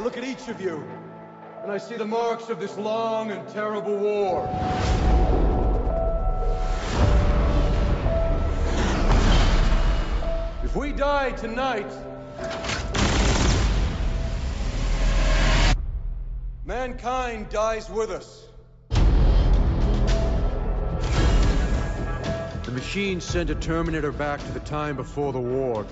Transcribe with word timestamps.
look 0.00 0.16
at 0.16 0.24
each 0.24 0.48
of 0.48 0.60
you, 0.60 0.82
and 1.62 1.70
I 1.70 1.78
see 1.78 1.96
the 1.96 2.06
marks 2.06 2.48
of 2.48 2.58
this 2.58 2.76
long 2.78 3.30
and 3.30 3.46
terrible 3.48 3.96
war. 3.96 4.48
If 10.64 10.74
we 10.74 10.92
die 10.92 11.32
tonight, 11.32 11.90
mankind 16.64 17.50
dies 17.50 17.90
with 17.90 18.10
us. 18.10 18.46
The 22.64 22.70
machine 22.72 23.20
sent 23.20 23.50
a 23.50 23.54
Terminator 23.56 24.12
back 24.12 24.40
to 24.40 24.52
the 24.52 24.60
time 24.60 24.96
before 24.96 25.32
the 25.32 25.40
war 25.40 25.84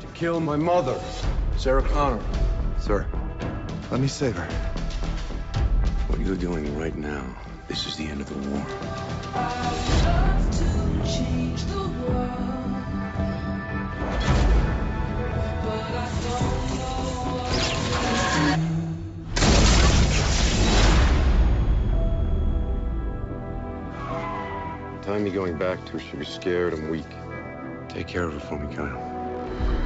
to 0.00 0.06
kill 0.14 0.40
my 0.40 0.56
mother, 0.56 1.00
Sarah 1.56 1.82
Connor. 1.82 2.22
Sir, 2.80 3.06
let 3.94 4.00
me 4.00 4.08
save 4.08 4.34
her. 4.34 4.52
What 6.08 6.18
you're 6.18 6.34
doing 6.34 6.76
right 6.76 6.96
now, 6.96 7.24
this 7.68 7.86
is 7.86 7.94
the 7.94 8.04
end 8.08 8.20
of 8.20 8.28
the 8.28 8.34
war. 8.48 8.58
The 24.98 25.06
time 25.06 25.24
you're 25.24 25.36
going 25.36 25.56
back 25.56 25.86
to, 25.86 26.00
she'll 26.00 26.18
be 26.18 26.24
scared 26.24 26.72
and 26.72 26.90
weak. 26.90 27.06
Take 27.88 28.08
care 28.08 28.24
of 28.24 28.32
her 28.32 28.40
for 28.40 28.58
me, 28.58 28.74
Kyle. 28.74 29.83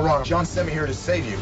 All 0.00 0.06
wrong. 0.06 0.24
John 0.24 0.46
sent 0.46 0.66
me 0.66 0.72
here 0.72 0.86
to 0.86 0.94
save 0.94 1.26
you. 1.26 1.36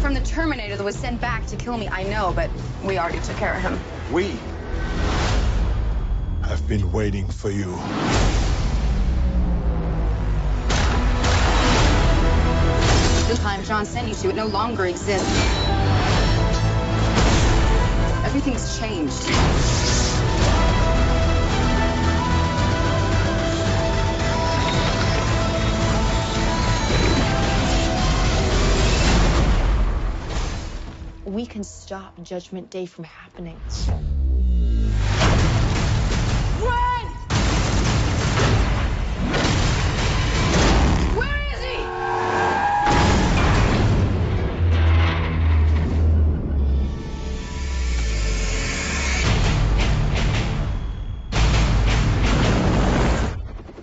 From 0.00 0.14
the 0.14 0.20
Terminator 0.20 0.76
that 0.76 0.84
was 0.84 0.96
sent 0.96 1.20
back 1.20 1.46
to 1.46 1.56
kill 1.56 1.76
me, 1.76 1.88
I 1.88 2.02
know, 2.04 2.32
but 2.34 2.50
we 2.84 2.98
already 2.98 3.20
took 3.20 3.36
care 3.36 3.54
of 3.54 3.62
him. 3.62 3.80
We. 4.12 4.38
I've 6.42 6.66
been 6.68 6.92
waiting 6.92 7.26
for 7.26 7.50
you. 7.50 7.70
The 13.26 13.42
time 13.42 13.64
John 13.64 13.86
sent 13.86 14.08
you 14.08 14.14
to, 14.14 14.28
it 14.30 14.36
no 14.36 14.46
longer 14.46 14.84
exists. 14.86 15.26
Everything's 18.24 18.78
changed. 18.78 19.75
We 31.46 31.52
can 31.52 31.62
stop 31.62 32.20
Judgment 32.24 32.70
Day 32.70 32.86
from 32.86 33.04
happening. 33.04 33.56
Run! 36.58 37.06
Where 41.14 41.38
is 41.54 41.62
he? 41.62 41.86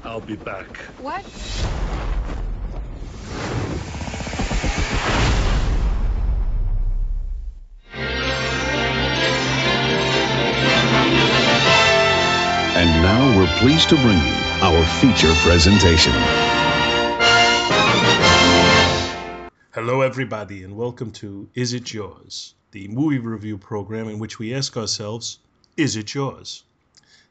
I'll 0.03 0.19
be 0.19 0.35
back. 0.35 0.77
What? 0.99 1.72
Now 13.13 13.37
we're 13.37 13.59
pleased 13.59 13.89
to 13.89 13.95
bring 13.97 14.17
you 14.17 14.33
our 14.63 14.83
feature 14.99 15.31
presentation. 15.47 16.13
Hello, 19.69 20.01
everybody, 20.01 20.63
and 20.63 20.75
welcome 20.75 21.11
to 21.11 21.47
Is 21.53 21.73
It 21.73 21.93
Yours, 21.93 22.55
the 22.71 22.87
movie 22.87 23.19
review 23.19 23.59
program 23.59 24.09
in 24.09 24.17
which 24.17 24.39
we 24.39 24.55
ask 24.55 24.75
ourselves, 24.75 25.37
Is 25.77 25.95
it 25.95 26.15
yours? 26.15 26.63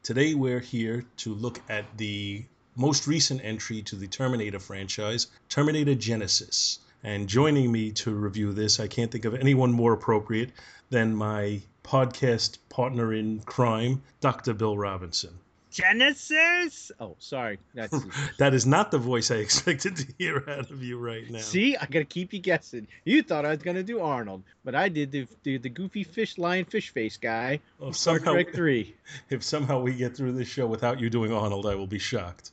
Today, 0.03 0.33
we're 0.35 0.61
here 0.61 1.03
to 1.17 1.33
look 1.33 1.59
at 1.67 1.97
the 1.97 2.45
most 2.77 3.05
recent 3.05 3.41
entry 3.43 3.81
to 3.81 3.97
the 3.97 4.07
Terminator 4.07 4.59
franchise, 4.59 5.27
Terminator 5.49 5.95
Genisys. 5.95 6.77
And 7.03 7.27
joining 7.27 7.69
me 7.73 7.91
to 7.91 8.11
review 8.11 8.53
this, 8.53 8.79
I 8.79 8.87
can't 8.87 9.11
think 9.11 9.25
of 9.25 9.35
anyone 9.35 9.73
more 9.73 9.91
appropriate 9.91 10.51
than 10.91 11.13
my 11.13 11.61
podcast 11.83 12.59
partner 12.69 13.13
in 13.13 13.41
crime, 13.41 14.01
Dr. 14.21 14.53
Bill 14.53 14.77
Robinson. 14.77 15.39
Genesis? 15.73 16.91
Oh, 16.99 17.15
sorry. 17.19 17.59
That's 17.73 17.97
That 18.37 18.53
is 18.53 18.65
not 18.65 18.91
the 18.91 18.97
voice 18.97 19.31
I 19.31 19.35
expected 19.35 19.95
to 19.97 20.07
hear 20.17 20.43
out 20.47 20.69
of 20.71 20.83
you 20.83 20.97
right 20.97 21.29
now. 21.29 21.39
see, 21.39 21.75
I 21.75 21.85
gotta 21.85 22.05
keep 22.05 22.31
you 22.33 22.39
guessing. 22.39 22.87
You 23.05 23.23
thought 23.23 23.45
I 23.45 23.49
was 23.49 23.63
gonna 23.63 23.83
do 23.83 23.99
Arnold, 24.01 24.43
but 24.63 24.75
I 24.75 24.89
did 24.89 25.11
the 25.11 25.27
the, 25.43 25.57
the 25.57 25.69
goofy 25.69 26.03
fish 26.03 26.37
lion 26.37 26.65
fish 26.65 26.89
face 26.91 27.17
guy. 27.17 27.59
Star 27.91 27.93
somehow- 28.17 28.33
Trek 28.33 28.53
Three. 28.53 28.95
If 29.29 29.43
somehow 29.43 29.81
we 29.81 29.93
get 29.95 30.15
through 30.15 30.33
this 30.33 30.47
show 30.47 30.67
without 30.67 30.99
you 30.99 31.09
doing 31.09 31.33
Arnold, 31.33 31.65
I 31.65 31.75
will 31.75 31.87
be 31.87 31.99
shocked. 31.99 32.51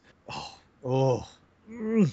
Oh, 0.85 1.29
Mm. 1.71 2.11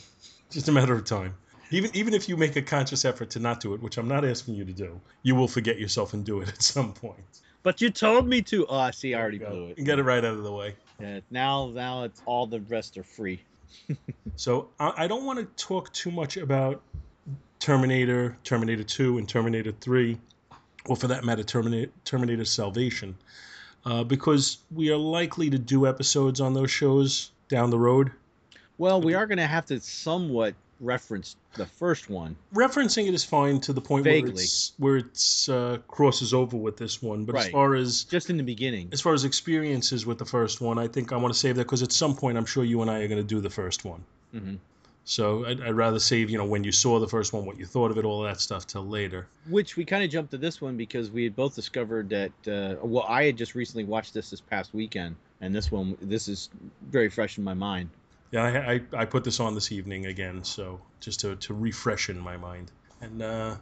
Just 0.51 0.67
a 0.67 0.71
matter 0.71 0.93
of 0.93 1.03
time. 1.03 1.33
Even 1.71 1.89
even 1.95 2.13
if 2.13 2.29
you 2.29 2.37
make 2.37 2.55
a 2.55 2.61
conscious 2.61 3.03
effort 3.05 3.29
to 3.31 3.39
not 3.39 3.59
do 3.59 3.73
it, 3.73 3.81
which 3.81 3.97
I'm 3.97 4.07
not 4.07 4.23
asking 4.23 4.53
you 4.55 4.63
to 4.65 4.71
do, 4.73 5.01
you 5.23 5.35
will 5.35 5.47
forget 5.47 5.79
yourself 5.79 6.13
and 6.13 6.23
do 6.23 6.41
it 6.41 6.47
at 6.49 6.61
some 6.61 6.93
point. 6.93 7.25
but 7.63 7.81
you 7.81 7.89
told 7.89 8.27
me 8.27 8.41
to. 8.43 8.65
Oh, 8.69 8.91
see, 8.91 9.13
I 9.15 9.19
already 9.19 9.39
blew 9.39 9.67
it. 9.69 9.83
Get 9.83 9.99
it 9.99 10.03
right 10.03 10.23
out 10.23 10.35
of 10.35 10.43
the 10.43 10.51
way. 10.51 10.75
Yeah, 10.99 11.19
now, 11.29 11.71
now 11.73 12.03
it's 12.03 12.21
all 12.25 12.47
the 12.47 12.61
rest 12.61 12.97
are 12.97 13.03
free. 13.03 13.41
So 14.37 14.69
I, 14.79 14.93
I 14.97 15.07
don't 15.07 15.25
want 15.25 15.39
to 15.39 15.45
talk 15.65 15.91
too 15.93 16.11
much 16.11 16.37
about 16.37 16.83
Terminator, 17.59 18.37
Terminator 18.43 18.83
2, 18.83 19.17
and 19.17 19.27
Terminator 19.27 19.71
3, 19.71 20.15
or 20.85 20.95
for 20.95 21.07
that 21.07 21.25
matter, 21.25 21.43
Terminator, 21.43 21.91
Terminator 22.05 22.45
Salvation, 22.45 23.17
uh, 23.85 24.03
because 24.03 24.59
we 24.71 24.91
are 24.91 24.97
likely 24.97 25.49
to 25.49 25.57
do 25.57 25.87
episodes 25.87 26.39
on 26.39 26.53
those 26.53 26.69
shows 26.69 27.31
down 27.49 27.71
the 27.71 27.79
road. 27.79 28.11
Well, 28.77 29.01
we 29.01 29.15
are 29.15 29.25
gonna 29.25 29.47
have 29.47 29.65
to 29.65 29.79
somewhat 29.79 30.53
reference 30.79 31.35
the 31.55 31.65
first 31.65 32.09
one. 32.09 32.35
referencing 32.53 33.07
it 33.07 33.13
is 33.13 33.23
fine 33.23 33.59
to 33.61 33.73
the 33.73 33.81
point 33.81 34.05
where 34.05 34.13
Vaguely. 34.13 34.43
it's 34.43 34.73
where 34.77 34.97
it's 34.97 35.49
uh, 35.49 35.77
crosses 35.87 36.33
over 36.33 36.55
with 36.57 36.77
this 36.77 37.01
one. 37.01 37.25
But 37.25 37.35
as 37.35 37.43
Right. 37.45 37.51
far 37.51 37.75
as 37.75 38.03
Just 38.03 38.29
in 38.29 38.37
the 38.37 38.43
beginning. 38.43 38.89
as 38.91 39.01
far 39.01 39.13
as 39.13 39.25
experiences 39.25 40.05
with 40.05 40.17
the 40.19 40.25
first 40.25 40.61
one, 40.61 40.77
I 40.77 40.87
think 40.87 41.11
I 41.11 41.17
want 41.17 41.33
to 41.33 41.39
save 41.39 41.55
that 41.55 41.63
because 41.63 41.81
at 41.83 41.91
some 41.91 42.15
point 42.15 42.37
I'm 42.37 42.45
sure 42.45 42.63
you 42.63 42.81
and 42.81 42.91
I 42.91 42.99
are 43.01 43.07
going 43.07 43.21
to 43.21 43.27
do 43.27 43.41
the 43.41 43.49
first 43.49 43.85
one. 43.85 44.03
Mhm. 44.35 44.57
So 45.05 45.45
I'd, 45.45 45.61
I'd 45.61 45.71
rather 45.75 45.99
save 45.99 46.29
you 46.29 46.37
know 46.37 46.45
when 46.45 46.63
you 46.65 46.71
saw 46.73 46.99
the 46.99 47.07
first 47.07 47.31
one, 47.31 47.45
what 47.45 47.57
you 47.57 47.65
thought 47.65 47.91
of 47.91 47.97
it, 47.97 48.03
all 48.05 48.21
that 48.23 48.41
stuff 48.41 48.67
till 48.67 48.85
later. 48.85 49.25
Which 49.49 49.77
we 49.77 49.85
kind 49.85 50.03
of 50.03 50.09
jumped 50.09 50.31
to 50.31 50.37
this 50.37 50.59
one 50.61 50.75
because 50.77 51.09
we 51.09 51.23
had 51.23 51.35
both 51.35 51.55
discovered 51.55 52.09
that. 52.09 52.31
Uh, 52.47 52.85
well, 52.85 53.05
I 53.07 53.23
had 53.23 53.37
just 53.37 53.55
recently 53.55 53.85
watched 53.85 54.13
this 54.13 54.29
this 54.31 54.41
past 54.41 54.73
weekend, 54.73 55.15
and 55.41 55.55
this 55.55 55.71
one, 55.71 55.97
this 56.01 56.27
is 56.27 56.49
very 56.91 57.09
fresh 57.09 57.37
in 57.37 57.43
my 57.45 57.53
mind. 57.53 57.89
Yeah, 58.31 58.43
I, 58.43 58.73
I, 58.73 58.81
I 59.01 59.05
put 59.05 59.23
this 59.23 59.39
on 59.39 59.55
this 59.55 59.71
evening 59.71 60.07
again, 60.07 60.43
so 60.43 60.81
just 60.99 61.21
to, 61.21 61.35
to 61.37 61.53
refresh 61.53 62.09
in 62.09 62.19
my 62.19 62.35
mind. 62.37 62.71
And 63.01 63.21
uh, 63.21 63.55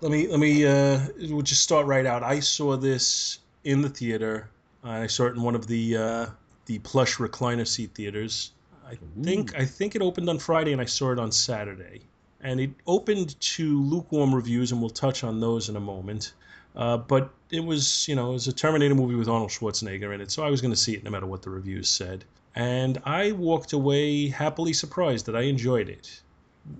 let 0.00 0.10
me 0.12 0.28
let 0.28 0.40
me 0.40 0.66
uh, 0.66 1.00
we'll 1.18 1.42
just 1.42 1.62
start 1.62 1.86
right 1.86 2.04
out. 2.04 2.22
I 2.22 2.40
saw 2.40 2.76
this 2.76 3.38
in 3.64 3.80
the 3.82 3.88
theater. 3.88 4.50
I 4.82 5.06
saw 5.06 5.26
it 5.26 5.36
in 5.36 5.42
one 5.42 5.54
of 5.54 5.66
the 5.66 5.96
uh, 5.96 6.26
the 6.66 6.78
plush 6.80 7.16
recliner 7.16 7.66
seat 7.66 7.94
theaters. 7.94 8.50
I 8.86 8.98
think 9.22 9.58
I 9.58 9.64
think 9.64 9.94
it 9.94 10.02
opened 10.02 10.28
on 10.28 10.38
Friday, 10.38 10.72
and 10.72 10.80
I 10.80 10.84
saw 10.84 11.12
it 11.12 11.18
on 11.18 11.32
Saturday. 11.32 12.02
And 12.42 12.60
it 12.60 12.70
opened 12.86 13.40
to 13.40 13.80
lukewarm 13.80 14.34
reviews, 14.34 14.70
and 14.72 14.80
we'll 14.80 14.90
touch 14.90 15.24
on 15.24 15.40
those 15.40 15.70
in 15.70 15.76
a 15.76 15.80
moment. 15.80 16.34
Uh, 16.76 16.98
but 16.98 17.30
it 17.50 17.64
was, 17.64 18.06
you 18.06 18.14
know, 18.14 18.30
it 18.30 18.32
was 18.34 18.48
a 18.48 18.52
Terminator 18.52 18.94
movie 18.94 19.14
with 19.14 19.28
Arnold 19.28 19.50
Schwarzenegger 19.50 20.12
in 20.14 20.20
it, 20.20 20.30
so 20.30 20.44
I 20.44 20.50
was 20.50 20.60
going 20.60 20.72
to 20.72 20.76
see 20.76 20.92
it 20.92 21.04
no 21.04 21.10
matter 21.10 21.24
what 21.24 21.40
the 21.42 21.48
reviews 21.48 21.88
said. 21.88 22.24
And 22.54 23.00
I 23.04 23.32
walked 23.32 23.72
away 23.72 24.28
happily 24.28 24.72
surprised 24.72 25.26
that 25.26 25.36
I 25.36 25.42
enjoyed 25.42 25.88
it. 25.88 26.20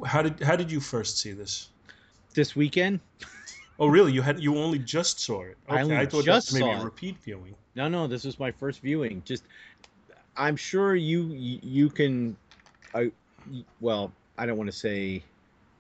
How 0.05 0.23
did 0.23 0.41
how 0.41 0.57
did 0.57 0.71
you 0.71 0.81
first 0.81 1.19
see 1.19 1.33
this? 1.33 1.69
This 2.35 2.55
weekend? 2.57 3.01
Oh, 3.77 3.89
really? 3.89 4.13
You 4.13 4.23
had 4.23 4.41
you 4.41 4.57
only 4.57 4.79
just 4.79 5.19
saw 5.19 5.43
it? 5.43 5.57
I 5.69 5.83
only 5.83 6.07
thought 6.07 6.25
just 6.25 6.53
maybe 6.53 6.65
saw 6.65 6.81
a 6.81 6.85
repeat 6.85 7.17
viewing. 7.25 7.57
No, 7.75 7.89
no, 7.89 8.07
this 8.07 8.23
was 8.25 8.39
my 8.39 8.53
first 8.53 8.81
viewing. 8.81 9.21
Just, 9.25 9.43
I'm 10.37 10.55
sure 10.55 10.95
you 10.95 11.27
you 11.33 11.91
can, 11.91 12.37
uh, 12.95 12.99
I, 12.99 13.13
well, 13.81 14.13
I 14.39 14.47
don't 14.47 14.57
want 14.57 14.71
to 14.71 14.77
say 14.77 15.25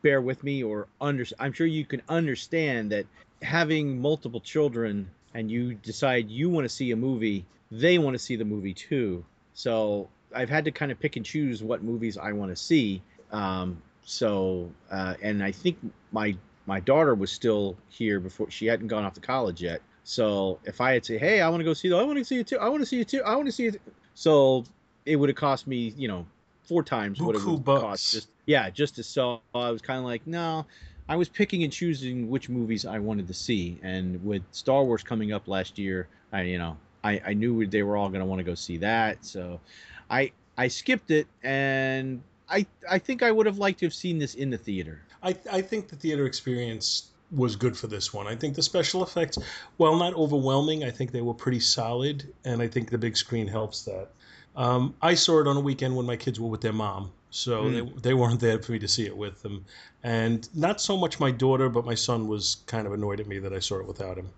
bear 0.02 0.20
with 0.20 0.42
me 0.42 0.64
or 0.64 0.88
under. 1.00 1.24
I'm 1.38 1.52
sure 1.52 1.68
you 1.68 1.84
can 1.84 2.02
understand 2.08 2.90
that 2.90 3.06
having 3.42 4.00
multiple 4.00 4.40
children 4.40 5.08
and 5.34 5.50
you 5.50 5.74
decide 5.74 6.28
you 6.28 6.50
want 6.50 6.64
to 6.64 6.68
see 6.68 6.90
a 6.90 6.96
movie, 6.96 7.44
they 7.70 7.98
want 7.98 8.14
to 8.14 8.18
see 8.18 8.34
the 8.34 8.44
movie 8.44 8.74
too. 8.74 9.24
So 9.54 10.08
I've 10.34 10.50
had 10.50 10.64
to 10.66 10.70
kind 10.70 10.92
of 10.92 11.00
pick 11.00 11.16
and 11.16 11.24
choose 11.24 11.62
what 11.62 11.82
movies 11.82 12.18
I 12.18 12.32
want 12.32 12.50
to 12.50 12.56
see. 12.56 13.02
Um, 13.30 13.80
so 14.04 14.70
uh, 14.90 15.14
and 15.22 15.42
I 15.42 15.52
think 15.52 15.78
my 16.12 16.36
my 16.66 16.80
daughter 16.80 17.14
was 17.14 17.30
still 17.30 17.76
here 17.88 18.20
before 18.20 18.50
she 18.50 18.66
hadn't 18.66 18.88
gone 18.88 19.04
off 19.04 19.14
to 19.14 19.20
college 19.20 19.62
yet. 19.62 19.80
So 20.02 20.58
if 20.64 20.80
I 20.80 20.92
had 20.92 21.04
say, 21.04 21.18
hey, 21.18 21.40
I 21.40 21.48
want 21.48 21.60
to 21.60 21.64
go 21.64 21.72
see 21.72 21.88
the, 21.88 21.96
I 21.96 22.02
want 22.02 22.18
to 22.18 22.24
see 22.24 22.40
it 22.40 22.46
too, 22.46 22.58
I 22.58 22.68
want 22.68 22.80
to 22.80 22.86
see 22.86 23.00
it 23.00 23.08
too, 23.08 23.22
I 23.22 23.34
want 23.36 23.46
to 23.46 23.52
see 23.52 23.66
it, 23.66 23.80
so 24.14 24.64
it 25.06 25.16
would 25.16 25.30
have 25.30 25.36
cost 25.36 25.66
me, 25.66 25.94
you 25.96 26.08
know, 26.08 26.26
four 26.62 26.82
times 26.82 27.20
what 27.20 27.34
it 27.34 27.42
would 27.44 27.64
cost. 27.64 28.12
Just 28.12 28.28
yeah, 28.46 28.68
just 28.68 28.96
to 28.96 29.02
sell. 29.02 29.42
I 29.54 29.70
was 29.70 29.80
kind 29.80 29.98
of 29.98 30.04
like, 30.04 30.26
no, 30.26 30.66
I 31.08 31.16
was 31.16 31.28
picking 31.28 31.62
and 31.64 31.72
choosing 31.72 32.28
which 32.28 32.48
movies 32.48 32.84
I 32.84 32.98
wanted 32.98 33.28
to 33.28 33.34
see, 33.34 33.78
and 33.82 34.22
with 34.24 34.42
Star 34.52 34.84
Wars 34.84 35.02
coming 35.02 35.32
up 35.32 35.48
last 35.48 35.78
year, 35.78 36.08
I 36.32 36.42
you 36.42 36.58
know 36.58 36.76
I, 37.04 37.20
I 37.26 37.34
knew 37.34 37.66
they 37.66 37.82
were 37.82 37.96
all 37.96 38.08
going 38.08 38.20
to 38.20 38.26
want 38.26 38.40
to 38.40 38.44
go 38.44 38.54
see 38.54 38.78
that, 38.78 39.24
so 39.24 39.60
I 40.10 40.32
I 40.56 40.68
skipped 40.68 41.10
it, 41.10 41.26
and 41.42 42.22
I 42.48 42.66
I 42.90 42.98
think 42.98 43.22
I 43.22 43.30
would 43.30 43.46
have 43.46 43.58
liked 43.58 43.80
to 43.80 43.86
have 43.86 43.94
seen 43.94 44.18
this 44.18 44.34
in 44.34 44.50
the 44.50 44.58
theater. 44.58 45.02
I, 45.22 45.36
I 45.50 45.60
think 45.62 45.88
the 45.88 45.96
theater 45.96 46.26
experience 46.26 47.08
was 47.30 47.56
good 47.56 47.76
for 47.76 47.86
this 47.86 48.12
one. 48.12 48.26
I 48.26 48.36
think 48.36 48.54
the 48.54 48.62
special 48.62 49.02
effects, 49.02 49.38
while 49.76 49.96
not 49.96 50.14
overwhelming, 50.14 50.84
I 50.84 50.90
think 50.90 51.12
they 51.12 51.22
were 51.22 51.34
pretty 51.34 51.60
solid, 51.60 52.32
and 52.44 52.60
I 52.62 52.68
think 52.68 52.90
the 52.90 52.98
big 52.98 53.16
screen 53.16 53.48
helps 53.48 53.82
that. 53.82 54.08
Um, 54.56 54.94
I 55.02 55.14
saw 55.14 55.40
it 55.40 55.48
on 55.48 55.56
a 55.56 55.60
weekend 55.60 55.96
when 55.96 56.06
my 56.06 56.16
kids 56.16 56.38
were 56.38 56.48
with 56.48 56.60
their 56.60 56.72
mom, 56.72 57.10
so 57.30 57.68
they, 57.70 57.80
they 58.02 58.14
weren't 58.14 58.38
there 58.38 58.62
for 58.62 58.72
me 58.72 58.78
to 58.78 58.86
see 58.86 59.04
it 59.04 59.16
with 59.16 59.42
them. 59.42 59.64
And 60.04 60.48
not 60.54 60.80
so 60.80 60.96
much 60.96 61.18
my 61.18 61.32
daughter, 61.32 61.68
but 61.68 61.84
my 61.84 61.94
son 61.94 62.28
was 62.28 62.58
kind 62.66 62.86
of 62.86 62.92
annoyed 62.92 63.18
at 63.18 63.26
me 63.26 63.38
that 63.40 63.52
I 63.52 63.58
saw 63.58 63.80
it 63.80 63.86
without 63.86 64.16
him. 64.16 64.28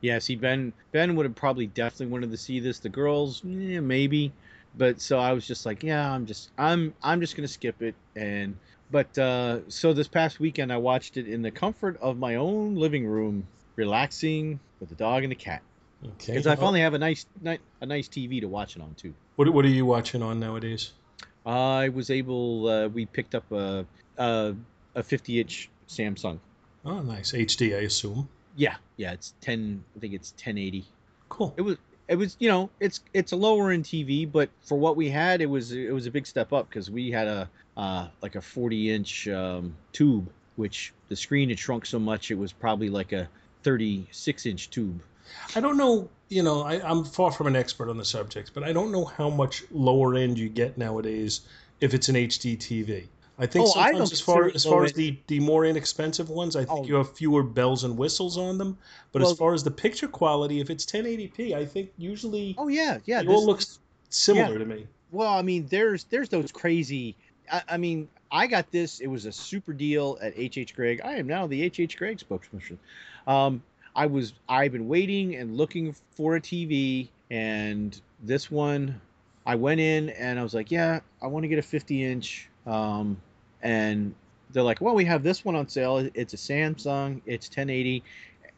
Yeah, 0.00 0.18
see, 0.18 0.36
Ben 0.36 0.72
Ben 0.92 1.16
would 1.16 1.26
have 1.26 1.34
probably 1.34 1.66
definitely 1.66 2.06
wanted 2.06 2.30
to 2.30 2.36
see 2.36 2.60
this. 2.60 2.78
The 2.78 2.88
girls, 2.88 3.42
eh, 3.44 3.80
maybe, 3.80 4.32
but 4.76 5.00
so 5.00 5.18
I 5.18 5.32
was 5.32 5.46
just 5.46 5.66
like, 5.66 5.82
yeah, 5.82 6.12
I'm 6.12 6.26
just 6.26 6.50
I'm 6.58 6.94
I'm 7.02 7.20
just 7.20 7.36
gonna 7.36 7.48
skip 7.48 7.82
it. 7.82 7.94
And 8.14 8.56
but 8.90 9.16
uh, 9.18 9.60
so 9.68 9.92
this 9.92 10.08
past 10.08 10.38
weekend 10.38 10.72
I 10.72 10.76
watched 10.76 11.16
it 11.16 11.26
in 11.26 11.42
the 11.42 11.50
comfort 11.50 11.98
of 12.00 12.18
my 12.18 12.36
own 12.36 12.76
living 12.76 13.06
room, 13.06 13.46
relaxing 13.76 14.60
with 14.80 14.90
the 14.90 14.94
dog 14.94 15.22
and 15.22 15.30
the 15.30 15.36
cat. 15.36 15.62
Okay. 16.04 16.32
Because 16.32 16.46
I 16.46 16.56
finally 16.56 16.80
have 16.80 16.94
a 16.94 16.98
nice 16.98 17.26
ni- 17.40 17.58
a 17.80 17.86
nice 17.86 18.08
TV 18.08 18.40
to 18.40 18.48
watch 18.48 18.76
it 18.76 18.82
on 18.82 18.94
too. 18.94 19.14
What, 19.36 19.48
what 19.52 19.64
are 19.64 19.68
you 19.68 19.86
watching 19.86 20.22
on 20.22 20.38
nowadays? 20.38 20.92
I 21.44 21.88
was 21.88 22.10
able. 22.10 22.68
Uh, 22.68 22.88
we 22.88 23.06
picked 23.06 23.34
up 23.34 23.50
a 23.52 23.86
a, 24.18 24.54
a 24.94 25.02
50 25.02 25.40
inch 25.40 25.70
Samsung. 25.88 26.38
Oh, 26.84 27.00
nice. 27.00 27.32
HD, 27.32 27.76
I 27.76 27.82
assume. 27.82 28.28
Yeah, 28.56 28.76
yeah, 28.96 29.12
it's 29.12 29.34
10. 29.42 29.84
I 29.96 30.00
think 30.00 30.14
it's 30.14 30.32
1080. 30.32 30.84
Cool. 31.28 31.54
it 31.56 31.62
was 31.62 31.76
it 32.08 32.16
was 32.16 32.36
you 32.38 32.48
know 32.48 32.70
it's 32.78 33.00
it's 33.12 33.32
a 33.32 33.36
lower 33.36 33.70
end 33.70 33.84
TV, 33.84 34.30
but 34.30 34.48
for 34.62 34.78
what 34.78 34.96
we 34.96 35.10
had, 35.10 35.40
it 35.40 35.46
was 35.46 35.72
it 35.72 35.92
was 35.92 36.06
a 36.06 36.10
big 36.10 36.26
step 36.26 36.52
up 36.52 36.68
because 36.68 36.90
we 36.90 37.10
had 37.10 37.26
a 37.26 37.50
uh, 37.76 38.08
like 38.22 38.36
a 38.36 38.40
40 38.40 38.90
inch 38.90 39.28
um, 39.28 39.76
tube, 39.92 40.28
which 40.56 40.92
the 41.08 41.16
screen 41.16 41.48
had 41.50 41.58
shrunk 41.58 41.84
so 41.84 41.98
much 41.98 42.30
it 42.30 42.38
was 42.38 42.52
probably 42.52 42.88
like 42.88 43.12
a 43.12 43.28
36 43.62 44.46
inch 44.46 44.70
tube. 44.70 45.02
I 45.54 45.60
don't 45.60 45.76
know, 45.76 46.08
you 46.28 46.42
know, 46.42 46.62
I, 46.62 46.80
I'm 46.88 47.04
far 47.04 47.32
from 47.32 47.48
an 47.48 47.56
expert 47.56 47.90
on 47.90 47.98
the 47.98 48.04
subject, 48.04 48.52
but 48.54 48.62
I 48.62 48.72
don't 48.72 48.92
know 48.92 49.04
how 49.04 49.28
much 49.28 49.64
lower 49.72 50.14
end 50.14 50.38
you 50.38 50.48
get 50.48 50.78
nowadays 50.78 51.40
if 51.80 51.92
it's 51.92 52.08
an 52.08 52.14
HD 52.14 52.56
TV. 52.56 53.08
I 53.38 53.44
think 53.46 53.66
Oh, 53.66 53.70
sometimes 53.72 53.98
don't 53.98 54.12
as 54.12 54.20
far 54.20 54.46
as 54.46 54.64
far 54.64 54.84
as 54.84 54.92
the, 54.94 55.18
the 55.26 55.40
more 55.40 55.66
inexpensive 55.66 56.30
ones, 56.30 56.56
I 56.56 56.64
think 56.64 56.80
Oh. 56.80 56.84
you 56.86 56.94
have 56.94 57.12
fewer 57.14 57.42
bells 57.42 57.84
and 57.84 57.98
whistles 57.98 58.38
on 58.38 58.56
them. 58.58 58.78
But 59.12 59.22
Well- 59.22 59.30
as 59.32 59.36
far 59.38 59.52
as 59.52 59.62
the 59.62 59.70
picture 59.70 60.08
quality, 60.08 60.60
if 60.60 60.70
it's 60.70 60.86
1080p, 60.86 61.54
I 61.54 61.66
think 61.66 61.90
usually 61.98 62.54
Oh 62.56 62.68
yeah, 62.68 62.98
yeah. 63.04 63.20
it 63.20 63.26
this- 63.26 63.34
all 63.34 63.44
looks 63.44 63.78
similar 64.08 64.58
to 64.58 64.64
me. 64.64 64.86
Well, 65.12 65.32
I 65.32 65.42
mean, 65.42 65.66
there's 65.68 66.04
there's 66.04 66.28
those 66.30 66.50
crazy. 66.50 67.14
I, 67.52 67.62
I 67.70 67.76
mean, 67.76 68.08
I 68.32 68.46
got 68.46 68.70
this. 68.72 69.00
It 69.00 69.06
was 69.06 69.24
a 69.26 69.32
super 69.32 69.72
deal 69.72 70.18
at 70.20 70.34
HH 70.36 70.74
Gregg. 70.74 71.00
I 71.04 71.14
am 71.16 71.26
now 71.26 71.46
the 71.46 71.62
HH 71.68 71.96
Gregg 71.96 72.18
spokesperson. 72.18 72.78
Um, 73.26 73.62
I 73.94 74.06
was 74.06 74.32
I've 74.48 74.72
been 74.72 74.88
waiting 74.88 75.36
and 75.36 75.56
looking 75.56 75.94
for 76.16 76.36
a 76.36 76.40
TV, 76.40 77.08
and 77.30 77.98
this 78.22 78.50
one, 78.50 79.00
I 79.44 79.54
went 79.54 79.80
in 79.80 80.08
and 80.10 80.38
I 80.38 80.42
was 80.42 80.54
like, 80.54 80.70
yeah, 80.70 81.00
I 81.22 81.26
want 81.28 81.44
to 81.44 81.48
get 81.48 81.58
a 81.58 81.62
50 81.62 82.02
inch. 82.04 82.48
Um, 82.66 83.20
and 83.62 84.14
they're 84.50 84.62
like, 84.62 84.80
well, 84.80 84.94
we 84.94 85.04
have 85.04 85.22
this 85.22 85.44
one 85.44 85.56
on 85.56 85.68
sale. 85.68 86.08
It's 86.14 86.34
a 86.34 86.36
Samsung. 86.36 87.20
It's 87.26 87.48
1080, 87.48 88.02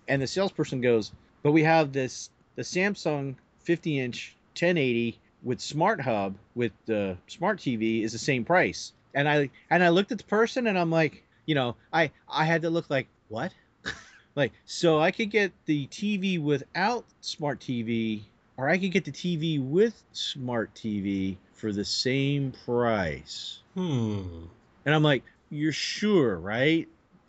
and 0.09 0.23
the 0.23 0.27
salesperson 0.27 0.81
goes, 0.81 1.13
but 1.43 1.53
we 1.53 1.63
have 1.63 1.93
this 1.93 2.31
the 2.57 2.63
Samsung 2.63 3.37
50 3.61 4.01
inch 4.01 4.35
1080 4.55 5.19
with 5.43 5.61
smart 5.61 6.01
hub 6.01 6.35
with 6.55 6.73
the 6.87 7.17
smart 7.27 7.59
tv 7.59 8.03
is 8.03 8.13
the 8.13 8.19
same 8.19 8.45
price 8.45 8.93
and 9.15 9.29
i 9.29 9.51
and 9.71 9.85
i 9.85 9.89
looked 9.91 10.11
at 10.11 10.19
the 10.19 10.25
person 10.25 10.67
and 10.67 10.79
i'm 10.79 10.91
like 10.91 11.23
you 11.47 11.55
know 11.55 11.77
i 11.93 12.11
i 12.29 12.45
had 12.45 12.63
to 12.63 12.71
look 12.71 12.89
like 12.91 13.07
what 13.29 13.53
like 14.35 14.53
so 14.65 14.99
i 14.99 15.11
could 15.11 15.31
get 15.31 15.53
the 15.67 15.87
tv 15.89 16.43
without 16.43 17.05
smart 17.21 17.61
tv 17.61 18.23
or 18.57 18.69
i 18.69 18.79
could 18.79 18.91
get 18.91 19.05
the 19.05 19.13
tv 19.13 19.63
with 19.63 20.03
smart 20.13 20.75
tv 20.75 21.37
for 21.59 21.73
the 21.73 21.85
same 21.85 22.53
price. 22.65 23.59
Hmm. 23.75 24.47
and 24.85 24.95
i'm 24.95 25.03
like 25.03 25.23
you're 25.51 25.73
sure 25.73 26.37
right? 26.37 26.89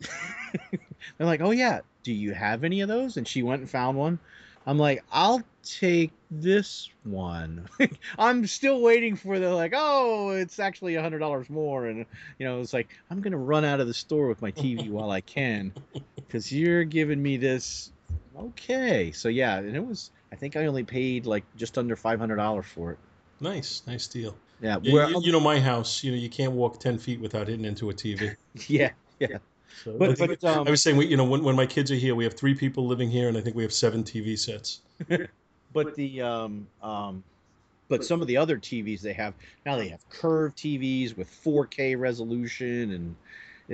They're 1.18 1.26
like 1.26 1.40
oh 1.40 1.50
yeah. 1.50 1.80
Do 2.02 2.12
you 2.12 2.32
have 2.32 2.64
any 2.64 2.80
of 2.80 2.88
those? 2.88 3.16
And 3.16 3.28
she 3.28 3.42
went 3.42 3.60
and 3.60 3.70
found 3.70 3.96
one. 3.98 4.18
I'm 4.66 4.78
like 4.78 5.04
i'll 5.10 5.42
take 5.62 6.12
this 6.30 6.90
one. 7.04 7.68
I'm 8.18 8.46
still 8.46 8.80
waiting 8.80 9.16
for 9.16 9.38
the 9.38 9.50
like 9.54 9.72
oh 9.74 10.30
it's 10.30 10.58
actually 10.58 10.94
a 10.94 11.02
hundred 11.02 11.18
dollars 11.18 11.50
more. 11.50 11.86
And 11.86 12.06
you 12.38 12.46
know 12.46 12.60
it's 12.60 12.72
like 12.72 12.88
i'm 13.10 13.20
gonna 13.20 13.38
run 13.38 13.64
out 13.64 13.80
of 13.80 13.86
the 13.86 13.94
store 13.94 14.28
with 14.28 14.42
my 14.42 14.52
tv 14.52 14.90
while 14.90 15.10
i 15.10 15.20
can 15.20 15.72
because 16.14 16.52
you're 16.52 16.84
giving 16.84 17.22
me 17.22 17.36
this. 17.36 17.90
Okay. 18.38 19.12
So 19.12 19.28
yeah. 19.28 19.58
And 19.58 19.76
it 19.76 19.84
was 19.84 20.10
i 20.32 20.36
think 20.36 20.56
i 20.56 20.66
only 20.66 20.84
paid 20.84 21.26
like 21.26 21.44
just 21.56 21.78
under 21.78 21.96
$500 21.96 22.64
for 22.64 22.92
it 22.92 22.98
Nice, 23.40 23.82
nice 23.86 24.06
deal. 24.06 24.36
yeah 24.60 24.78
You, 24.82 24.92
where- 24.94 25.08
you- 25.08 25.22
you 25.22 25.32
know, 25.32 25.40
my 25.40 25.58
house, 25.58 26.04
you 26.04 26.10
know, 26.12 26.16
you 26.18 26.28
can't 26.28 26.52
walk 26.52 26.78
10 26.78 26.98
feet 26.98 27.20
without 27.20 27.48
hitting 27.48 27.64
into 27.64 27.90
a 27.90 27.94
TV. 27.94 28.36
yeah 28.68 28.90
yeah 29.18 29.38
So 29.84 29.92
But- 29.96 30.20
I, 30.20 30.26
but, 30.26 30.44
um, 30.44 30.66
I 30.68 30.70
was 30.70 30.82
saying, 30.82 30.96
we- 30.96 31.06
you 31.06 31.16
know, 31.16 31.24
when, 31.24 31.42
when 31.42 31.56
my 31.56 31.66
kids 31.66 31.90
are 31.90 31.94
here, 31.96 32.14
we 32.14 32.24
have 32.24 32.34
three 32.34 32.54
people 32.54 32.86
living 32.86 33.10
here, 33.10 33.28
and 33.28 33.36
I 33.36 33.40
think 33.40 33.56
we 33.56 33.62
have 33.62 33.72
seven 33.72 34.04
TV 34.04 34.38
sets. 34.38 34.80
but 35.72 35.94
the 35.94 36.20
um 36.20 36.66
um 36.82 37.22
but 37.88 38.04
some 38.04 38.20
of 38.20 38.26
the 38.28 38.36
other 38.36 38.56
TVs 38.58 39.00
they 39.00 39.12
have 39.14 39.34
now 39.64 39.76
they 39.76 39.88
have 39.88 40.08
curved 40.10 40.56
TVs 40.58 41.16
with 41.16 41.28
4K 41.44 41.98
resolution 41.98 42.90
and 42.92 43.16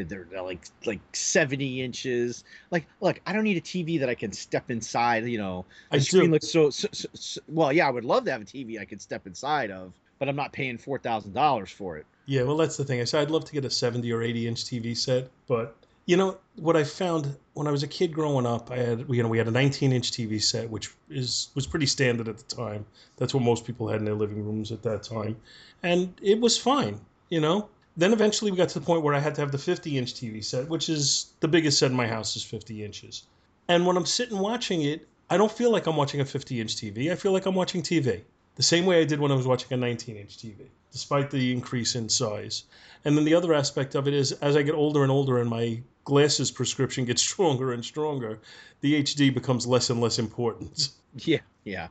they're, 0.02 0.26
like 0.42 0.66
like 0.84 1.00
70 1.12 1.82
inches. 1.82 2.44
Like, 2.70 2.86
look, 3.00 3.20
I 3.26 3.32
don't 3.32 3.44
need 3.44 3.56
a 3.56 3.60
TV 3.60 3.98
that 4.00 4.08
I 4.08 4.14
can 4.14 4.32
step 4.32 4.70
inside. 4.70 5.24
You 5.26 5.38
know, 5.38 5.64
the 5.90 5.96
I 5.96 6.00
screen 6.00 6.26
do. 6.26 6.30
looks 6.32 6.48
so, 6.48 6.70
so, 6.70 6.88
so, 6.92 7.08
so- 7.14 7.40
Well, 7.48 7.72
yeah, 7.72 7.86
I 7.88 7.90
would 7.90 8.04
love 8.04 8.24
to 8.24 8.32
have 8.32 8.42
a 8.42 8.44
TV 8.44 8.80
I 8.80 8.84
could 8.84 9.00
step 9.00 9.26
inside 9.26 9.70
of, 9.70 9.92
but 10.18 10.28
I'm 10.28 10.36
not 10.36 10.52
paying 10.52 10.78
four 10.78 10.98
thousand 10.98 11.32
dollars 11.32 11.70
for 11.70 11.96
it. 11.96 12.06
Yeah, 12.26 12.42
well, 12.42 12.56
that's 12.56 12.76
the 12.76 12.84
thing. 12.84 13.00
I 13.00 13.04
said 13.04 13.22
I'd 13.22 13.30
love 13.30 13.44
to 13.44 13.52
get 13.52 13.64
a 13.64 13.70
70 13.70 14.12
or 14.12 14.22
80 14.22 14.48
inch 14.48 14.64
TV 14.64 14.96
set, 14.96 15.28
but 15.46 15.76
you 16.06 16.16
know 16.16 16.38
what 16.56 16.76
I 16.76 16.84
found 16.84 17.36
when 17.54 17.66
I 17.66 17.70
was 17.70 17.82
a 17.82 17.86
kid 17.88 18.12
growing 18.12 18.46
up, 18.46 18.70
I 18.70 18.76
had 18.76 19.06
you 19.08 19.22
know 19.22 19.28
we 19.28 19.38
had 19.38 19.48
a 19.48 19.52
19 19.52 19.92
inch 19.92 20.10
TV 20.12 20.42
set, 20.42 20.68
which 20.68 20.92
is 21.08 21.48
was 21.54 21.66
pretty 21.66 21.86
standard 21.86 22.28
at 22.28 22.38
the 22.38 22.54
time. 22.56 22.84
That's 23.16 23.32
what 23.34 23.42
most 23.42 23.64
people 23.64 23.88
had 23.88 23.98
in 24.00 24.04
their 24.04 24.14
living 24.14 24.44
rooms 24.44 24.72
at 24.72 24.82
that 24.82 25.02
time, 25.04 25.36
and 25.82 26.14
it 26.22 26.40
was 26.40 26.58
fine. 26.58 27.00
You 27.28 27.40
know. 27.40 27.68
Then 27.96 28.12
eventually 28.12 28.50
we 28.50 28.58
got 28.58 28.68
to 28.70 28.78
the 28.78 28.84
point 28.84 29.02
where 29.02 29.14
I 29.14 29.20
had 29.20 29.34
to 29.36 29.40
have 29.40 29.52
the 29.52 29.58
50 29.58 29.96
inch 29.96 30.14
TV 30.14 30.44
set, 30.44 30.68
which 30.68 30.88
is 30.88 31.32
the 31.40 31.48
biggest 31.48 31.78
set 31.78 31.90
in 31.90 31.96
my 31.96 32.06
house 32.06 32.36
is 32.36 32.44
50 32.44 32.84
inches. 32.84 33.22
And 33.68 33.86
when 33.86 33.96
I'm 33.96 34.06
sitting 34.06 34.38
watching 34.38 34.82
it, 34.82 35.08
I 35.30 35.36
don't 35.36 35.50
feel 35.50 35.72
like 35.72 35.86
I'm 35.86 35.96
watching 35.96 36.20
a 36.20 36.24
50 36.24 36.60
inch 36.60 36.76
TV. 36.76 37.10
I 37.10 37.14
feel 37.14 37.32
like 37.32 37.46
I'm 37.46 37.54
watching 37.54 37.82
TV. 37.82 38.22
The 38.56 38.62
same 38.62 38.86
way 38.86 39.00
I 39.00 39.04
did 39.04 39.18
when 39.18 39.32
I 39.32 39.34
was 39.34 39.46
watching 39.46 39.72
a 39.72 39.76
19 39.76 40.16
inch 40.16 40.38
TV, 40.38 40.66
despite 40.92 41.30
the 41.30 41.52
increase 41.52 41.94
in 41.94 42.08
size. 42.08 42.64
And 43.04 43.16
then 43.16 43.24
the 43.24 43.34
other 43.34 43.54
aspect 43.54 43.94
of 43.94 44.06
it 44.08 44.14
is 44.14 44.32
as 44.32 44.56
I 44.56 44.62
get 44.62 44.74
older 44.74 45.02
and 45.02 45.10
older 45.10 45.38
and 45.38 45.48
my 45.48 45.80
glasses 46.04 46.50
prescription 46.50 47.06
gets 47.06 47.22
stronger 47.30 47.72
and 47.72 47.84
stronger, 47.84 48.38
the 48.82 49.02
HD 49.02 49.32
becomes 49.32 49.66
less 49.66 49.90
and 49.90 50.00
less 50.00 50.18
important. 50.18 50.90
Yeah, 51.16 51.38
yeah. 51.64 51.88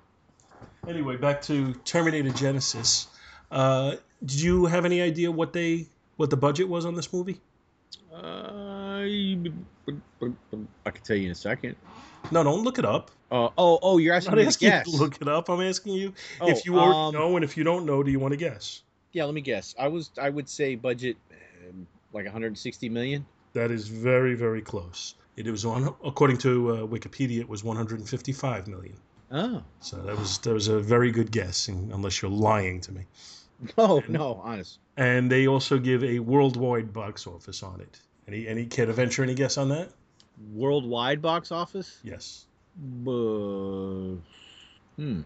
Anyway, 0.88 1.18
back 1.18 1.42
to 1.44 1.74
Terminator 1.84 2.30
Genisys. 2.30 3.08
Uh, 3.52 3.96
did 4.24 4.40
you 4.40 4.66
have 4.66 4.86
any 4.86 5.02
idea 5.02 5.32
what 5.32 5.52
they 5.52 5.88
what 6.18 6.30
the 6.30 6.38
budget 6.38 6.68
was 6.70 6.86
on 6.86 6.96
this 6.96 7.12
movie? 7.12 7.42
Uh, 8.14 9.02
I 10.86 10.92
can 10.92 11.04
tell 11.04 11.16
you 11.16 11.26
in 11.26 11.32
a 11.32 11.36
second. 11.36 11.76
No, 12.32 12.44
don't 12.44 12.64
look 12.64 12.80
it 12.80 12.86
up. 12.86 13.12
Uh, 13.32 13.50
oh, 13.58 13.80
oh, 13.82 13.98
you're 13.98 14.14
asking 14.14 14.32
I'm 14.32 14.38
not 14.38 14.40
me 14.40 14.44
to 14.46 14.48
asking 14.48 14.72
you 14.72 14.98
to 14.98 15.04
look 15.04 15.22
it 15.22 15.28
up. 15.28 15.50
I'm 15.50 15.62
asking 15.62 15.94
you 15.94 16.14
Oh, 16.40 16.50
if 16.50 16.66
you 16.66 16.80
um, 16.80 17.14
know, 17.14 17.36
and 17.36 17.44
if 17.44 17.58
you 17.58 17.64
don't 17.64 17.86
know, 17.86 18.04
do 18.04 18.12
you 18.12 18.20
want 18.20 18.32
to 18.32 18.38
guess? 18.38 18.82
Yeah, 19.12 19.26
let 19.26 19.34
me 19.34 19.42
guess. 19.42 19.76
I 19.78 19.88
was 19.88 20.12
I 20.22 20.30
would 20.30 20.50
say 20.50 20.76
budget 20.76 21.18
um, 21.70 21.88
like 22.14 22.26
160 22.26 22.90
million. 22.90 23.26
That 23.54 23.72
is 23.72 23.88
very, 23.88 24.36
very 24.36 24.62
close. 24.62 25.16
It 25.36 25.48
was 25.48 25.66
on, 25.66 25.94
according 26.04 26.38
to 26.40 26.72
uh, 26.72 26.78
Wikipedia, 26.88 27.40
it 27.40 27.50
was 27.50 27.64
155 27.64 28.68
million. 28.68 28.96
Oh. 29.32 29.64
So 29.80 29.98
that 29.98 30.18
was 30.18 30.38
that 30.40 30.54
was 30.54 30.68
a 30.68 30.80
very 30.80 31.12
good 31.12 31.32
guess, 31.32 31.68
unless 31.68 32.22
you're 32.22 32.32
lying 32.32 32.82
to 32.82 32.92
me. 32.92 33.06
No, 33.78 34.04
no, 34.08 34.42
honest. 34.44 34.80
And 34.98 35.32
they 35.32 35.48
also 35.48 35.78
give 35.78 36.04
a 36.04 36.20
worldwide 36.20 36.94
box 36.94 37.26
office 37.28 37.64
on 37.64 37.82
it. 37.82 38.00
Any 38.28 38.48
any 38.48 38.66
care 38.66 38.86
to 38.86 38.94
venture 38.94 39.24
any 39.24 39.34
guess 39.34 39.58
on 39.58 39.70
that? 39.70 39.90
Worldwide 40.54 41.22
box 41.22 41.52
office? 41.52 41.98
Yes. 42.04 42.46
Uh, 43.08 44.18
hmm. 44.98 45.22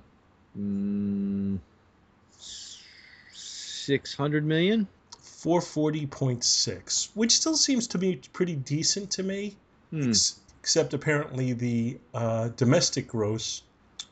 Mm, 0.58 1.60
600 3.32 4.46
million? 4.46 4.88
440.6, 5.22 7.10
which 7.14 7.38
still 7.38 7.56
seems 7.56 7.88
to 7.88 7.98
be 7.98 8.22
pretty 8.34 8.56
decent 8.56 9.12
to 9.12 9.24
me. 9.24 9.56
Hmm. 9.92 10.10
Ex- 10.10 10.40
except 10.60 10.94
apparently 10.94 11.54
the 11.54 11.98
uh, 12.14 12.50
domestic 12.50 13.08
gross 13.08 13.64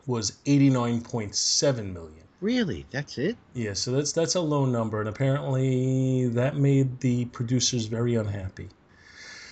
was 0.06 0.32
89.7 0.46 1.94
million. 1.94 2.27
Really? 2.40 2.86
That's 2.92 3.18
it? 3.18 3.36
Yeah, 3.54 3.74
so 3.74 3.92
that's 3.92 4.12
that's 4.12 4.36
a 4.36 4.42
low 4.42 4.66
number, 4.66 5.00
and 5.00 5.10
apparently 5.10 6.28
that 6.30 6.56
made 6.56 7.00
the 7.00 7.26
producers 7.26 7.86
very 7.88 8.16
unhappy. 8.16 8.70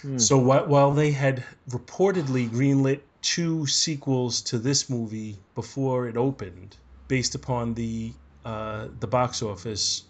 Hmm. 0.04 0.20
So 0.20 0.38
while, 0.38 0.68
while 0.68 0.92
they 0.92 1.12
had 1.12 1.44
reportedly 1.70 2.48
greenlit 2.50 3.02
two 3.24 3.66
sequels 3.66 4.42
to 4.42 4.60
this 4.60 4.88
movie 4.88 5.40
before 5.56 6.08
it 6.08 6.16
opened, 6.16 6.78
based 7.08 7.34
upon 7.34 7.74
the 7.74 8.14
uh, 8.46 8.90
the 9.00 9.08
box 9.08 9.42
office, 9.42 10.04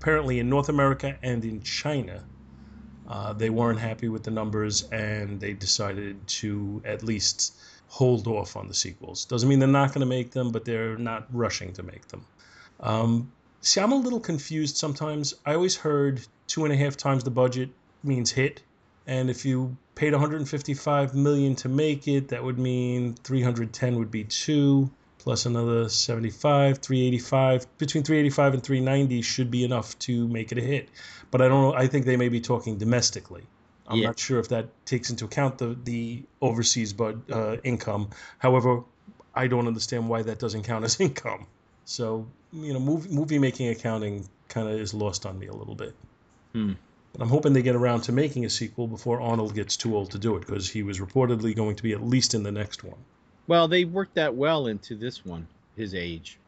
apparently 0.00 0.40
in 0.40 0.48
North 0.48 0.68
America 0.68 1.16
and 1.22 1.44
in 1.44 1.62
China, 1.62 2.24
uh, 3.08 3.32
they 3.32 3.50
weren't 3.50 3.78
happy 3.78 4.08
with 4.08 4.24
the 4.24 4.32
numbers, 4.32 4.82
and 4.90 5.40
they 5.40 5.52
decided 5.52 6.26
to 6.26 6.82
at 6.84 7.04
least 7.04 7.54
hold 7.88 8.26
off 8.26 8.56
on 8.56 8.68
the 8.68 8.74
sequels. 8.74 9.24
Doesn't 9.24 9.48
mean 9.48 9.58
they're 9.58 9.68
not 9.68 9.88
going 9.88 10.00
to 10.00 10.06
make 10.06 10.32
them, 10.32 10.50
but 10.50 10.64
they're 10.64 10.96
not 10.96 11.26
rushing 11.32 11.72
to 11.74 11.82
make 11.82 12.08
them. 12.08 12.24
Um, 12.80 13.32
see, 13.60 13.80
I'm 13.80 13.92
a 13.92 13.96
little 13.96 14.20
confused 14.20 14.76
sometimes. 14.76 15.34
I 15.46 15.54
always 15.54 15.76
heard 15.76 16.20
two 16.46 16.64
and 16.64 16.72
a 16.72 16.76
half 16.76 16.96
times 16.96 17.24
the 17.24 17.30
budget 17.30 17.70
means 18.02 18.30
hit, 18.30 18.62
and 19.06 19.30
if 19.30 19.44
you 19.44 19.76
paid 19.94 20.12
155 20.12 21.14
million 21.14 21.54
to 21.56 21.68
make 21.68 22.08
it, 22.08 22.28
that 22.28 22.42
would 22.42 22.58
mean 22.58 23.14
310 23.22 23.96
would 23.96 24.10
be 24.10 24.24
two 24.24 24.90
plus 25.24 25.46
another 25.46 25.88
75, 25.88 26.78
385. 26.78 27.78
Between 27.78 28.04
385 28.04 28.54
and 28.54 28.62
390 28.62 29.22
should 29.22 29.50
be 29.50 29.64
enough 29.64 29.98
to 30.00 30.28
make 30.28 30.52
it 30.52 30.58
a 30.58 30.60
hit. 30.60 30.90
But 31.30 31.40
I 31.40 31.48
don't 31.48 31.62
know. 31.62 31.74
I 31.74 31.86
think 31.86 32.04
they 32.04 32.16
may 32.16 32.28
be 32.28 32.40
talking 32.40 32.76
domestically. 32.76 33.44
I'm 33.86 33.98
Yeah. 33.98 34.06
not 34.08 34.18
sure 34.18 34.38
if 34.38 34.48
that 34.48 34.68
takes 34.86 35.10
into 35.10 35.24
account 35.26 35.58
the 35.58 35.76
the 35.84 36.22
overseas 36.40 36.92
but 36.92 37.16
uh, 37.30 37.56
income. 37.64 38.10
However, 38.38 38.82
I 39.34 39.46
don't 39.46 39.66
understand 39.66 40.08
why 40.08 40.22
that 40.22 40.38
doesn't 40.38 40.62
count 40.62 40.84
as 40.84 41.00
income. 41.06 41.46
So 41.84 42.26
you 42.52 42.72
know, 42.72 42.80
movie 42.80 43.10
movie 43.10 43.38
making 43.38 43.68
accounting 43.68 44.26
kind 44.48 44.68
of 44.68 44.74
is 44.78 44.94
lost 44.94 45.26
on 45.26 45.38
me 45.38 45.48
a 45.48 45.54
little 45.54 45.74
bit. 45.74 45.94
Hmm. 46.52 46.72
But 47.12 47.22
I'm 47.22 47.28
hoping 47.28 47.52
they 47.52 47.62
get 47.62 47.76
around 47.76 48.02
to 48.02 48.12
making 48.12 48.44
a 48.44 48.50
sequel 48.50 48.86
before 48.88 49.20
Arnold 49.20 49.54
gets 49.54 49.76
too 49.76 49.96
old 49.96 50.10
to 50.12 50.18
do 50.18 50.34
it, 50.36 50.40
because 50.40 50.68
he 50.68 50.82
was 50.82 50.98
reportedly 50.98 51.54
going 51.54 51.76
to 51.76 51.82
be 51.82 51.92
at 51.92 52.02
least 52.02 52.34
in 52.34 52.42
the 52.42 52.50
next 52.50 52.82
one. 52.82 52.98
Well, 53.46 53.68
they 53.68 53.84
worked 53.84 54.14
that 54.16 54.34
well 54.34 54.66
into 54.66 54.96
this 54.96 55.24
one, 55.24 55.46
his 55.76 55.94
age. 55.94 56.38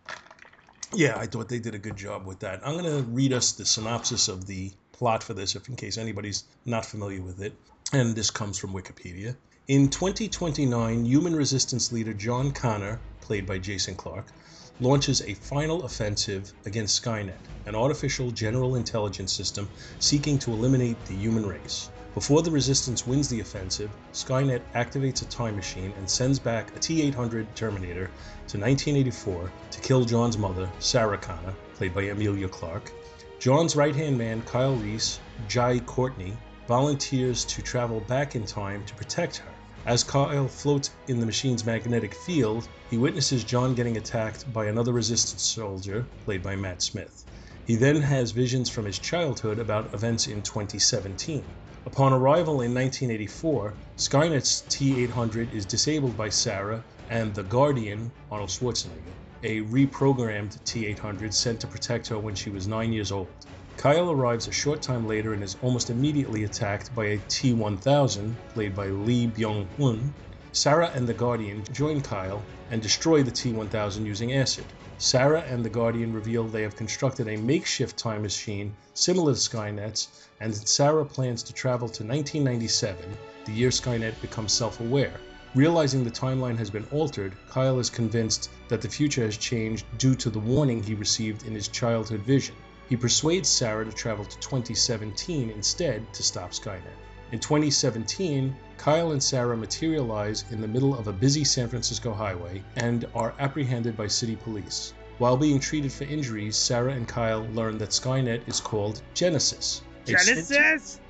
Yeah, 0.93 1.17
I 1.19 1.27
thought 1.27 1.49
they 1.49 1.59
did 1.61 1.75
a 1.75 1.79
good 1.79 1.97
job 1.97 2.27
with 2.27 2.41
that. 2.41 2.67
I'm 2.67 2.73
going 2.79 2.85
to 2.85 3.03
read 3.11 3.33
us 3.33 3.53
the 3.53 3.65
synopsis 3.65 4.29
of 4.29 4.47
the 4.47 4.73
plot 4.99 5.23
for 5.23 5.35
this, 5.35 5.55
if 5.55 5.69
in 5.69 5.77
case 5.77 5.99
anybody's 5.99 6.45
not 6.65 6.87
familiar 6.87 7.21
with 7.21 7.41
it. 7.43 7.55
And 7.93 8.17
this 8.17 8.31
comes 8.31 8.59
from 8.59 8.73
Wikipedia. 8.73 9.37
In 9.69 9.89
2029, 9.89 11.05
human 11.05 11.37
resistance 11.37 11.93
leader 11.93 12.13
John 12.13 12.53
Connor, 12.53 13.01
played 13.21 13.47
by 13.47 13.59
Jason 13.59 13.95
Clarke, 13.95 14.33
launches 14.81 15.23
a 15.23 15.35
final 15.35 15.85
offensive 15.85 16.53
against 16.67 17.03
Skynet, 17.03 17.39
an 17.67 17.75
artificial 17.75 18.31
general 18.31 18.77
intelligence 18.77 19.33
system 19.33 19.69
seeking 19.99 20.39
to 20.39 20.53
eliminate 20.53 21.03
the 21.07 21.15
human 21.15 21.47
race. 21.47 21.91
Before 22.15 22.41
the 22.43 22.51
resistance 22.51 23.07
wins 23.07 23.29
the 23.29 23.41
offensive, 23.41 23.91
Skynet 24.13 24.63
activates 24.75 25.23
a 25.23 25.27
time 25.27 25.57
machine 25.57 25.93
and 25.99 26.09
sends 26.09 26.39
back 26.39 26.75
a 26.75 26.79
T 26.79 27.03
800 27.03 27.55
Terminator 27.55 28.07
to 28.49 28.59
1984 28.59 29.53
to 29.73 29.81
kill 29.81 30.05
John's 30.05 30.39
mother, 30.39 30.71
Sarah 30.79 31.19
Connor, 31.19 31.55
played 31.75 31.95
by 31.95 32.03
Emilia 32.03 32.49
Clarke. 32.49 32.93
John's 33.39 33.77
right 33.77 33.95
hand 33.95 34.17
man, 34.17 34.43
Kyle 34.43 34.75
Reese, 34.75 35.21
Jai 35.47 35.79
Courtney, 35.81 36.37
volunteers 36.67 37.45
to 37.45 37.63
travel 37.63 38.01
back 38.01 38.35
in 38.35 38.45
time 38.45 38.85
to 38.87 38.95
protect 38.95 39.37
her. 39.37 39.53
As 39.85 40.03
Kyle 40.03 40.49
floats 40.49 40.91
in 41.07 41.21
the 41.21 41.27
machine's 41.27 41.65
magnetic 41.65 42.15
field, 42.15 42.67
he 42.91 42.99
witnesses 42.99 43.45
John 43.45 43.75
getting 43.75 43.99
attacked 43.99 44.53
by 44.53 44.67
another 44.67 44.93
resistance 44.93 45.43
soldier, 45.43 46.07
played 46.25 46.43
by 46.43 46.57
Matt 46.57 46.83
Smith. 46.83 47.25
He 47.67 47.77
then 47.77 48.01
has 48.01 48.31
visions 48.31 48.71
from 48.71 48.85
his 48.85 48.99
childhood 48.99 49.59
about 49.59 49.93
events 49.93 50.27
in 50.27 50.43
2017. 50.43 51.45
Upon 51.85 52.13
arrival 52.13 52.63
in 52.63 52.75
1984, 52.75 53.75
Skynet's 53.97 54.63
T 54.69 55.05
800 55.05 55.53
is 55.53 55.67
disabled 55.67 56.17
by 56.17 56.31
Sarah 56.31 56.85
and 57.11 57.35
the 57.35 57.45
Guardian, 57.45 58.11
Arnold 58.31 58.51
Schwarzenegger, 58.51 59.15
a 59.43 59.61
reprogrammed 59.63 60.63
T 60.65 60.87
800 60.87 61.33
sent 61.35 61.61
to 61.61 61.67
protect 61.67 62.09
her 62.09 62.19
when 62.19 62.35
she 62.35 62.51
was 62.51 62.67
nine 62.67 62.93
years 62.93 63.13
old. 63.13 63.29
Kyle 63.77 64.11
arrives 64.11 64.49
a 64.49 64.53
short 64.53 64.81
time 64.81 65.07
later 65.07 65.35
and 65.35 65.43
is 65.43 65.57
almost 65.61 65.91
immediately 65.91 66.45
attacked 66.45 66.95
by 66.95 67.05
a 67.07 67.19
T 67.29 67.53
1000, 67.53 68.37
played 68.55 68.75
by 68.75 68.89
Lee 68.89 69.27
Byung 69.27 69.69
Hun. 69.77 70.15
Sarah 70.53 70.91
and 70.95 71.07
the 71.07 71.13
Guardian 71.15 71.63
join 71.73 72.01
Kyle 72.01 72.43
and 72.71 72.81
destroy 72.81 73.23
the 73.23 73.31
T 73.31 73.53
1000 73.53 74.07
using 74.07 74.33
acid. 74.33 74.65
Sarah 74.99 75.43
and 75.43 75.63
the 75.63 75.69
Guardian 75.69 76.15
reveal 76.15 76.45
they 76.45 76.63
have 76.63 76.75
constructed 76.75 77.29
a 77.29 77.37
makeshift 77.37 77.99
time 77.99 78.23
machine 78.23 78.75
similar 78.95 79.35
to 79.35 79.39
Skynet's, 79.39 80.09
and 80.41 80.55
Sarah 80.55 81.05
plans 81.05 81.43
to 81.43 81.53
travel 81.53 81.87
to 81.89 82.03
1997, 82.03 82.97
the 83.45 83.53
year 83.53 83.69
Skynet 83.69 84.19
becomes 84.23 84.55
self 84.55 84.81
aware. 84.81 85.21
Realizing 85.55 86.05
the 86.05 86.11
timeline 86.11 86.59
has 86.59 86.71
been 86.71 86.87
altered, 86.91 87.37
Kyle 87.49 87.79
is 87.79 87.89
convinced 87.89 88.51
that 88.69 88.83
the 88.83 88.89
future 88.89 89.25
has 89.25 89.37
changed 89.37 89.87
due 89.97 90.15
to 90.17 90.29
the 90.29 90.39
warning 90.39 90.83
he 90.83 90.95
received 90.95 91.47
in 91.47 91.55
his 91.55 91.69
childhood 91.69 92.21
vision. 92.21 92.55
He 92.89 92.97
persuades 92.97 93.49
Sarah 93.49 93.85
to 93.85 93.93
travel 93.93 94.25
to 94.25 94.39
2017 94.39 95.51
instead 95.51 96.13
to 96.13 96.23
stop 96.23 96.53
Skynet. 96.53 96.97
In 97.33 97.41
2017, 97.41 98.55
Kyle 98.77 99.13
and 99.13 99.23
Sarah 99.23 99.57
materialize 99.57 100.45
in 100.51 100.61
the 100.61 100.69
middle 100.69 100.97
of 100.97 101.09
a 101.09 101.13
busy 101.13 101.43
San 101.43 101.69
Francisco 101.69 102.13
highway 102.13 102.63
and 102.77 103.05
are 103.15 103.35
apprehended 103.39 103.97
by 103.97 104.07
city 104.07 104.37
police. 104.37 104.95
While 105.19 105.37
being 105.37 105.59
treated 105.59 105.93
for 105.93 106.05
injuries, 106.05 106.57
Sarah 106.57 106.93
and 106.93 107.09
Kyle 107.09 107.49
learn 107.53 107.79
that 107.79 107.91
Skynet 107.91 108.47
is 108.47 108.61
called 108.61 109.03
Genisys. 109.15 109.81
A 110.09 110.19
soon- 110.19 110.39
oh, 110.39 110.45
Genesis? 110.45 111.01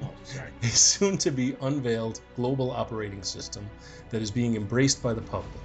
a 0.62 0.66
soon 0.66 1.18
to 1.18 1.30
be 1.30 1.56
unveiled 1.60 2.20
global 2.36 2.70
operating 2.70 3.22
system 3.22 3.68
that 4.10 4.22
is 4.22 4.30
being 4.30 4.56
embraced 4.56 5.02
by 5.02 5.12
the 5.12 5.22
public. 5.22 5.62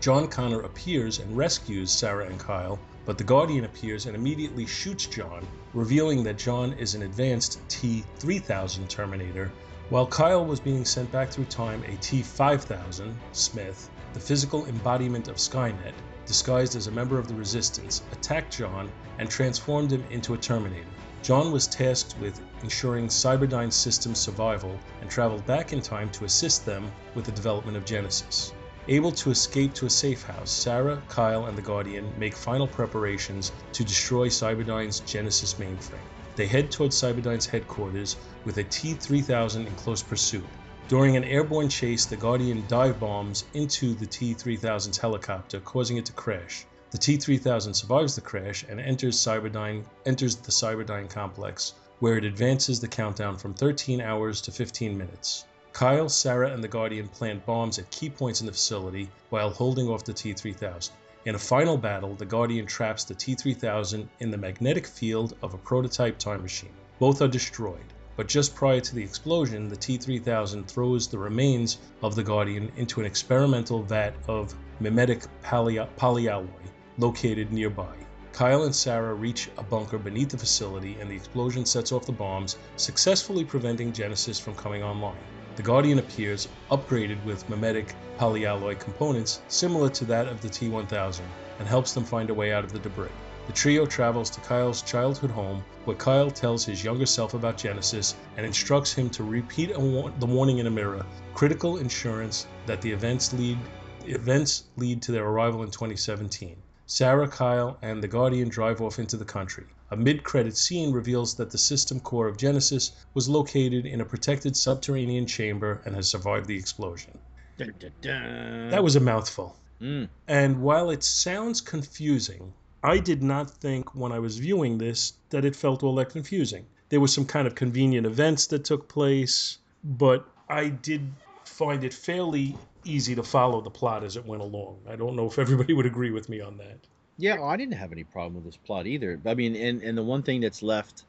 John 0.00 0.28
Connor 0.28 0.60
appears 0.60 1.18
and 1.18 1.36
rescues 1.36 1.90
Sarah 1.90 2.26
and 2.26 2.38
Kyle, 2.38 2.78
but 3.06 3.16
the 3.16 3.24
Guardian 3.24 3.64
appears 3.64 4.06
and 4.06 4.16
immediately 4.16 4.66
shoots 4.66 5.06
John, 5.06 5.46
revealing 5.72 6.22
that 6.24 6.36
John 6.36 6.72
is 6.74 6.94
an 6.94 7.02
advanced 7.02 7.60
T 7.68 8.04
3000 8.18 8.88
Terminator. 8.88 9.52
While 9.90 10.06
Kyle 10.06 10.44
was 10.44 10.60
being 10.60 10.84
sent 10.84 11.12
back 11.12 11.30
through 11.30 11.46
time, 11.46 11.82
a 11.84 11.96
T 11.96 12.22
5000 12.22 13.16
Smith, 13.32 13.90
the 14.12 14.20
physical 14.20 14.66
embodiment 14.66 15.28
of 15.28 15.36
Skynet, 15.36 15.94
disguised 16.26 16.76
as 16.76 16.86
a 16.86 16.90
member 16.90 17.18
of 17.18 17.28
the 17.28 17.34
Resistance, 17.34 18.02
attacked 18.12 18.56
John 18.56 18.90
and 19.18 19.30
transformed 19.30 19.92
him 19.92 20.04
into 20.10 20.34
a 20.34 20.38
Terminator. 20.38 20.88
John 21.24 21.52
was 21.52 21.66
tasked 21.66 22.16
with 22.20 22.38
ensuring 22.62 23.06
Cyberdyne's 23.06 23.74
system's 23.74 24.18
survival 24.18 24.78
and 25.00 25.08
traveled 25.08 25.46
back 25.46 25.72
in 25.72 25.80
time 25.80 26.10
to 26.10 26.26
assist 26.26 26.66
them 26.66 26.92
with 27.14 27.24
the 27.24 27.32
development 27.32 27.78
of 27.78 27.86
Genisys. 27.86 28.52
Able 28.88 29.10
to 29.12 29.30
escape 29.30 29.72
to 29.72 29.86
a 29.86 29.90
safe 29.90 30.22
house, 30.22 30.50
Sarah, 30.50 31.02
Kyle, 31.08 31.46
and 31.46 31.56
the 31.56 31.62
Guardian 31.62 32.12
make 32.18 32.36
final 32.36 32.68
preparations 32.68 33.52
to 33.72 33.82
destroy 33.82 34.28
Cyberdyne's 34.28 35.00
Genisys 35.00 35.54
mainframe. 35.54 35.96
They 36.36 36.46
head 36.46 36.70
towards 36.70 37.00
Cyberdyne's 37.00 37.46
headquarters 37.46 38.16
with 38.44 38.58
a 38.58 38.64
T 38.64 38.92
3000 38.92 39.66
in 39.66 39.74
close 39.76 40.02
pursuit. 40.02 40.44
During 40.88 41.16
an 41.16 41.24
airborne 41.24 41.70
chase, 41.70 42.04
the 42.04 42.18
Guardian 42.18 42.64
dive 42.68 43.00
bombs 43.00 43.44
into 43.54 43.94
the 43.94 44.04
T 44.04 44.34
3000's 44.34 44.98
helicopter, 44.98 45.58
causing 45.60 45.96
it 45.96 46.04
to 46.04 46.12
crash. 46.12 46.66
The 46.94 47.00
T 47.00 47.16
3000 47.16 47.74
survives 47.74 48.14
the 48.14 48.20
crash 48.20 48.64
and 48.68 48.78
enters, 48.78 49.18
Cyberdyne, 49.18 49.82
enters 50.06 50.36
the 50.36 50.52
Cyberdyne 50.52 51.10
complex, 51.10 51.74
where 51.98 52.16
it 52.16 52.24
advances 52.24 52.78
the 52.78 52.86
countdown 52.86 53.36
from 53.36 53.52
13 53.52 54.00
hours 54.00 54.40
to 54.42 54.52
15 54.52 54.96
minutes. 54.96 55.44
Kyle, 55.72 56.08
Sarah, 56.08 56.52
and 56.52 56.62
the 56.62 56.68
Guardian 56.68 57.08
plant 57.08 57.44
bombs 57.44 57.80
at 57.80 57.90
key 57.90 58.08
points 58.08 58.38
in 58.38 58.46
the 58.46 58.52
facility 58.52 59.10
while 59.30 59.50
holding 59.50 59.88
off 59.88 60.04
the 60.04 60.12
T 60.12 60.34
3000. 60.34 60.94
In 61.24 61.34
a 61.34 61.38
final 61.38 61.76
battle, 61.76 62.14
the 62.14 62.24
Guardian 62.24 62.64
traps 62.64 63.02
the 63.02 63.16
T 63.16 63.34
3000 63.34 64.08
in 64.20 64.30
the 64.30 64.38
magnetic 64.38 64.86
field 64.86 65.36
of 65.42 65.52
a 65.52 65.58
prototype 65.58 66.16
time 66.16 66.42
machine. 66.42 66.74
Both 67.00 67.20
are 67.20 67.26
destroyed. 67.26 67.92
But 68.16 68.28
just 68.28 68.54
prior 68.54 68.80
to 68.80 68.94
the 68.94 69.02
explosion, 69.02 69.68
the 69.68 69.74
T 69.74 69.96
3000 69.96 70.68
throws 70.68 71.08
the 71.08 71.18
remains 71.18 71.78
of 72.04 72.14
the 72.14 72.22
Guardian 72.22 72.70
into 72.76 73.00
an 73.00 73.06
experimental 73.06 73.82
vat 73.82 74.14
of 74.28 74.54
mimetic 74.78 75.24
poly- 75.42 75.88
polyalloy 75.98 76.70
located 76.98 77.52
nearby. 77.52 77.94
Kyle 78.32 78.64
and 78.64 78.74
Sarah 78.74 79.14
reach 79.14 79.48
a 79.58 79.62
bunker 79.62 79.96
beneath 79.98 80.30
the 80.30 80.38
facility, 80.38 80.96
and 81.00 81.10
the 81.10 81.14
explosion 81.14 81.64
sets 81.64 81.92
off 81.92 82.04
the 82.04 82.12
bombs, 82.12 82.56
successfully 82.76 83.44
preventing 83.44 83.92
Genisys 83.92 84.40
from 84.40 84.56
coming 84.56 84.82
online. 84.82 85.16
The 85.56 85.62
Guardian 85.62 86.00
appears, 86.00 86.48
upgraded 86.70 87.24
with 87.24 87.48
mimetic 87.48 87.94
polyalloy 88.18 88.78
components 88.80 89.40
similar 89.46 89.88
to 89.90 90.04
that 90.06 90.26
of 90.26 90.40
the 90.40 90.48
T 90.48 90.68
1000, 90.68 91.24
and 91.60 91.68
helps 91.68 91.92
them 91.92 92.04
find 92.04 92.28
a 92.28 92.34
way 92.34 92.52
out 92.52 92.64
of 92.64 92.72
the 92.72 92.80
debris. 92.80 93.08
The 93.46 93.52
trio 93.52 93.86
travels 93.86 94.30
to 94.30 94.40
Kyle's 94.40 94.82
childhood 94.82 95.30
home, 95.30 95.62
where 95.84 95.96
Kyle 95.96 96.30
tells 96.30 96.64
his 96.64 96.82
younger 96.82 97.06
self 97.06 97.34
about 97.34 97.58
Genisys 97.58 98.14
and 98.36 98.44
instructs 98.44 98.92
him 98.92 99.10
to 99.10 99.22
repeat 99.22 99.72
the 99.72 100.26
warning 100.26 100.58
in 100.58 100.66
a 100.66 100.70
mirror, 100.70 101.06
critical 101.34 101.76
insurance 101.76 102.46
that 102.66 102.80
the 102.80 102.90
events 102.90 103.32
lead 103.32 103.58
events 104.06 104.64
lead 104.76 105.02
to 105.02 105.12
their 105.12 105.26
arrival 105.26 105.62
in 105.62 105.70
2017. 105.70 106.56
Sarah, 106.86 107.28
Kyle, 107.28 107.78
and 107.80 108.02
the 108.02 108.08
Guardian 108.08 108.48
drive 108.48 108.82
off 108.82 108.98
into 108.98 109.16
the 109.16 109.24
country. 109.24 109.64
A 109.90 109.96
mid-credit 109.96 110.56
scene 110.56 110.92
reveals 110.92 111.34
that 111.36 111.50
the 111.50 111.58
system 111.58 111.98
core 112.00 112.28
of 112.28 112.36
Genisys 112.36 112.90
was 113.14 113.28
located 113.28 113.86
in 113.86 114.00
a 114.00 114.04
protected 114.04 114.56
subterranean 114.56 115.26
chamber 115.26 115.80
and 115.84 115.94
has 115.94 116.10
survived 116.10 116.46
the 116.46 116.56
explosion. 116.56 117.18
Dun, 117.56 117.74
dun, 117.78 117.92
dun. 118.00 118.70
That 118.70 118.84
was 118.84 118.96
a 118.96 119.00
mouthful. 119.00 119.56
Mm. 119.80 120.08
And 120.28 120.62
while 120.62 120.90
it 120.90 121.02
sounds 121.02 121.60
confusing, 121.60 122.52
I 122.82 122.98
did 122.98 123.22
not 123.22 123.50
think 123.50 123.94
when 123.94 124.12
I 124.12 124.18
was 124.18 124.38
viewing 124.38 124.76
this 124.76 125.14
that 125.30 125.44
it 125.44 125.56
felt 125.56 125.82
all 125.82 125.94
that 125.94 126.10
confusing. 126.10 126.66
There 126.90 127.00
were 127.00 127.08
some 127.08 127.24
kind 127.24 127.46
of 127.46 127.54
convenient 127.54 128.06
events 128.06 128.46
that 128.48 128.64
took 128.64 128.88
place, 128.88 129.56
but 129.82 130.28
I 130.48 130.68
did 130.68 131.12
find 131.44 131.82
it 131.82 131.94
fairly 131.94 132.56
easy 132.84 133.14
to 133.14 133.22
follow 133.22 133.60
the 133.60 133.70
plot 133.70 134.04
as 134.04 134.16
it 134.16 134.24
went 134.24 134.42
along. 134.42 134.78
I 134.88 134.96
don't 134.96 135.16
know 135.16 135.26
if 135.26 135.38
everybody 135.38 135.72
would 135.72 135.86
agree 135.86 136.10
with 136.10 136.28
me 136.28 136.40
on 136.40 136.56
that. 136.58 136.78
Yeah, 137.16 137.38
well, 137.38 137.48
I 137.48 137.56
didn't 137.56 137.74
have 137.74 137.92
any 137.92 138.04
problem 138.04 138.34
with 138.34 138.44
this 138.44 138.56
plot 138.56 138.86
either. 138.86 139.20
I 139.24 139.34
mean, 139.34 139.54
and 139.54 139.82
and 139.82 139.96
the 139.96 140.02
one 140.02 140.22
thing 140.22 140.40
that's 140.40 140.62
left 140.62 141.04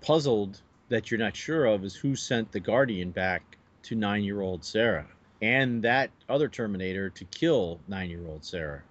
puzzled 0.00 0.60
that 0.88 1.10
you're 1.10 1.18
not 1.18 1.34
sure 1.34 1.66
of 1.66 1.84
is 1.84 1.96
who 1.96 2.14
sent 2.14 2.52
the 2.52 2.60
Guardian 2.60 3.10
back 3.10 3.56
to 3.82 3.96
nine-year-old 3.96 4.64
Sarah 4.64 5.06
and 5.42 5.82
that 5.82 6.10
other 6.28 6.48
Terminator 6.48 7.10
to 7.10 7.24
kill 7.24 7.80
nine-year-old 7.88 8.44
Sarah. 8.44 8.82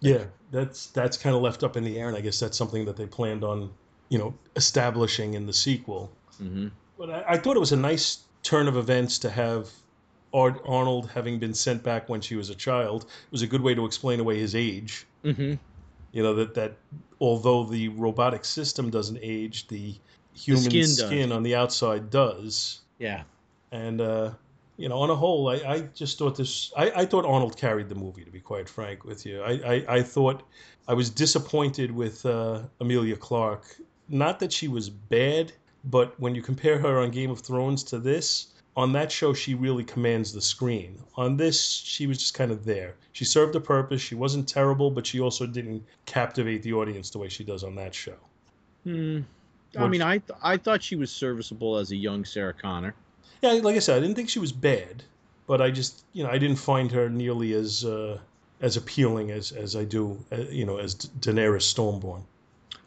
Yeah, 0.00 0.24
that's 0.50 0.88
that's 0.88 1.16
kind 1.16 1.34
of 1.34 1.42
left 1.42 1.62
up 1.62 1.76
in 1.76 1.84
the 1.84 1.98
air, 1.98 2.08
and 2.08 2.16
I 2.16 2.20
guess 2.20 2.40
that's 2.40 2.58
something 2.58 2.84
that 2.86 2.96
they 2.96 3.06
planned 3.06 3.44
on, 3.44 3.72
you 4.08 4.18
know, 4.18 4.34
establishing 4.56 5.34
in 5.34 5.46
the 5.46 5.52
sequel. 5.52 6.12
Mm-hmm. 6.42 6.68
But 6.98 7.10
I, 7.10 7.24
I 7.28 7.38
thought 7.38 7.56
it 7.56 7.60
was 7.60 7.72
a 7.72 7.76
nice 7.76 8.18
turn 8.42 8.68
of 8.68 8.76
events 8.76 9.20
to 9.20 9.30
have 9.30 9.70
Ar- 10.34 10.60
Arnold 10.66 11.08
having 11.10 11.38
been 11.38 11.54
sent 11.54 11.82
back 11.82 12.08
when 12.08 12.20
she 12.20 12.36
was 12.36 12.50
a 12.50 12.54
child. 12.54 13.06
Was 13.30 13.42
a 13.42 13.46
good 13.46 13.62
way 13.62 13.74
to 13.74 13.86
explain 13.86 14.20
away 14.20 14.38
his 14.38 14.54
age. 14.54 15.06
Mm-hmm. 15.24 15.54
You 16.12 16.22
know 16.22 16.34
that 16.34 16.54
that 16.54 16.76
although 17.20 17.64
the 17.64 17.88
robotic 17.88 18.44
system 18.44 18.90
doesn't 18.90 19.18
age, 19.22 19.68
the 19.68 19.94
human 20.34 20.64
skin 20.64 20.86
skin, 20.86 21.32
on 21.32 21.42
the 21.42 21.54
outside 21.54 22.10
does. 22.10 22.80
Yeah. 22.98 23.22
And 23.72 24.00
uh, 24.00 24.32
you 24.76 24.88
know, 24.88 24.98
on 24.98 25.10
a 25.10 25.14
whole, 25.14 25.48
I, 25.48 25.54
I 25.54 25.80
just 25.94 26.18
thought 26.18 26.36
this. 26.36 26.72
I, 26.76 26.90
I 26.90 27.04
thought 27.06 27.24
Arnold 27.24 27.56
carried 27.56 27.88
the 27.88 27.94
movie. 27.94 28.24
To 28.24 28.30
be 28.30 28.40
quite 28.40 28.68
frank 28.68 29.04
with 29.04 29.24
you, 29.24 29.42
I 29.42 29.52
I, 29.52 29.84
I 29.88 30.02
thought 30.02 30.42
I 30.88 30.94
was 30.94 31.10
disappointed 31.10 31.90
with 31.90 32.26
uh, 32.26 32.62
Emilia 32.80 33.16
Clarke. 33.16 33.76
Not 34.08 34.38
that 34.40 34.52
she 34.52 34.68
was 34.68 34.90
bad, 34.90 35.52
but 35.84 36.18
when 36.20 36.34
you 36.34 36.42
compare 36.42 36.78
her 36.78 36.98
on 37.00 37.10
Game 37.10 37.30
of 37.30 37.40
Thrones 37.40 37.82
to 37.84 37.98
this, 37.98 38.53
on 38.76 38.92
that 38.92 39.12
show 39.12 39.32
she 39.32 39.54
really 39.54 39.84
commands 39.84 40.32
the 40.32 40.40
screen. 40.40 40.98
On 41.16 41.36
this, 41.36 41.64
she 41.64 42.06
was 42.06 42.18
just 42.18 42.34
kind 42.34 42.50
of 42.50 42.64
there. 42.64 42.94
She 43.12 43.24
served 43.24 43.54
a 43.54 43.60
purpose. 43.60 44.00
She 44.00 44.14
wasn't 44.14 44.48
terrible, 44.48 44.90
but 44.90 45.06
she 45.06 45.20
also 45.20 45.46
didn't 45.46 45.84
captivate 46.06 46.62
the 46.62 46.72
audience 46.72 47.10
the 47.10 47.18
way 47.18 47.28
she 47.28 47.44
does 47.44 47.62
on 47.62 47.76
that 47.76 47.94
show. 47.94 48.16
Hmm. 48.82 49.20
I 49.76 49.88
mean, 49.88 50.02
I 50.02 50.18
th- 50.18 50.38
I 50.42 50.56
thought 50.56 50.82
she 50.82 50.96
was 50.96 51.10
serviceable 51.10 51.76
as 51.76 51.90
a 51.90 51.96
young 51.96 52.24
Sarah 52.24 52.54
Connor. 52.54 52.94
Yeah, 53.42 53.52
like 53.52 53.76
I 53.76 53.80
said, 53.80 53.96
I 53.96 54.00
didn't 54.00 54.14
think 54.14 54.28
she 54.28 54.38
was 54.38 54.52
bad, 54.52 55.02
but 55.46 55.60
I 55.60 55.70
just, 55.70 56.04
you 56.12 56.22
know, 56.22 56.30
I 56.30 56.38
didn't 56.38 56.58
find 56.58 56.90
her 56.92 57.08
nearly 57.10 57.52
as 57.54 57.84
uh, 57.84 58.18
as 58.60 58.76
appealing 58.76 59.30
as 59.30 59.52
as 59.52 59.74
I 59.74 59.84
do, 59.84 60.18
uh, 60.32 60.36
you 60.48 60.64
know, 60.64 60.78
as 60.78 60.94
Da- 60.94 61.32
Daenerys 61.32 61.62
Stormborn. 61.74 62.22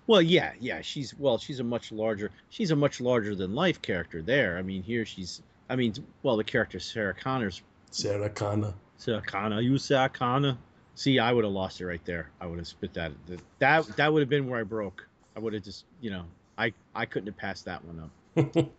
Well, 0.08 0.21
yeah, 0.21 0.54
yeah. 0.60 0.82
She's 0.82 1.13
well, 1.19 1.38
she's 1.38 1.60
a 1.60 1.63
much 1.63 1.91
larger. 1.91 2.32
She's 2.50 2.71
a 2.71 2.76
much 2.76 3.02
larger 3.02 3.36
than 3.36 3.54
life 3.54 3.82
character 3.82 4.21
there. 4.21 4.58
I 4.58 4.62
mean, 4.62 4.82
here 4.84 5.06
she's. 5.06 5.41
I 5.69 5.75
mean, 5.75 5.93
well, 6.23 6.38
the 6.38 6.43
character 6.43 6.80
Sarah 6.80 7.13
Connor's 7.13 7.62
Sarah 7.91 8.30
Connor. 8.30 8.73
Sarah 8.97 9.21
Connor. 9.21 9.62
You 9.62 9.77
Sarah 9.77 10.10
Connor. 10.10 10.58
See, 10.95 11.19
I 11.19 11.32
would 11.32 11.43
have 11.43 11.53
lost 11.53 11.80
it 11.82 11.86
right 11.86 12.03
there. 12.06 12.30
I 12.41 12.47
would 12.47 12.58
have 12.58 12.67
spit 12.67 12.93
that. 12.95 13.12
That 13.60 13.86
that 13.97 14.12
would 14.13 14.21
have 14.21 14.30
been 14.30 14.47
where 14.49 14.60
I 14.60 14.63
broke. 14.63 15.08
I 15.36 15.39
would 15.39 15.53
have 15.53 15.63
just, 15.63 15.86
you 16.01 16.10
know, 16.10 16.25
I 16.58 16.73
I 16.95 17.06
couldn't 17.06 17.27
have 17.27 17.38
passed 17.38 17.65
that 17.65 17.84
one 17.86 18.10
up. 18.36 18.65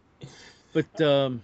But 0.75 1.01
um, 1.01 1.43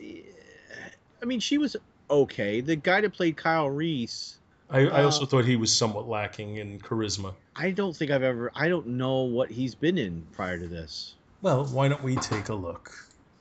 I 0.00 1.24
mean, 1.24 1.40
she 1.40 1.58
was 1.58 1.76
okay. 2.10 2.60
The 2.60 2.76
guy 2.76 3.00
that 3.00 3.12
played 3.14 3.36
Kyle 3.36 3.70
Reese. 3.70 4.36
I, 4.70 4.80
I 4.80 5.02
Uh, 5.02 5.04
also 5.04 5.24
thought 5.26 5.44
he 5.44 5.56
was 5.56 5.74
somewhat 5.74 6.08
lacking 6.08 6.56
in 6.56 6.78
charisma. 6.78 7.34
I 7.56 7.70
don't 7.70 7.96
think 7.96 8.10
I've 8.10 8.22
ever. 8.22 8.50
I 8.54 8.68
don't 8.68 8.86
know 8.88 9.22
what 9.22 9.50
he's 9.50 9.74
been 9.74 9.96
in 9.98 10.26
prior 10.32 10.58
to 10.58 10.66
this. 10.66 11.14
Well, 11.40 11.64
why 11.66 11.88
don't 11.88 12.02
we 12.02 12.16
take 12.16 12.48
a 12.48 12.54
look? 12.54 12.92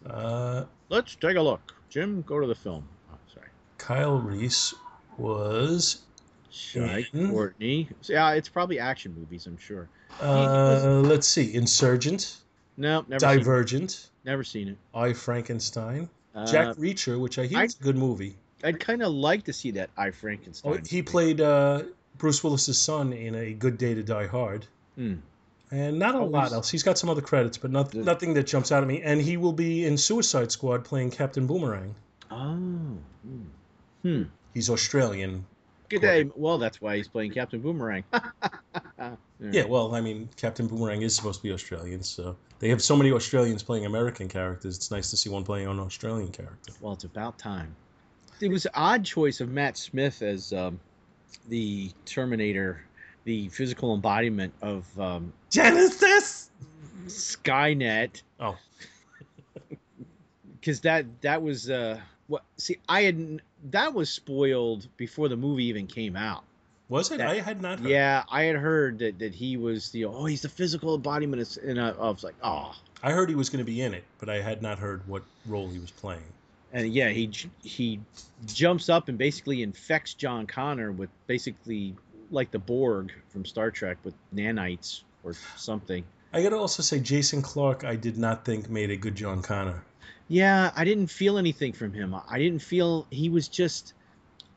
Uh, 0.10 0.66
Let's 0.90 1.16
take 1.16 1.38
a 1.38 1.42
look. 1.42 1.74
Jim, 1.90 2.22
go 2.28 2.40
to 2.40 2.48
the 2.48 2.56
film. 2.56 2.88
Oh, 3.12 3.16
sorry. 3.34 3.48
Kyle 3.78 4.18
Reese 4.20 4.74
was 5.18 6.02
Shy 6.52 7.06
Mhm. 7.14 7.30
Courtney. 7.32 7.90
Yeah, 8.04 8.32
it's 8.34 8.50
probably 8.50 8.80
action 8.80 9.16
movies. 9.18 9.46
I'm 9.48 9.58
sure. 9.58 9.88
uh, 10.22 11.02
let's 11.04 11.28
see, 11.28 11.54
Insurgent, 11.56 12.38
No, 12.78 13.04
never 13.08 13.20
seen, 13.20 13.38
Divergent, 13.40 14.10
never 14.26 14.44
seen 14.44 14.68
it. 14.70 14.78
I 14.94 15.14
Frankenstein, 15.14 16.10
Uh, 16.36 16.46
Jack 16.52 16.76
Reacher, 16.78 17.20
which 17.20 17.40
I 17.40 17.46
hear 17.48 17.60
I- 17.60 17.64
is 17.64 17.76
a 17.80 17.84
good 17.84 17.98
movie. 17.98 18.36
I'd 18.64 18.80
kind 18.80 19.02
of 19.04 19.12
like 19.12 19.44
to 19.46 19.54
see 19.54 19.72
that 19.72 19.90
I 19.98 20.08
Oh, 20.08 20.12
Frankenstein. 20.12 20.72
he 20.86 20.98
movie. 20.98 21.02
played 21.02 21.42
uh, 21.42 21.84
Bruce 22.18 22.44
Willis's 22.44 22.78
son 22.78 23.12
in 23.12 23.36
A 23.36 23.54
Good 23.54 23.78
Day 23.78 23.94
to 23.96 24.04
Die 24.04 24.28
Hard. 24.28 24.68
Hmm. 24.96 25.16
And 25.74 25.98
not 25.98 26.14
a 26.14 26.20
Oh, 26.20 26.26
lot 26.26 26.52
else. 26.52 26.70
He's 26.70 26.84
got 26.84 27.00
some 27.00 27.10
other 27.10 27.22
credits, 27.22 27.58
but 27.58 27.72
not, 27.72 27.90
The- 27.92 28.04
nothing 28.04 28.36
that 28.36 28.46
jumps 28.46 28.72
out 28.72 28.84
at 28.84 28.88
me. 28.88 29.02
And 29.02 29.20
he 29.20 29.38
will 29.38 29.54
be 29.54 29.86
in 29.86 29.98
Suicide 29.98 30.52
Squad 30.52 30.84
playing 30.86 31.10
Captain 31.12 31.48
Boomerang. 31.48 31.96
Oh. 32.30 32.38
Hmm. 32.56 32.98
Hmm. 34.04 34.24
He's 34.54 34.70
Australian. 34.70 35.46
Good 35.90 36.02
day. 36.02 36.30
Well, 36.36 36.58
that's 36.60 36.80
why 36.80 36.98
he's 36.98 37.08
playing 37.08 37.32
Captain 37.32 37.60
Boomerang. 37.60 38.04
Yeah, 39.52 39.66
well, 39.66 39.94
I 39.94 40.00
mean, 40.00 40.30
Captain 40.38 40.68
Boomerang 40.68 41.02
is 41.02 41.14
supposed 41.14 41.42
to 41.42 41.44
be 41.44 41.52
Australian, 41.52 42.02
so 42.02 42.38
they 42.60 42.70
have 42.70 42.82
so 42.82 42.96
many 42.96 43.12
Australians 43.12 43.62
playing 43.62 43.86
American 43.86 44.30
characters. 44.30 44.78
It's 44.78 44.90
nice 44.90 45.10
to 45.10 45.18
see 45.18 45.30
one 45.30 45.44
playing 45.44 45.68
an 45.68 45.80
Australian 45.82 46.30
character. 46.32 46.72
Well, 46.80 46.94
it's 46.94 47.04
about 47.04 47.38
time. 47.38 47.76
It 48.40 48.50
was 48.50 48.66
an 48.66 48.72
odd 48.74 49.04
choice 49.04 49.42
of 49.42 49.50
Matt 49.50 49.76
Smith 49.78 50.22
as 50.22 50.54
um, 50.54 50.80
the 51.50 51.92
Terminator, 52.06 52.86
the 53.26 53.50
physical 53.50 53.94
embodiment 53.94 54.54
of 54.62 54.86
um, 54.98 55.34
Genisys. 55.54 56.48
Skynet. 57.08 58.22
Oh. 58.40 58.58
because 60.60 60.82
that 60.82 61.06
that 61.22 61.42
was 61.42 61.70
uh 61.70 62.00
what 62.28 62.44
see 62.58 62.78
I 62.90 63.02
had 63.04 63.42
that 63.72 63.94
was 63.94 64.10
spoiled 64.10 64.88
before 64.98 65.30
the 65.30 65.38
movie 65.38 65.66
even 65.66 65.88
came 65.88 66.16
out. 66.16 66.44
Was 66.90 67.12
it? 67.12 67.18
That- 67.20 67.30
I 67.30 67.40
had 67.40 67.62
not 67.62 67.80
heard. 67.80 67.90
Yeah, 67.90 68.24
I 68.30 68.44
had 68.44 68.56
heard 68.56 69.00
that, 69.00 69.20
that 69.20 69.34
he 69.34 69.58
was 69.58 69.90
the 69.92 70.06
oh 70.06 70.26
he's 70.26 70.42
the 70.42 70.50
physical 70.50 70.96
embodiment 70.96 71.42
of, 71.42 71.64
and 71.64 71.80
I, 71.80 71.90
I 71.90 72.10
was 72.10 72.24
like 72.24 72.36
oh 72.44 72.74
I 73.04 73.12
heard 73.12 73.30
he 73.30 73.36
was 73.36 73.50
going 73.50 73.64
to 73.64 73.70
be 73.70 73.82
in 73.82 73.94
it, 73.94 74.04
but 74.20 74.30
I 74.30 74.42
had 74.42 74.62
not 74.62 74.80
heard 74.80 75.06
what 75.08 75.24
role 75.46 75.70
he 75.70 75.80
was 75.80 75.92
playing. 75.92 76.24
and 76.72 76.88
yeah 76.94 77.10
he 77.10 77.30
he 77.62 78.00
jumps 78.46 78.90
up 78.90 79.08
and 79.10 79.18
basically 79.18 79.62
infects 79.62 80.14
John 80.14 80.48
Connor 80.48 80.92
with 80.92 81.10
basically 81.28 81.96
like 82.32 82.50
the 82.52 82.60
Borg 82.60 83.12
from 83.30 83.46
Star 83.46 83.70
Trek 83.70 83.98
with 84.04 84.16
nanites 84.34 85.04
or 85.24 85.34
something. 85.56 86.04
I 86.32 86.42
got 86.42 86.50
to 86.50 86.58
also 86.58 86.82
say, 86.82 87.00
Jason 87.00 87.42
Clarke, 87.42 87.84
I 87.84 87.96
did 87.96 88.18
not 88.18 88.46
think 88.46 88.70
made 88.70 88.90
a 88.90 88.98
good 88.98 89.16
John 89.16 89.42
Connor. 89.42 89.84
Yeah, 90.28 90.72
I 90.76 90.84
didn't 90.84 91.08
feel 91.08 91.38
anything 91.38 91.74
from 91.74 91.94
him. 91.94 92.16
I 92.28 92.40
didn't 92.40 92.62
feel 92.62 93.08
he 93.10 93.30
was 93.30 93.48
just. 93.48 93.94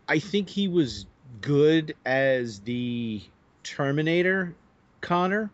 I 0.09 0.19
think 0.19 0.49
he 0.49 0.69
was 0.69 1.07
good 1.41 1.95
as 2.07 2.61
the 2.61 3.23
Terminator 3.63 4.55
Connor 5.01 5.51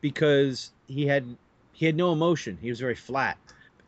because 0.00 0.70
he 0.86 1.06
had 1.06 1.24
he 1.72 1.86
had 1.86 1.96
no 1.96 2.12
emotion. 2.12 2.58
He 2.60 2.70
was 2.70 2.80
very 2.80 2.94
flat. 2.94 3.36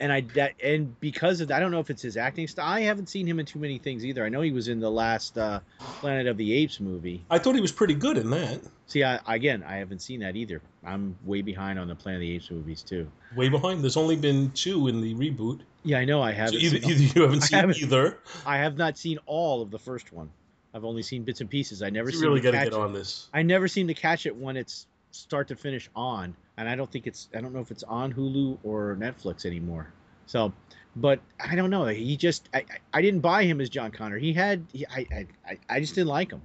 And 0.00 0.10
I 0.12 0.22
that 0.34 0.54
and 0.62 0.98
because 1.00 1.40
of 1.40 1.48
that, 1.48 1.56
I 1.56 1.60
don't 1.60 1.70
know 1.70 1.78
if 1.80 1.90
it's 1.90 2.02
his 2.02 2.16
acting 2.16 2.48
style. 2.48 2.66
I 2.66 2.80
haven't 2.80 3.08
seen 3.08 3.26
him 3.26 3.38
in 3.38 3.46
too 3.46 3.58
many 3.58 3.78
things 3.78 4.04
either. 4.04 4.24
I 4.24 4.28
know 4.28 4.40
he 4.40 4.50
was 4.52 4.68
in 4.68 4.80
the 4.80 4.90
last 4.90 5.36
uh, 5.38 5.60
Planet 5.78 6.26
of 6.26 6.36
the 6.36 6.52
Apes 6.52 6.80
movie. 6.80 7.24
I 7.30 7.38
thought 7.38 7.54
he 7.54 7.60
was 7.60 7.72
pretty 7.72 7.94
good 7.94 8.16
in 8.18 8.30
that. 8.30 8.60
See, 8.86 9.04
I, 9.04 9.20
again, 9.28 9.62
I 9.64 9.76
haven't 9.76 10.00
seen 10.00 10.20
that 10.20 10.34
either. 10.34 10.60
I'm 10.84 11.16
way 11.24 11.42
behind 11.42 11.78
on 11.78 11.86
the 11.86 11.94
Planet 11.94 12.16
of 12.18 12.20
the 12.22 12.34
Apes 12.34 12.50
movies 12.50 12.82
too. 12.82 13.10
Way 13.36 13.48
behind. 13.48 13.82
There's 13.82 13.96
only 13.96 14.16
been 14.16 14.50
two 14.52 14.88
in 14.88 15.00
the 15.00 15.14
reboot. 15.14 15.60
Yeah, 15.84 15.98
I 15.98 16.04
know. 16.04 16.20
I 16.22 16.32
haven't. 16.32 16.60
either, 16.60 16.80
seen, 16.80 16.90
either 16.90 17.02
you 17.14 17.22
haven't 17.22 17.42
I 17.44 17.46
seen 17.46 17.58
haven't. 17.60 17.78
either. 17.82 18.18
I 18.44 18.56
have 18.58 18.76
not 18.76 18.98
seen 18.98 19.18
all 19.26 19.62
of 19.62 19.70
the 19.70 19.78
first 19.78 20.12
one. 20.12 20.30
I've 20.74 20.84
only 20.84 21.02
seen 21.02 21.24
bits 21.24 21.40
and 21.40 21.50
pieces. 21.50 21.82
I 21.82 21.90
never 21.90 22.10
You 22.10 22.20
really 22.20 22.40
got 22.40 22.52
to 22.52 22.58
get 22.58 22.66
it. 22.68 22.74
on 22.74 22.92
this. 22.92 23.28
I 23.34 23.42
never 23.42 23.66
seem 23.68 23.88
to 23.88 23.94
catch 23.94 24.26
it 24.26 24.34
when 24.36 24.56
it's 24.56 24.86
start 25.12 25.48
to 25.48 25.56
finish 25.56 25.90
on, 25.96 26.36
and 26.60 26.68
I 26.68 26.76
don't 26.76 26.90
think 26.92 27.06
it's. 27.06 27.28
I 27.34 27.40
don't 27.40 27.54
know 27.54 27.60
if 27.60 27.70
it's 27.70 27.82
on 27.84 28.12
Hulu 28.12 28.58
or 28.62 28.94
Netflix 29.00 29.46
anymore. 29.46 29.90
So, 30.26 30.52
but 30.94 31.18
I 31.42 31.56
don't 31.56 31.70
know. 31.70 31.86
He 31.86 32.16
just. 32.16 32.48
I. 32.54 32.64
I- 32.92 33.00
didn't 33.00 33.20
buy 33.20 33.44
him 33.44 33.60
as 33.62 33.70
John 33.70 33.90
Connor. 33.90 34.18
He 34.18 34.34
had. 34.34 34.64
He, 34.72 34.86
I. 34.86 35.26
I- 35.48 35.58
I 35.70 35.80
just 35.80 35.94
didn't 35.94 36.08
like 36.08 36.30
him. 36.30 36.42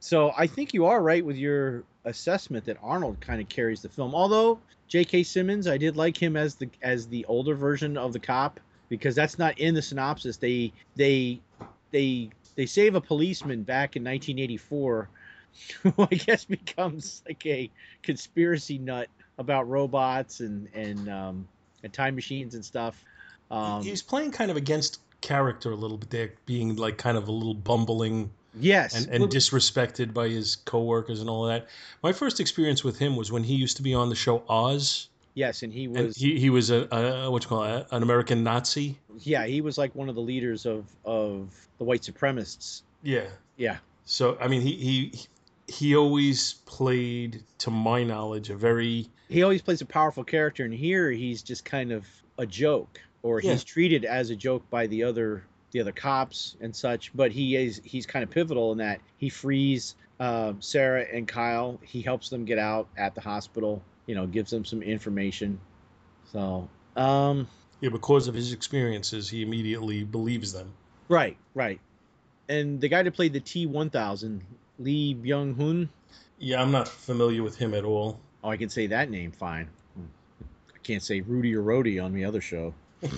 So 0.00 0.32
I 0.36 0.48
think 0.48 0.74
you 0.74 0.86
are 0.86 1.00
right 1.00 1.24
with 1.24 1.36
your 1.36 1.84
assessment 2.04 2.64
that 2.64 2.76
Arnold 2.82 3.20
kind 3.20 3.40
of 3.40 3.48
carries 3.48 3.80
the 3.80 3.88
film. 3.88 4.12
Although 4.12 4.58
J.K. 4.88 5.22
Simmons, 5.22 5.68
I 5.68 5.78
did 5.78 5.96
like 5.96 6.20
him 6.20 6.36
as 6.36 6.56
the 6.56 6.68
as 6.82 7.06
the 7.06 7.24
older 7.26 7.54
version 7.54 7.96
of 7.96 8.12
the 8.12 8.18
cop 8.18 8.58
because 8.88 9.14
that's 9.14 9.38
not 9.38 9.56
in 9.60 9.72
the 9.74 9.82
synopsis. 9.82 10.36
They 10.36 10.72
they 10.96 11.40
they 11.92 12.30
they 12.56 12.66
save 12.66 12.96
a 12.96 13.00
policeman 13.00 13.62
back 13.62 13.94
in 13.94 14.02
1984 14.02 15.08
who 15.82 15.94
I 15.98 16.14
guess 16.14 16.44
becomes 16.44 17.22
like 17.26 17.44
a 17.46 17.70
conspiracy 18.02 18.78
nut 18.78 19.08
about 19.38 19.68
robots 19.68 20.40
and 20.40 20.68
and 20.74 21.08
um, 21.08 21.48
and 21.82 21.92
time 21.92 22.14
machines 22.14 22.54
and 22.54 22.64
stuff. 22.64 23.02
Um, 23.50 23.82
He's 23.82 24.02
playing 24.02 24.32
kind 24.32 24.50
of 24.50 24.56
against 24.56 25.00
character 25.20 25.70
a 25.70 25.76
little 25.76 25.98
bit 25.98 26.10
there, 26.10 26.32
being 26.46 26.76
like 26.76 26.98
kind 26.98 27.16
of 27.16 27.28
a 27.28 27.32
little 27.32 27.54
bumbling 27.54 28.30
yes, 28.58 28.94
and, 28.94 29.12
and 29.14 29.30
disrespected 29.30 30.12
by 30.12 30.28
his 30.28 30.56
coworkers 30.56 31.20
and 31.20 31.28
all 31.30 31.46
that. 31.46 31.68
My 32.02 32.12
first 32.12 32.40
experience 32.40 32.82
with 32.84 32.98
him 32.98 33.16
was 33.16 33.30
when 33.32 33.44
he 33.44 33.54
used 33.54 33.76
to 33.76 33.82
be 33.82 33.94
on 33.94 34.08
the 34.08 34.14
show 34.14 34.42
Oz, 34.48 35.08
yes, 35.34 35.62
and 35.62 35.72
he 35.72 35.84
and 35.84 35.96
was 35.96 36.16
he, 36.16 36.38
he 36.38 36.50
was 36.50 36.70
a, 36.70 36.88
a 36.94 37.30
what 37.30 37.42
you 37.42 37.48
call 37.48 37.64
it, 37.64 37.86
an 37.90 38.02
American 38.02 38.42
Nazi. 38.42 38.98
yeah 39.20 39.44
he 39.46 39.60
was 39.60 39.78
like 39.78 39.94
one 39.94 40.08
of 40.08 40.14
the 40.14 40.22
leaders 40.22 40.66
of 40.66 40.84
of 41.04 41.54
the 41.78 41.84
white 41.84 42.02
supremacists. 42.02 42.82
Yeah. 43.02 43.26
Yeah, 43.56 43.76
So 44.06 44.38
I 44.40 44.48
mean, 44.48 44.62
he 44.62 44.72
he 44.76 45.12
he 45.72 45.96
always 45.96 46.54
played, 46.66 47.42
to 47.58 47.70
my 47.70 48.04
knowledge, 48.04 48.50
a 48.50 48.56
very 48.56 49.08
he 49.28 49.42
always 49.42 49.62
plays 49.62 49.80
a 49.80 49.86
powerful 49.86 50.24
character, 50.24 50.64
and 50.64 50.74
here 50.74 51.10
he's 51.10 51.42
just 51.42 51.64
kind 51.64 51.90
of 51.92 52.06
a 52.38 52.44
joke, 52.46 53.00
or 53.22 53.40
Yeah. 53.40 53.52
he's 53.52 53.64
treated 53.64 54.04
as 54.04 54.30
a 54.30 54.36
joke 54.36 54.68
by 54.70 54.86
the 54.86 55.04
other 55.04 55.44
the 55.70 55.80
other 55.80 55.92
cops 55.92 56.56
and 56.60 56.76
such. 56.76 57.10
But 57.14 57.32
he 57.32 57.56
is 57.56 57.80
he's 57.84 58.04
kind 58.04 58.22
of 58.22 58.30
pivotal 58.30 58.72
in 58.72 58.78
that 58.78 59.00
he 59.16 59.30
frees 59.30 59.94
uh, 60.20 60.52
Sarah 60.60 61.06
and 61.10 61.26
Kyle. 61.26 61.80
He 61.82 62.02
helps 62.02 62.28
them 62.28 62.44
get 62.44 62.58
out 62.58 62.88
at 62.96 63.14
the 63.14 63.22
hospital. 63.22 63.82
You 64.06 64.14
know, 64.14 64.26
gives 64.26 64.50
them 64.50 64.64
some 64.64 64.82
information. 64.82 65.58
So, 66.32 66.68
um, 66.96 67.46
yeah, 67.80 67.90
because 67.90 68.28
of 68.28 68.34
his 68.34 68.52
experiences, 68.52 69.30
he 69.30 69.42
immediately 69.42 70.04
believes 70.04 70.52
them. 70.52 70.72
right, 71.08 71.36
right. 71.54 71.80
And 72.48 72.80
the 72.80 72.88
guy 72.88 73.02
that 73.02 73.12
played 73.12 73.32
the 73.32 73.40
T 73.40 73.66
one 73.66 73.90
thousand, 73.90 74.42
Lee 74.78 75.14
Byung 75.14 75.56
Hun. 75.56 75.88
Yeah, 76.38 76.60
I'm 76.60 76.70
not 76.70 76.88
familiar 76.88 77.42
with 77.42 77.56
him 77.56 77.72
at 77.74 77.84
all. 77.84 78.18
Oh, 78.42 78.50
I 78.50 78.56
can 78.56 78.68
say 78.68 78.88
that 78.88 79.10
name 79.10 79.30
fine. 79.30 79.68
I 79.96 80.78
can't 80.82 81.02
say 81.02 81.20
Rudy 81.20 81.54
or 81.54 81.62
Rhodey 81.62 82.02
on 82.02 82.12
the 82.12 82.24
other 82.24 82.40
show. 82.40 82.74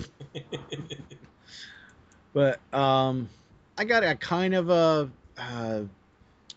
But 2.35 2.59
um, 2.73 3.29
I 3.77 3.85
got 3.85 4.03
a 4.03 4.13
kind 4.13 4.53
of 4.53 4.69
a 4.69 5.09
uh, 5.37 5.83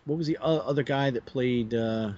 what 0.07 0.19
was 0.19 0.27
the 0.27 0.37
other 0.43 0.83
guy 0.83 1.11
that 1.11 1.25
played 1.25 1.73
uh, 1.73 2.11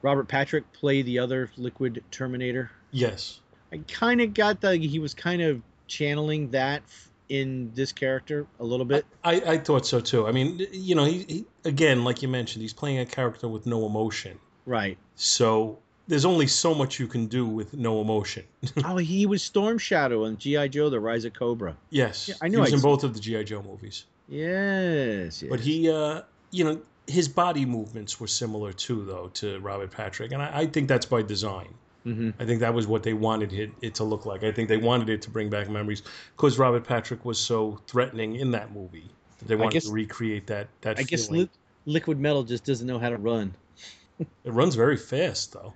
Robert 0.00 0.28
Patrick 0.28 0.72
played 0.72 1.04
the 1.04 1.18
other 1.18 1.50
Liquid 1.58 2.02
Terminator? 2.10 2.70
Yes. 2.92 3.40
I 3.70 3.82
kind 3.86 4.22
of 4.22 4.32
got 4.32 4.62
the 4.62 4.78
he 4.78 4.98
was 4.98 5.12
kind 5.12 5.42
of 5.42 5.60
channeling 5.86 6.52
that 6.52 6.82
in 7.28 7.72
this 7.74 7.92
character 7.92 8.46
a 8.60 8.64
little 8.64 8.86
bit. 8.86 9.04
I, 9.24 9.34
I 9.34 9.58
thought 9.58 9.86
so 9.86 10.00
too. 10.00 10.26
I 10.26 10.32
mean, 10.32 10.66
you 10.72 10.94
know, 10.94 11.04
he, 11.04 11.24
he 11.28 11.44
again, 11.64 12.04
like 12.04 12.22
you 12.22 12.28
mentioned, 12.28 12.62
he's 12.62 12.72
playing 12.72 12.98
a 12.98 13.06
character 13.06 13.48
with 13.48 13.66
no 13.66 13.86
emotion. 13.86 14.38
Right. 14.64 14.98
So 15.14 15.78
there's 16.08 16.24
only 16.24 16.46
so 16.46 16.74
much 16.74 17.00
you 17.00 17.06
can 17.06 17.26
do 17.26 17.46
with 17.46 17.74
no 17.74 18.00
emotion. 18.00 18.44
oh, 18.84 18.96
he 18.96 19.26
was 19.26 19.42
Storm 19.42 19.78
Shadow 19.78 20.24
in 20.24 20.36
GI 20.36 20.68
Joe: 20.70 20.90
The 20.90 21.00
Rise 21.00 21.24
of 21.24 21.34
Cobra. 21.34 21.76
yes, 21.90 22.28
Yeah, 22.28 22.34
I 22.40 22.48
knew 22.48 22.58
he 22.58 22.60
was 22.62 22.72
I'd 22.72 22.76
in 22.76 22.82
both 22.82 23.04
of 23.04 23.14
the 23.14 23.20
GI 23.20 23.44
Joe 23.44 23.62
movies. 23.62 24.04
Yes. 24.28 25.42
yes. 25.42 25.50
But 25.50 25.60
he, 25.60 25.90
uh, 25.90 26.22
you 26.50 26.64
know, 26.64 26.80
his 27.06 27.28
body 27.28 27.64
movements 27.64 28.18
were 28.18 28.26
similar 28.26 28.72
too, 28.72 29.04
though, 29.04 29.28
to 29.34 29.58
Robert 29.60 29.90
Patrick, 29.90 30.32
and 30.32 30.42
I, 30.42 30.60
I 30.60 30.66
think 30.66 30.88
that's 30.88 31.06
by 31.06 31.22
design. 31.22 31.74
Hmm 32.06 32.30
I 32.38 32.44
think 32.44 32.60
that 32.60 32.72
was 32.72 32.86
what 32.86 33.02
they 33.02 33.14
wanted 33.14 33.52
it, 33.52 33.72
it 33.82 33.96
to 33.96 34.04
look 34.04 34.26
like. 34.26 34.44
I 34.44 34.52
think 34.52 34.68
they 34.68 34.76
wanted 34.76 35.08
it 35.08 35.22
to 35.22 35.30
bring 35.30 35.50
back 35.50 35.68
memories 35.68 36.02
because 36.36 36.56
Robert 36.56 36.86
Patrick 36.86 37.24
was 37.24 37.36
so 37.38 37.80
threatening 37.88 38.36
in 38.36 38.52
that 38.52 38.72
movie. 38.72 39.10
That 39.38 39.48
they 39.48 39.56
wanted 39.56 39.72
guess- 39.72 39.86
to 39.86 39.92
recreate 39.92 40.46
that. 40.46 40.68
That 40.82 41.00
I 41.00 41.02
guess 41.02 41.26
feeling. 41.26 41.42
li- 41.42 41.50
Liquid 41.86 42.20
Metal 42.20 42.44
just 42.44 42.64
doesn't 42.64 42.86
know 42.86 42.98
how 43.00 43.08
to 43.10 43.16
run. 43.16 43.54
it 44.20 44.52
runs 44.52 44.76
very 44.76 44.96
fast, 44.96 45.52
though. 45.52 45.74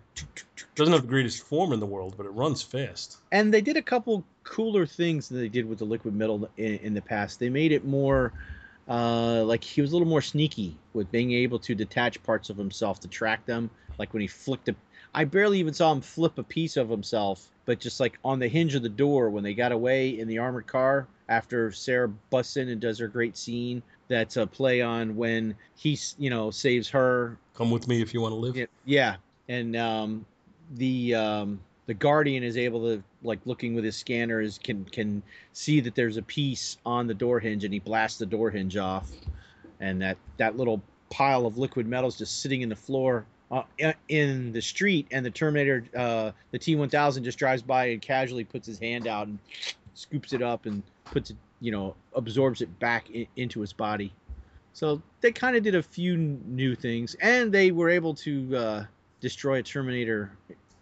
Doesn't 0.76 0.92
have 0.92 1.02
the 1.02 1.08
greatest 1.08 1.42
form 1.42 1.72
in 1.72 1.80
the 1.80 1.86
world, 1.86 2.14
but 2.16 2.26
it 2.26 2.30
runs 2.30 2.62
fast. 2.62 3.16
and 3.32 3.52
they 3.52 3.60
did 3.60 3.76
a 3.76 3.82
couple 3.82 4.24
cooler 4.44 4.86
things 4.86 5.28
than 5.28 5.38
they 5.40 5.48
did 5.48 5.68
with 5.68 5.78
the 5.78 5.84
liquid 5.84 6.14
metal 6.14 6.48
in, 6.56 6.76
in 6.76 6.94
the 6.94 7.02
past 7.02 7.38
they 7.38 7.48
made 7.50 7.70
it 7.72 7.84
more 7.84 8.32
uh, 8.88 9.44
like 9.44 9.62
he 9.62 9.80
was 9.80 9.90
a 9.90 9.94
little 9.94 10.08
more 10.08 10.22
sneaky 10.22 10.76
with 10.94 11.10
being 11.12 11.30
able 11.32 11.58
to 11.58 11.74
detach 11.74 12.20
parts 12.22 12.50
of 12.50 12.56
himself 12.56 12.98
to 13.00 13.06
track 13.08 13.44
them 13.46 13.70
like 13.98 14.12
when 14.12 14.20
he 14.22 14.26
flicked 14.26 14.68
a 14.68 14.74
i 15.14 15.25
barely 15.25 15.59
even 15.59 15.75
saw 15.75 15.92
him 15.92 16.01
flip 16.01 16.38
a 16.38 16.42
piece 16.42 16.77
of 16.77 16.88
himself 16.88 17.49
but 17.66 17.79
just 17.79 18.01
like 18.01 18.18
on 18.25 18.38
the 18.38 18.49
hinge 18.49 18.75
of 18.75 18.83
the 18.83 18.88
door 18.88 19.31
when 19.31 19.44
they 19.44 19.55
got 19.55 19.73
away 19.73 20.18
in 20.18 20.27
the 20.29 20.38
armored 20.38 20.66
car 20.66 21.07
after 21.29 21.70
sarah 21.73 22.09
busts 22.31 22.57
in 22.57 22.68
and 22.68 22.81
does 22.81 22.99
her 22.99 23.09
great 23.09 23.37
scene 23.37 23.83
that's 24.09 24.37
a 24.37 24.46
play 24.46 24.81
on 24.83 25.16
when 25.16 25.55
he 25.77 25.99
you 26.18 26.31
know 26.31 26.51
saves 26.51 26.88
her 26.88 27.38
Come 27.55 27.70
with 27.70 27.88
me 27.88 28.01
if 28.01 28.14
you 28.14 28.23
want 28.23 28.33
to 28.33 28.37
live. 28.37 28.57
yeah, 28.57 28.66
yeah. 28.87 29.16
and 29.49 29.77
um, 29.77 30.25
the 30.77 31.14
um, 31.14 31.61
the 31.87 31.94
guardian 31.94 32.42
is 32.42 32.57
able 32.57 32.81
to 32.88 33.03
like 33.23 33.38
looking 33.44 33.75
with 33.75 33.85
his 33.85 33.96
scanner 33.96 34.40
is 34.40 34.59
can 34.59 34.85
can 34.87 35.23
see 35.53 35.81
that 35.81 35.94
there's 35.94 36.16
a 36.16 36.23
piece 36.23 36.79
on 36.87 37.07
the 37.07 37.12
door 37.12 37.38
hinge, 37.38 37.64
and 37.64 37.75
he 37.75 37.79
blasts 37.81 38.18
the 38.18 38.25
door 38.25 38.51
hinge 38.51 38.79
off, 38.79 39.11
and 39.79 40.01
that 40.01 40.16
that 40.38 40.57
little 40.57 40.83
pile 41.11 41.44
of 41.44 41.59
liquid 41.59 41.87
metals 41.87 42.16
just 42.16 42.40
sitting 42.40 42.62
in 42.62 42.68
the 42.70 42.77
floor. 42.77 43.27
Uh, 43.50 43.62
in 44.08 44.52
the 44.52 44.62
street, 44.62 45.08
and 45.10 45.26
the 45.26 45.30
Terminator, 45.30 45.84
uh, 45.96 46.30
the 46.52 46.58
T1000 46.58 47.24
just 47.24 47.36
drives 47.36 47.62
by 47.62 47.86
and 47.86 48.00
casually 48.00 48.44
puts 48.44 48.64
his 48.64 48.78
hand 48.78 49.08
out 49.08 49.26
and 49.26 49.40
scoops 49.94 50.32
it 50.32 50.40
up 50.40 50.66
and 50.66 50.84
puts 51.06 51.30
it, 51.30 51.36
you 51.60 51.72
know, 51.72 51.96
absorbs 52.14 52.60
it 52.62 52.78
back 52.78 53.08
i- 53.12 53.26
into 53.34 53.60
his 53.60 53.72
body. 53.72 54.12
So 54.72 55.02
they 55.20 55.32
kind 55.32 55.56
of 55.56 55.64
did 55.64 55.74
a 55.74 55.82
few 55.82 56.16
new 56.16 56.76
things, 56.76 57.16
and 57.20 57.50
they 57.50 57.72
were 57.72 57.88
able 57.90 58.14
to 58.14 58.56
uh, 58.56 58.84
destroy 59.20 59.58
a 59.58 59.62
Terminator 59.64 60.30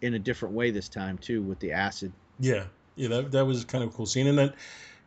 in 0.02 0.12
a 0.12 0.18
different 0.18 0.54
way 0.54 0.70
this 0.70 0.90
time 0.90 1.16
too 1.18 1.40
with 1.40 1.58
the 1.60 1.72
acid. 1.72 2.12
Yeah, 2.38 2.64
yeah, 2.96 3.08
that 3.08 3.32
that 3.32 3.46
was 3.46 3.64
kind 3.64 3.82
of 3.82 3.90
a 3.90 3.92
cool 3.94 4.04
scene. 4.04 4.26
And 4.26 4.36
then, 4.36 4.52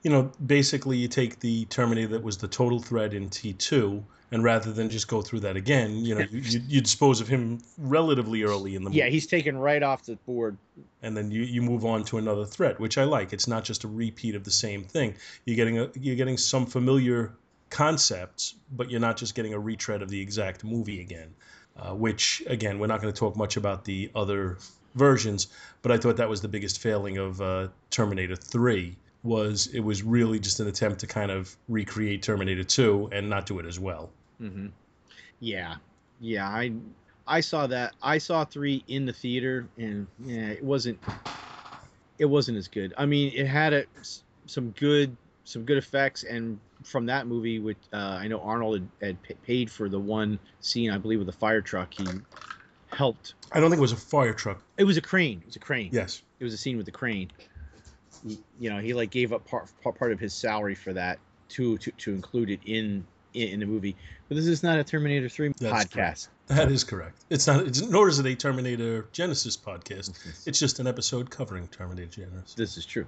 you 0.01 0.09
know, 0.09 0.31
basically 0.47 0.97
you 0.97 1.07
take 1.07 1.39
the 1.39 1.65
Terminator 1.65 2.07
that 2.07 2.23
was 2.23 2.37
the 2.39 2.47
total 2.47 2.79
threat 2.79 3.13
in 3.13 3.29
T 3.29 3.53
two, 3.53 4.03
and 4.31 4.43
rather 4.43 4.71
than 4.71 4.89
just 4.89 5.07
go 5.07 5.21
through 5.21 5.41
that 5.41 5.57
again, 5.57 6.05
you 6.05 6.15
know, 6.15 6.25
you, 6.31 6.61
you, 6.67 6.81
dispose 6.81 7.19
of 7.19 7.27
him 7.27 7.61
relatively 7.77 8.43
early 8.43 8.75
in 8.75 8.83
the 8.83 8.89
movie. 8.89 8.99
Yeah, 8.99 9.07
he's 9.07 9.27
taken 9.27 9.57
right 9.57 9.83
off 9.83 10.05
the 10.05 10.15
board. 10.25 10.57
and 11.01 11.15
then 11.15 11.31
you, 11.31 11.41
you 11.41 11.61
move 11.61 11.85
on 11.85 12.05
to 12.05 12.17
another 12.17 12.45
threat, 12.45 12.79
which 12.79 12.97
I 12.97 13.03
like. 13.03 13.33
It's 13.33 13.47
not 13.47 13.65
just 13.65 13.83
a 13.83 13.89
repeat 13.89 14.35
of 14.35 14.43
the 14.45 14.51
same 14.51 14.83
thing. 14.83 15.15
You're 15.45 15.57
getting 15.57 15.79
a, 15.79 15.89
you're 15.99 16.15
getting 16.15 16.37
some 16.37 16.65
familiar 16.65 17.33
concepts, 17.69 18.55
but 18.71 18.89
you're 18.89 19.01
not 19.01 19.17
just 19.17 19.35
getting 19.35 19.53
a 19.53 19.59
retread 19.59 20.01
of 20.01 20.09
the 20.09 20.21
exact 20.21 20.63
movie 20.63 21.01
again. 21.01 21.33
Uh, 21.77 21.93
which 21.93 22.43
again, 22.47 22.79
we're 22.79 22.87
not 22.87 23.01
going 23.01 23.13
to 23.13 23.17
talk 23.17 23.35
much 23.37 23.55
about 23.55 23.85
the 23.85 24.11
other 24.13 24.57
versions, 24.95 25.47
but 25.81 25.91
I 25.91 25.97
thought 25.97 26.17
that 26.17 26.29
was 26.29 26.41
the 26.41 26.49
biggest 26.49 26.79
failing 26.79 27.17
of 27.17 27.41
uh, 27.41 27.69
Terminator 27.89 28.35
3 28.35 28.95
was 29.23 29.67
it 29.67 29.79
was 29.79 30.03
really 30.03 30.39
just 30.39 30.59
an 30.59 30.67
attempt 30.67 30.99
to 30.99 31.07
kind 31.07 31.31
of 31.31 31.55
recreate 31.69 32.23
Terminator 32.23 32.63
2 32.63 33.09
and 33.11 33.29
not 33.29 33.45
do 33.45 33.59
it 33.59 33.65
as 33.65 33.79
well. 33.79 34.09
Mm-hmm. 34.41 34.67
Yeah, 35.39 35.75
yeah. 36.19 36.47
I 36.47 36.73
I 37.27 37.41
saw 37.41 37.67
that. 37.67 37.93
I 38.01 38.17
saw 38.17 38.43
three 38.45 38.83
in 38.87 39.05
the 39.05 39.13
theater, 39.13 39.67
and 39.77 40.07
yeah, 40.23 40.47
it 40.47 40.63
wasn't. 40.63 40.99
It 42.17 42.25
wasn't 42.25 42.57
as 42.57 42.67
good. 42.67 42.93
I 42.97 43.05
mean, 43.05 43.31
it 43.35 43.47
had 43.47 43.73
a, 43.73 43.85
some 44.45 44.71
good 44.71 45.15
some 45.43 45.63
good 45.63 45.77
effects, 45.77 46.23
and 46.23 46.59
from 46.83 47.05
that 47.07 47.27
movie, 47.27 47.59
which 47.59 47.77
uh, 47.93 47.97
I 48.19 48.27
know 48.27 48.39
Arnold 48.41 48.87
had, 49.01 49.17
had 49.27 49.41
paid 49.43 49.71
for 49.71 49.89
the 49.89 49.99
one 49.99 50.39
scene, 50.61 50.91
I 50.91 50.97
believe, 50.97 51.19
with 51.19 51.27
the 51.27 51.33
fire 51.33 51.61
truck. 51.61 51.93
He 51.93 52.07
helped. 52.87 53.35
I 53.51 53.59
don't 53.59 53.69
think 53.69 53.79
it 53.79 53.81
was 53.81 53.91
a 53.91 53.97
fire 53.97 54.33
truck. 54.33 54.61
It 54.77 54.83
was 54.83 54.97
a 54.97 55.01
crane. 55.01 55.39
It 55.41 55.47
was 55.47 55.55
a 55.55 55.59
crane. 55.59 55.89
Yes. 55.91 56.21
It 56.39 56.43
was 56.43 56.53
a 56.53 56.57
scene 56.57 56.77
with 56.77 56.85
the 56.85 56.91
crane. 56.91 57.31
y- 58.23 58.37
you 58.59 58.69
know, 58.69 58.79
he 58.79 58.93
like 58.93 59.09
gave 59.11 59.33
up 59.33 59.45
part 59.47 59.67
part 59.83 59.97
part 59.97 60.11
of 60.11 60.19
his 60.19 60.33
salary 60.33 60.75
for 60.75 60.93
that 60.93 61.19
to 61.49 61.77
to, 61.79 61.91
to 61.91 62.13
include 62.13 62.49
it 62.49 62.59
in, 62.65 63.05
in 63.33 63.59
the 63.59 63.65
movie. 63.65 63.95
But 64.27 64.35
this 64.35 64.47
is 64.47 64.63
not 64.63 64.79
a 64.79 64.83
Terminator 64.83 65.29
Three 65.29 65.53
That's 65.59 65.85
podcast. 65.85 66.27
That 66.47 66.71
is 66.71 66.83
correct. 66.83 67.23
It's 67.29 67.47
not. 67.47 67.65
It's, 67.65 67.81
nor 67.81 68.09
is 68.09 68.19
it 68.19 68.25
a 68.25 68.35
Terminator 68.35 69.03
Genisys 69.13 69.57
podcast. 69.57 70.11
It's 70.45 70.59
just 70.59 70.79
an 70.79 70.87
episode 70.87 71.29
covering 71.29 71.67
Terminator 71.67 72.21
Genisys. 72.21 72.55
This 72.55 72.77
is 72.77 72.85
true, 72.85 73.05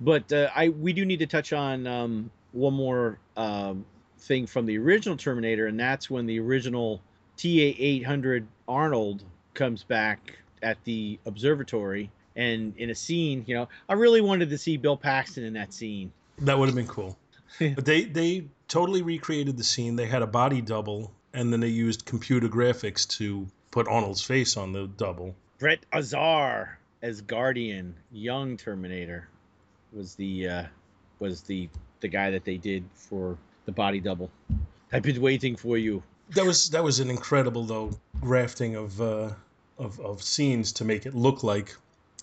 but 0.00 0.32
uh, 0.32 0.48
I 0.54 0.70
we 0.70 0.92
do 0.92 1.04
need 1.04 1.18
to 1.18 1.26
touch 1.26 1.52
on 1.52 1.86
um, 1.86 2.30
one 2.52 2.74
more 2.74 3.18
um, 3.36 3.84
thing 4.18 4.46
from 4.46 4.66
the 4.66 4.78
original 4.78 5.16
Terminator, 5.16 5.66
and 5.66 5.78
that's 5.78 6.08
when 6.08 6.26
the 6.26 6.40
original 6.40 7.02
TA 7.36 7.48
eight 7.78 8.04
hundred 8.04 8.46
Arnold 8.68 9.24
comes 9.54 9.82
back 9.84 10.38
at 10.62 10.82
the 10.84 11.18
observatory, 11.26 12.10
and 12.36 12.74
in 12.76 12.90
a 12.90 12.94
scene, 12.94 13.44
you 13.46 13.54
know, 13.54 13.68
I 13.88 13.94
really 13.94 14.20
wanted 14.20 14.50
to 14.50 14.58
see 14.58 14.76
Bill 14.76 14.96
Paxton 14.96 15.44
in 15.44 15.52
that 15.54 15.72
scene. 15.72 16.12
That 16.38 16.58
would 16.58 16.66
have 16.66 16.76
been 16.76 16.86
cool. 16.86 17.18
but 17.58 17.84
they 17.84 18.04
they 18.04 18.44
totally 18.70 19.02
recreated 19.02 19.58
the 19.58 19.64
scene. 19.64 19.96
They 19.96 20.06
had 20.06 20.22
a 20.22 20.26
body 20.26 20.62
double, 20.62 21.12
and 21.34 21.52
then 21.52 21.60
they 21.60 21.68
used 21.68 22.06
computer 22.06 22.48
graphics 22.48 23.06
to 23.18 23.46
put 23.70 23.86
Arnold's 23.86 24.22
face 24.22 24.56
on 24.56 24.72
the 24.72 24.86
double. 24.86 25.34
Brett 25.58 25.84
Azar 25.92 26.78
as 27.02 27.20
Guardian, 27.20 27.94
young 28.10 28.56
Terminator, 28.56 29.28
was 29.92 30.14
the 30.14 30.48
uh, 30.48 30.64
was 31.18 31.42
the 31.42 31.68
the 32.00 32.08
guy 32.08 32.30
that 32.30 32.44
they 32.44 32.56
did 32.56 32.84
for 32.94 33.36
the 33.66 33.72
body 33.72 34.00
double. 34.00 34.30
I've 34.92 35.02
been 35.02 35.20
waiting 35.20 35.56
for 35.56 35.76
you. 35.76 36.02
That 36.30 36.46
was 36.46 36.70
that 36.70 36.82
was 36.82 37.00
an 37.00 37.10
incredible 37.10 37.64
though 37.64 37.90
grafting 38.20 38.76
of 38.76 39.00
uh, 39.00 39.30
of 39.78 40.00
of 40.00 40.22
scenes 40.22 40.72
to 40.74 40.84
make 40.84 41.06
it 41.06 41.14
look 41.14 41.42
like 41.42 41.76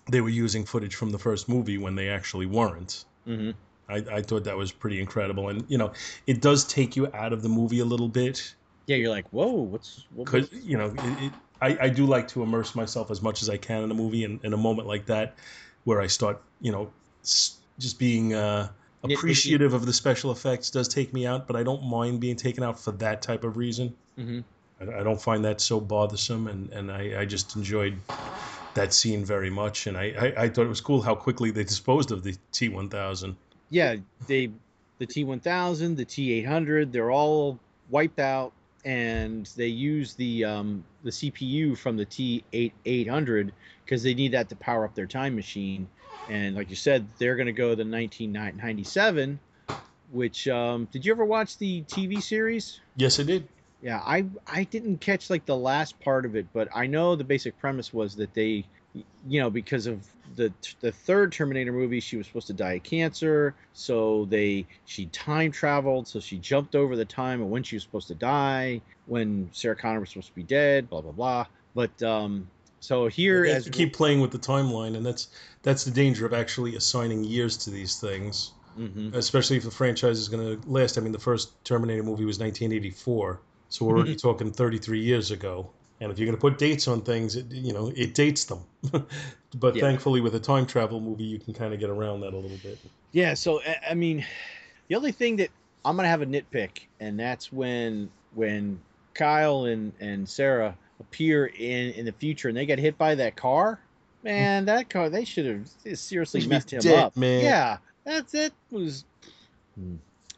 they 0.10 0.22
were 0.22 0.30
using 0.30 0.66
footage 0.66 0.96
from 0.96 1.12
the 1.12 1.20
first 1.20 1.50
movie 1.50 1.78
when 1.78 1.96
they 1.96 2.10
actually 2.10 2.46
weren't. 2.46 3.04
hmm 3.26 3.52
I, 3.90 3.96
I 4.12 4.22
thought 4.22 4.44
that 4.46 4.58
was 4.58 4.72
pretty 4.72 5.00
incredible, 5.00 5.50
and 5.50 5.64
you 5.70 5.78
know, 5.78 5.94
it 6.26 6.42
does 6.42 6.66
take 6.66 6.96
you 6.96 7.08
out 7.14 7.34
of 7.34 7.42
the 7.42 7.50
movie 7.50 7.80
a 7.80 7.86
little 7.86 8.10
bit 8.10 8.56
Yeah, 8.88 8.96
you're 8.98 9.10
like, 9.10 9.32
whoa, 9.32 9.52
what's 9.52 10.06
what, 10.10 10.26
because 10.26 10.52
you 10.52 10.78
know, 10.78 10.94
it, 11.02 11.20
it, 11.20 11.34
I 11.62 11.78
I 11.82 11.90
do 11.90 12.06
like 12.06 12.28
to 12.30 12.44
immerse 12.44 12.76
myself 12.76 13.12
as 13.12 13.22
much 13.22 13.42
as 13.42 13.50
I 13.50 13.58
can 13.58 13.84
in 13.84 13.92
a 13.92 13.94
movie, 13.96 14.24
and 14.24 14.44
in 14.44 14.54
a 14.54 14.58
moment 14.58 14.88
like 14.88 15.06
that, 15.08 15.36
where 15.84 16.02
I 16.02 16.08
start, 16.08 16.42
you 16.62 16.72
know, 16.72 16.92
just 17.24 18.00
being 18.00 18.34
uh, 18.34 18.70
appreciative 19.04 19.74
of 19.74 19.86
the 19.86 19.94
special 19.94 20.32
effects 20.32 20.72
does 20.72 20.88
take 20.88 21.14
me 21.14 21.26
out, 21.26 21.48
but 21.48 21.56
I 21.56 21.64
don't 21.64 21.84
mind 21.84 22.20
being 22.20 22.36
taken 22.36 22.64
out 22.64 22.80
for 22.80 22.92
that 22.94 23.22
type 23.22 23.44
of 23.44 23.58
reason. 23.58 23.96
Mhm. 24.18 24.44
I, 24.80 25.00
I 25.00 25.04
don't 25.04 25.22
find 25.22 25.44
that 25.46 25.62
so 25.62 25.80
bothersome, 25.80 26.48
and 26.48 26.70
and 26.72 26.92
I, 26.92 27.22
I 27.22 27.26
just 27.26 27.56
enjoyed 27.56 28.02
that 28.76 28.94
scene 28.94 29.26
very 29.26 29.50
much, 29.50 29.88
and 29.88 29.98
I, 29.98 30.14
I 30.20 30.44
I 30.44 30.50
thought 30.50 30.66
it 30.66 30.70
was 30.70 30.82
cool 30.82 31.02
how 31.02 31.16
quickly 31.16 31.52
they 31.52 31.64
disposed 31.64 32.12
of 32.12 32.24
the 32.24 32.36
T 32.52 32.70
one 32.70 32.90
thousand. 32.90 33.38
Yeah, 33.70 33.96
they 34.28 34.52
the 35.00 35.08
T1000, 35.08 35.96
the 35.96 36.06
T800, 36.06 36.92
they're 36.92 37.12
all 37.12 37.60
wiped 37.90 38.20
out, 38.20 38.54
and 38.84 39.46
they 39.56 39.68
use 39.68 40.16
the 40.16 40.46
um, 40.46 40.84
the 41.04 41.12
CPU 41.12 41.78
from 41.78 41.98
the 41.98 42.06
T8800 42.06 43.52
because 43.84 44.04
they 44.04 44.14
need 44.14 44.34
that 44.34 44.50
to 44.50 44.56
power 44.56 44.86
up 44.86 44.96
their 44.96 45.06
time 45.06 45.36
machine. 45.36 45.88
And 46.30 46.56
like 46.56 46.70
you 46.70 46.76
said, 46.76 47.08
they're 47.20 47.36
going 47.36 47.48
to 47.48 47.54
go 47.54 47.70
the 47.70 47.86
1997. 47.86 49.40
Which 50.12 50.48
um, 50.48 50.88
did 50.92 51.06
you 51.06 51.12
ever 51.12 51.26
watch 51.26 51.58
the 51.58 51.84
TV 51.84 52.22
series? 52.22 52.80
Yes, 52.96 53.20
I 53.20 53.24
did. 53.24 53.48
Yeah, 53.82 54.02
I 54.04 54.26
I 54.48 54.64
didn't 54.64 55.02
catch 55.02 55.30
like 55.30 55.46
the 55.46 55.56
last 55.56 56.00
part 56.00 56.26
of 56.26 56.36
it, 56.36 56.48
but 56.54 56.70
I 56.74 56.88
know 56.88 57.16
the 57.16 57.24
basic 57.26 57.60
premise 57.60 57.94
was 57.94 58.16
that 58.16 58.34
they, 58.34 58.66
you 59.28 59.42
know, 59.42 59.50
because 59.50 59.86
of 59.86 60.08
the 60.38 60.54
the 60.80 60.92
third 60.92 61.34
Terminator 61.34 61.74
movie, 61.74 62.00
she 62.00 62.16
was 62.16 62.28
supposed 62.28 62.48
to 62.48 62.54
die 62.54 62.74
of 62.74 62.84
cancer, 62.84 63.54
so 63.74 64.26
they 64.30 64.66
she 64.86 65.08
time 65.08 65.52
traveled, 65.52 66.08
so 66.08 66.20
she 66.22 66.38
jumped 66.38 66.76
over 66.76 66.96
the 66.96 67.04
time 67.06 67.42
of 67.42 67.48
when 67.48 67.64
she 67.64 67.76
was 67.76 67.84
supposed 67.84 68.08
to 68.08 68.16
die, 68.16 68.82
when 69.08 69.50
Sarah 69.52 69.76
Connor 69.76 70.00
was 70.00 70.10
supposed 70.10 70.30
to 70.30 70.36
be 70.36 70.44
dead, 70.44 70.90
blah 70.90 71.02
blah 71.02 71.12
blah. 71.12 71.46
But 71.76 72.02
um, 72.04 72.48
so 72.80 73.08
here 73.08 73.46
as 73.46 73.68
keep 73.70 73.94
playing 73.94 74.22
with 74.22 74.32
the 74.32 74.40
timeline, 74.40 74.96
and 74.96 75.06
that's 75.06 75.28
that's 75.64 75.84
the 75.84 75.92
danger 75.92 76.26
of 76.26 76.34
actually 76.34 76.76
assigning 76.76 77.24
years 77.24 77.58
to 77.58 77.70
these 77.72 78.00
things, 78.00 78.52
Mhm. 78.78 79.14
especially 79.16 79.58
if 79.58 79.64
the 79.64 79.72
franchise 79.72 80.20
is 80.20 80.30
going 80.30 80.62
to 80.62 80.70
last. 80.70 80.98
I 80.98 81.02
mean, 81.02 81.12
the 81.12 81.20
first 81.20 81.52
Terminator 81.66 82.04
movie 82.04 82.26
was 82.26 82.40
1984, 82.40 83.42
so 83.70 83.86
we're 83.86 83.98
already 83.98 84.16
talking 84.16 84.52
33 84.52 85.02
years 85.02 85.32
ago. 85.32 85.72
And 86.00 86.12
if 86.12 86.20
you're 86.20 86.26
going 86.28 86.38
to 86.38 86.42
put 86.42 86.58
dates 86.58 86.88
on 86.88 87.02
things, 87.02 87.36
it, 87.36 87.52
you 87.52 87.74
know, 87.74 87.92
it 87.96 88.14
dates 88.14 88.46
them. 88.46 88.60
but 89.56 89.76
Yeah. 89.76 89.82
thankfully, 89.82 90.22
with 90.22 90.36
a 90.36 90.40
time 90.40 90.66
travel 90.66 91.00
movie, 91.00 91.24
you 91.24 91.40
can 91.40 91.54
kind 91.54 91.74
of 91.74 91.80
get 91.80 91.90
around 91.90 92.22
that 92.22 92.34
a 92.34 92.38
little 92.38 92.58
bit. 92.62 92.78
Yeah, 93.12 93.34
so 93.34 93.62
I- 93.90 93.94
mean, 93.96 94.24
the 94.90 94.96
only 94.96 95.12
thing 95.12 95.38
that 95.38 95.50
I'm 95.86 95.96
gonna 95.96 96.08
have 96.08 96.22
a 96.22 96.26
nitpick, 96.26 96.82
and 97.00 97.20
that's 97.20 97.52
when 97.52 98.12
when 98.36 98.80
Kyle 99.14 99.66
and 99.66 99.92
and 100.00 100.28
Sarah 100.28 100.78
appear 101.00 101.48
in 101.48 101.92
in 101.94 102.06
the 102.06 102.12
future 102.12 102.50
and 102.50 102.58
they 102.58 102.66
get 102.66 102.78
hit 102.78 102.98
by 102.98 103.16
that 103.16 103.36
car. 103.36 103.80
Man, 104.24 104.66
that 104.66 104.90
car 104.90 105.10
they 105.10 105.24
should 105.26 105.46
have 105.46 105.98
seriously 105.98 106.46
messed 106.46 106.72
him 106.74 106.82
dead, 106.82 107.00
up. 107.06 107.16
man. 107.18 107.44
Yeah, 107.44 107.78
that's 108.04 108.34
it 108.34 108.52
was. 108.70 109.06
Hmm. 109.76 109.96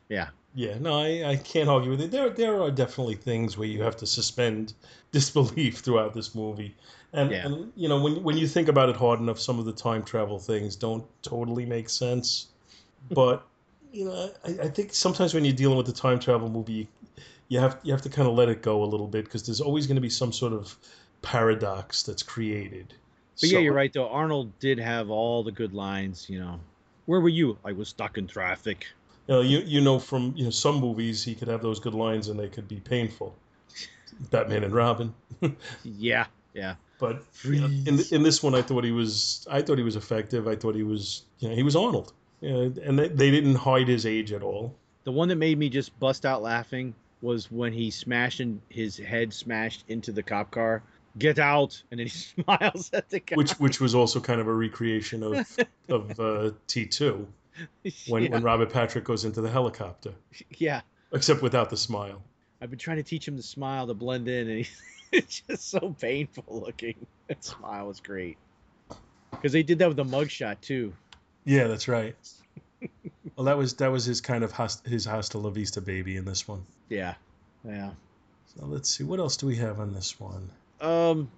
Yeah, 0.07 0.29
Yeah, 0.59 0.77
no, 0.77 0.99
I, 0.99 1.23
I 1.25 1.35
can't 1.37 1.69
argue 1.69 1.89
with 1.91 2.01
it. 2.01 2.11
There 2.11 2.29
there 2.31 2.61
are 2.61 2.69
definitely 2.69 3.15
things 3.15 3.57
where 3.57 3.65
you 3.69 3.81
have 3.81 3.95
to 3.95 4.05
suspend 4.05 4.73
disbelief 5.13 5.77
throughout 5.77 6.13
this 6.13 6.35
movie. 6.35 6.75
And, 7.13 7.31
Yeah. 7.31 7.45
and 7.45 7.71
you 7.77 7.87
know, 7.87 8.01
when 8.01 8.21
when 8.23 8.37
you 8.37 8.45
think 8.45 8.67
about 8.67 8.89
it 8.89 8.97
hard 8.97 9.21
enough, 9.21 9.39
some 9.39 9.57
of 9.57 9.63
the 9.63 9.71
time 9.71 10.03
travel 10.03 10.37
things 10.37 10.75
don't 10.75 11.05
totally 11.21 11.65
make 11.65 11.89
sense. 11.89 12.47
But 13.09 13.47
you 13.93 14.03
know, 14.03 14.31
I, 14.43 14.49
I 14.65 14.67
think 14.67 14.93
sometimes 14.93 15.33
when 15.33 15.45
you're 15.45 15.55
dealing 15.55 15.77
with 15.77 15.85
the 15.85 15.93
time 15.93 16.19
travel 16.19 16.49
movie, 16.49 16.89
you 17.47 17.61
have 17.61 17.79
you 17.83 17.93
have 17.93 18.01
to 18.01 18.09
kind 18.09 18.27
of 18.27 18.33
let 18.33 18.49
it 18.49 18.61
go 18.61 18.83
a 18.83 18.89
little 18.93 19.07
bit 19.07 19.23
because 19.23 19.43
there's 19.45 19.61
always 19.61 19.87
going 19.87 19.95
to 19.95 20.01
be 20.01 20.09
some 20.09 20.33
sort 20.33 20.51
of 20.51 20.75
paradox 21.21 22.03
that's 22.03 22.21
created. 22.21 22.93
but 23.39 23.49
yeah, 23.49 23.59
you're 23.59 23.73
right 23.73 23.93
though. 23.93 24.09
Arnold 24.09 24.59
did 24.59 24.77
have 24.77 25.09
all 25.09 25.41
the 25.41 25.53
good 25.53 25.73
lines. 25.73 26.29
You 26.29 26.39
know, 26.41 26.59
where 27.05 27.21
were 27.21 27.29
you? 27.29 27.57
I 27.63 27.71
was 27.71 27.87
stuck 27.87 28.17
in 28.17 28.27
traffic. 28.27 28.87
You 29.29 29.35
know, 29.35 29.41
you, 29.41 29.59
you 29.59 29.81
know 29.81 29.99
from 29.99 30.33
you 30.35 30.45
know 30.45 30.49
some 30.49 30.79
movies 30.79 31.23
he 31.23 31.35
could 31.35 31.47
have 31.49 31.61
those 31.61 31.79
good 31.79 31.93
lines 31.93 32.29
and 32.29 32.39
they 32.39 32.49
could 32.49 32.67
be 32.67 32.77
painful. 32.77 33.35
Batman 34.31 34.63
and 34.63 34.73
Robin. 34.73 35.13
Yeah, 35.83 36.25
yeah. 36.55 36.75
But 36.99 37.23
you 37.43 37.61
know, 37.61 37.67
in 37.67 37.99
in 38.11 38.23
this 38.23 38.41
one, 38.41 38.55
I 38.55 38.63
thought 38.63 38.83
he 38.83 38.91
was 38.91 39.47
I 39.49 39.61
thought 39.61 39.77
he 39.77 39.83
was 39.83 39.95
effective. 39.95 40.47
I 40.47 40.55
thought 40.55 40.73
he 40.73 40.81
was 40.81 41.25
you 41.37 41.47
know 41.47 41.53
he 41.53 41.61
was 41.61 41.75
Arnold. 41.75 42.11
You 42.41 42.51
know, 42.51 42.73
and 42.83 42.97
they, 42.97 43.07
they 43.07 43.29
didn't 43.29 43.53
hide 43.53 43.87
his 43.87 44.07
age 44.07 44.33
at 44.33 44.41
all. 44.41 44.73
The 45.03 45.11
one 45.11 45.27
that 45.27 45.35
made 45.35 45.59
me 45.59 45.69
just 45.69 45.97
bust 45.99 46.25
out 46.25 46.41
laughing 46.41 46.95
was 47.21 47.51
when 47.51 47.71
he 47.71 47.91
smashed 47.91 48.39
in 48.39 48.59
his 48.69 48.97
head 48.97 49.31
smashed 49.31 49.83
into 49.89 50.11
the 50.11 50.23
cop 50.23 50.49
car. 50.49 50.81
Get 51.19 51.37
out! 51.37 51.79
And 51.91 51.99
then 51.99 52.07
he 52.07 52.13
smiles 52.43 52.89
at 52.93 53.09
the 53.11 53.19
guy. 53.19 53.35
Which 53.35 53.51
which 53.59 53.79
was 53.79 53.93
also 53.93 54.19
kind 54.19 54.41
of 54.41 54.47
a 54.47 54.53
recreation 54.53 55.21
of 55.21 55.57
of 55.87 56.19
uh, 56.19 56.51
T 56.65 56.87
two 56.87 57.27
when 58.07 58.23
yeah, 58.23 58.29
when 58.29 58.43
Robert 58.43 58.71
Patrick 58.71 59.03
goes 59.03 59.25
into 59.25 59.41
the 59.41 59.49
helicopter, 59.49 60.13
yeah. 60.57 60.81
except 61.11 61.41
without 61.41 61.69
the 61.69 61.77
smile. 61.77 62.21
I've 62.61 62.69
been 62.69 62.79
trying 62.79 62.97
to 62.97 63.03
teach 63.03 63.27
him 63.27 63.37
to 63.37 63.43
smile 63.43 63.87
to 63.87 63.93
blend 63.93 64.27
in, 64.27 64.49
and 64.49 64.65
he, 64.65 64.67
it's 65.11 65.41
just 65.41 65.69
so 65.69 65.95
painful 65.99 66.43
looking. 66.47 66.95
That 67.27 67.43
smile 67.43 67.87
was 67.87 67.99
great. 67.99 68.37
Because 69.31 69.53
they 69.53 69.63
did 69.63 69.79
that 69.79 69.87
with 69.87 69.97
the 69.97 70.03
mugshot 70.03 70.61
too. 70.61 70.93
Yeah, 71.45 71.67
that's 71.67 71.87
right. 71.87 72.15
well, 73.35 73.45
that 73.45 73.57
was 73.57 73.75
that 73.75 73.91
was 73.91 74.05
his 74.05 74.21
kind 74.21 74.43
of 74.43 74.51
host, 74.51 74.85
his 74.85 75.05
hasta 75.05 75.37
la 75.37 75.49
vista 75.49 75.81
baby 75.81 76.17
in 76.17 76.25
this 76.25 76.47
one. 76.47 76.63
Yeah, 76.89 77.15
yeah. 77.65 77.91
So 78.55 78.65
let's 78.65 78.89
see 78.89 79.03
what 79.03 79.19
else 79.19 79.37
do 79.37 79.47
we 79.47 79.55
have 79.57 79.79
on 79.79 79.93
this 79.93 80.19
one. 80.19 80.49
Um, 80.81 81.29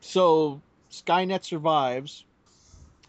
so 0.00 0.60
Skynet 0.90 1.44
survives, 1.44 2.24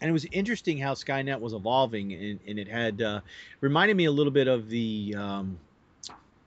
and 0.02 0.08
it 0.08 0.12
was 0.12 0.26
interesting 0.32 0.78
how 0.78 0.94
Skynet 0.94 1.38
was 1.38 1.52
evolving, 1.52 2.12
and, 2.12 2.40
and 2.46 2.58
it 2.58 2.66
had 2.66 3.00
uh, 3.00 3.20
reminded 3.60 3.96
me 3.96 4.06
a 4.06 4.10
little 4.10 4.32
bit 4.32 4.48
of 4.48 4.68
the 4.68 5.14
um, 5.16 5.58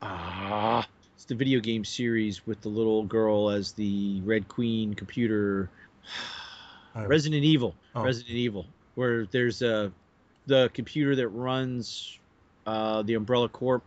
ah, 0.01 0.85
it's 1.15 1.23
the 1.23 1.35
video 1.35 1.61
game 1.61 1.85
series 1.85 2.45
with 2.45 2.59
the 2.61 2.67
little 2.69 3.03
girl 3.05 3.49
as 3.49 3.71
the 3.71 4.19
Red 4.25 4.47
Queen 4.49 4.93
computer. 4.93 5.69
I- 6.93 7.05
Resident 7.05 7.43
Evil, 7.45 7.75
Oh. 7.95 8.03
Resident 8.03 8.35
Evil, 8.35 8.65
where 8.95 9.25
there's 9.25 9.61
a 9.61 9.91
the 10.47 10.69
computer 10.73 11.15
that 11.15 11.29
runs 11.29 12.19
uh, 12.67 13.01
the 13.03 13.13
Umbrella 13.15 13.47
Corp, 13.49 13.83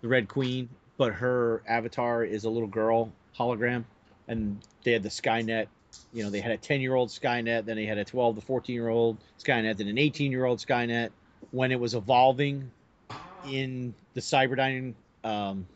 the 0.00 0.08
Red 0.08 0.26
Queen, 0.28 0.68
but 0.98 1.12
her 1.14 1.62
avatar 1.66 2.24
is 2.24 2.44
a 2.44 2.50
little 2.50 2.68
girl 2.68 3.12
hologram, 3.38 3.84
and 4.26 4.58
they 4.82 4.92
had 4.92 5.02
the 5.04 5.08
Skynet. 5.08 5.68
You 6.12 6.24
know, 6.24 6.30
they 6.30 6.40
had 6.40 6.52
a 6.52 6.56
10 6.56 6.80
year 6.80 6.94
old 6.94 7.08
Skynet, 7.08 7.64
then 7.64 7.76
they 7.76 7.86
had 7.86 7.98
a 7.98 8.04
12 8.04 8.36
to 8.36 8.40
14 8.40 8.74
year 8.74 8.88
old 8.88 9.18
Skynet, 9.38 9.76
then 9.76 9.88
an 9.88 9.98
18 9.98 10.30
year 10.32 10.44
old 10.44 10.58
Skynet. 10.58 11.10
When 11.50 11.70
it 11.72 11.78
was 11.80 11.94
evolving 11.94 12.70
in 13.46 13.94
the 14.14 14.20
Cyberdyne, 14.20 14.94
um, 15.24 15.66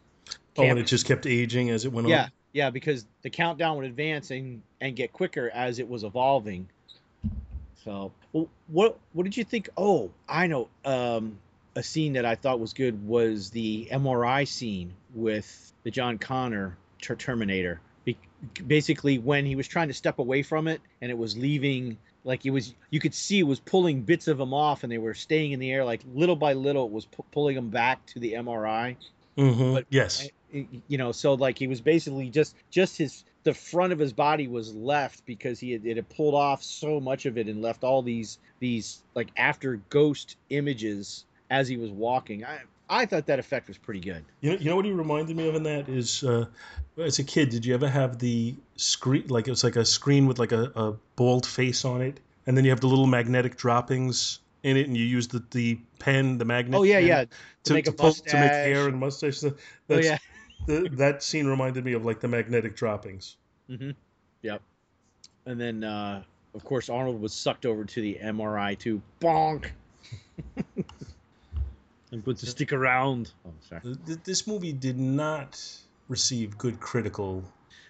Oh, 0.58 0.62
and 0.62 0.78
it 0.78 0.84
just 0.86 1.06
kept 1.06 1.26
aging 1.26 1.68
as 1.70 1.84
it 1.84 1.92
went 1.92 2.08
yeah, 2.08 2.24
on. 2.24 2.30
yeah, 2.52 2.70
because 2.70 3.04
the 3.22 3.28
countdown 3.30 3.76
would 3.76 3.84
advance 3.84 4.30
and, 4.30 4.62
and 4.80 4.96
get 4.96 5.12
quicker 5.12 5.50
as 5.52 5.78
it 5.78 5.88
was 5.88 6.02
evolving. 6.02 6.68
So, 7.84 8.12
well, 8.32 8.48
what 8.68 8.98
what 9.12 9.24
did 9.24 9.36
you 9.36 9.44
think? 9.44 9.68
Oh, 9.76 10.10
I 10.28 10.46
know. 10.46 10.68
Um, 10.84 11.38
a 11.74 11.82
scene 11.82 12.14
that 12.14 12.24
I 12.24 12.36
thought 12.36 12.58
was 12.58 12.72
good 12.72 13.06
was 13.06 13.50
the 13.50 13.88
MRI 13.92 14.48
scene 14.48 14.94
with 15.14 15.72
the 15.82 15.90
John 15.90 16.16
Connor 16.18 16.76
ter- 17.02 17.16
Terminator. 17.16 17.80
Basically, 18.66 19.18
when 19.18 19.46
he 19.46 19.56
was 19.56 19.66
trying 19.66 19.88
to 19.88 19.94
step 19.94 20.18
away 20.18 20.42
from 20.42 20.68
it 20.68 20.80
and 21.00 21.10
it 21.10 21.18
was 21.18 21.36
leaving, 21.36 21.96
like 22.24 22.44
it 22.44 22.50
was, 22.50 22.74
you 22.90 23.00
could 23.00 23.14
see 23.14 23.38
it 23.38 23.44
was 23.44 23.60
pulling 23.60 24.02
bits 24.02 24.28
of 24.28 24.38
him 24.38 24.52
off, 24.52 24.82
and 24.82 24.92
they 24.92 24.98
were 24.98 25.14
staying 25.14 25.52
in 25.52 25.60
the 25.60 25.72
air. 25.72 25.84
Like 25.84 26.02
little 26.14 26.36
by 26.36 26.52
little, 26.52 26.86
it 26.86 26.92
was 26.92 27.06
pu- 27.06 27.24
pulling 27.32 27.56
him 27.56 27.70
back 27.70 28.04
to 28.06 28.20
the 28.20 28.34
MRI. 28.34 28.96
mm-hmm. 29.36 29.74
But- 29.74 29.86
yes. 29.90 30.28
you 30.88 30.96
know 30.96 31.12
so 31.12 31.34
like 31.34 31.58
he 31.58 31.66
was 31.66 31.80
basically 31.80 32.30
just 32.30 32.54
just 32.70 32.96
his 32.96 33.24
the 33.42 33.52
front 33.52 33.92
of 33.92 33.98
his 33.98 34.12
body 34.12 34.48
was 34.48 34.74
left 34.74 35.24
because 35.26 35.60
he 35.60 35.72
had, 35.72 35.84
it 35.84 35.96
had 35.96 36.08
pulled 36.08 36.34
off 36.34 36.62
so 36.62 36.98
much 37.00 37.26
of 37.26 37.36
it 37.36 37.46
and 37.46 37.62
left 37.62 37.84
all 37.84 38.02
these 38.02 38.38
these 38.60 39.02
like 39.14 39.28
after 39.36 39.80
ghost 39.90 40.36
images 40.50 41.24
as 41.50 41.68
he 41.68 41.76
was 41.76 41.90
walking 41.90 42.44
i 42.44 42.58
i 42.88 43.06
thought 43.06 43.26
that 43.26 43.38
effect 43.38 43.68
was 43.68 43.78
pretty 43.78 44.00
good. 44.00 44.24
You 44.40 44.50
know, 44.50 44.56
you 44.58 44.70
know 44.70 44.76
what 44.76 44.84
he 44.84 44.92
reminded 44.92 45.36
me 45.36 45.48
of 45.48 45.54
in 45.54 45.62
that 45.64 45.88
is, 45.88 46.22
uh, 46.22 46.46
as 46.98 47.18
a 47.18 47.24
kid, 47.24 47.50
did 47.50 47.64
you 47.64 47.74
ever 47.74 47.88
have 47.88 48.18
the 48.18 48.54
screen 48.76 49.24
like 49.28 49.46
it 49.48 49.50
was 49.50 49.64
like 49.64 49.76
a 49.76 49.84
screen 49.84 50.26
with 50.26 50.38
like 50.38 50.52
a, 50.52 50.72
a 50.74 50.92
bald 51.16 51.46
face 51.46 51.84
on 51.84 52.02
it, 52.02 52.20
and 52.46 52.56
then 52.56 52.64
you 52.64 52.70
have 52.70 52.80
the 52.80 52.86
little 52.86 53.06
magnetic 53.06 53.56
droppings 53.56 54.40
in 54.62 54.76
it, 54.76 54.86
and 54.86 54.96
you 54.96 55.04
use 55.04 55.28
the, 55.28 55.42
the 55.50 55.78
pen, 55.98 56.38
the 56.38 56.44
magnet. 56.44 56.78
oh 56.78 56.82
yeah 56.82 56.98
yeah. 56.98 57.24
to, 57.64 57.74
make 57.74 57.84
to, 57.84 57.90
a 57.90 57.94
pull, 57.94 58.12
to 58.12 58.40
make 58.40 58.50
hair 58.50 58.88
and 58.88 58.98
mustache. 58.98 59.38
So 59.38 59.54
oh 59.90 59.98
yeah. 59.98 60.18
the, 60.66 60.88
that 60.92 61.22
scene 61.22 61.46
reminded 61.46 61.84
me 61.84 61.92
of 61.92 62.04
like 62.04 62.20
the 62.20 62.28
magnetic 62.28 62.76
droppings. 62.76 63.36
mm-hmm. 63.70 63.90
Yep. 64.42 64.62
And 65.46 65.60
then 65.60 65.84
uh 65.84 66.22
of 66.54 66.64
course 66.64 66.88
arnold 66.88 67.20
was 67.20 67.34
sucked 67.34 67.66
over 67.66 67.84
to 67.84 68.00
the 68.00 68.18
mri 68.22 68.78
too. 68.78 69.02
Bonk 69.20 69.66
and 72.12 72.24
put 72.24 72.38
to 72.38 72.46
stick 72.46 72.72
around 72.72 73.32
oh 73.46 73.52
sorry 73.68 73.80
Th- 73.82 73.96
th- 74.06 74.18
This 74.24 74.46
movie 74.46 74.72
did 74.72 74.98
not 74.98 75.60
receive 76.08 76.56
good 76.56 76.78
critical 76.80 77.42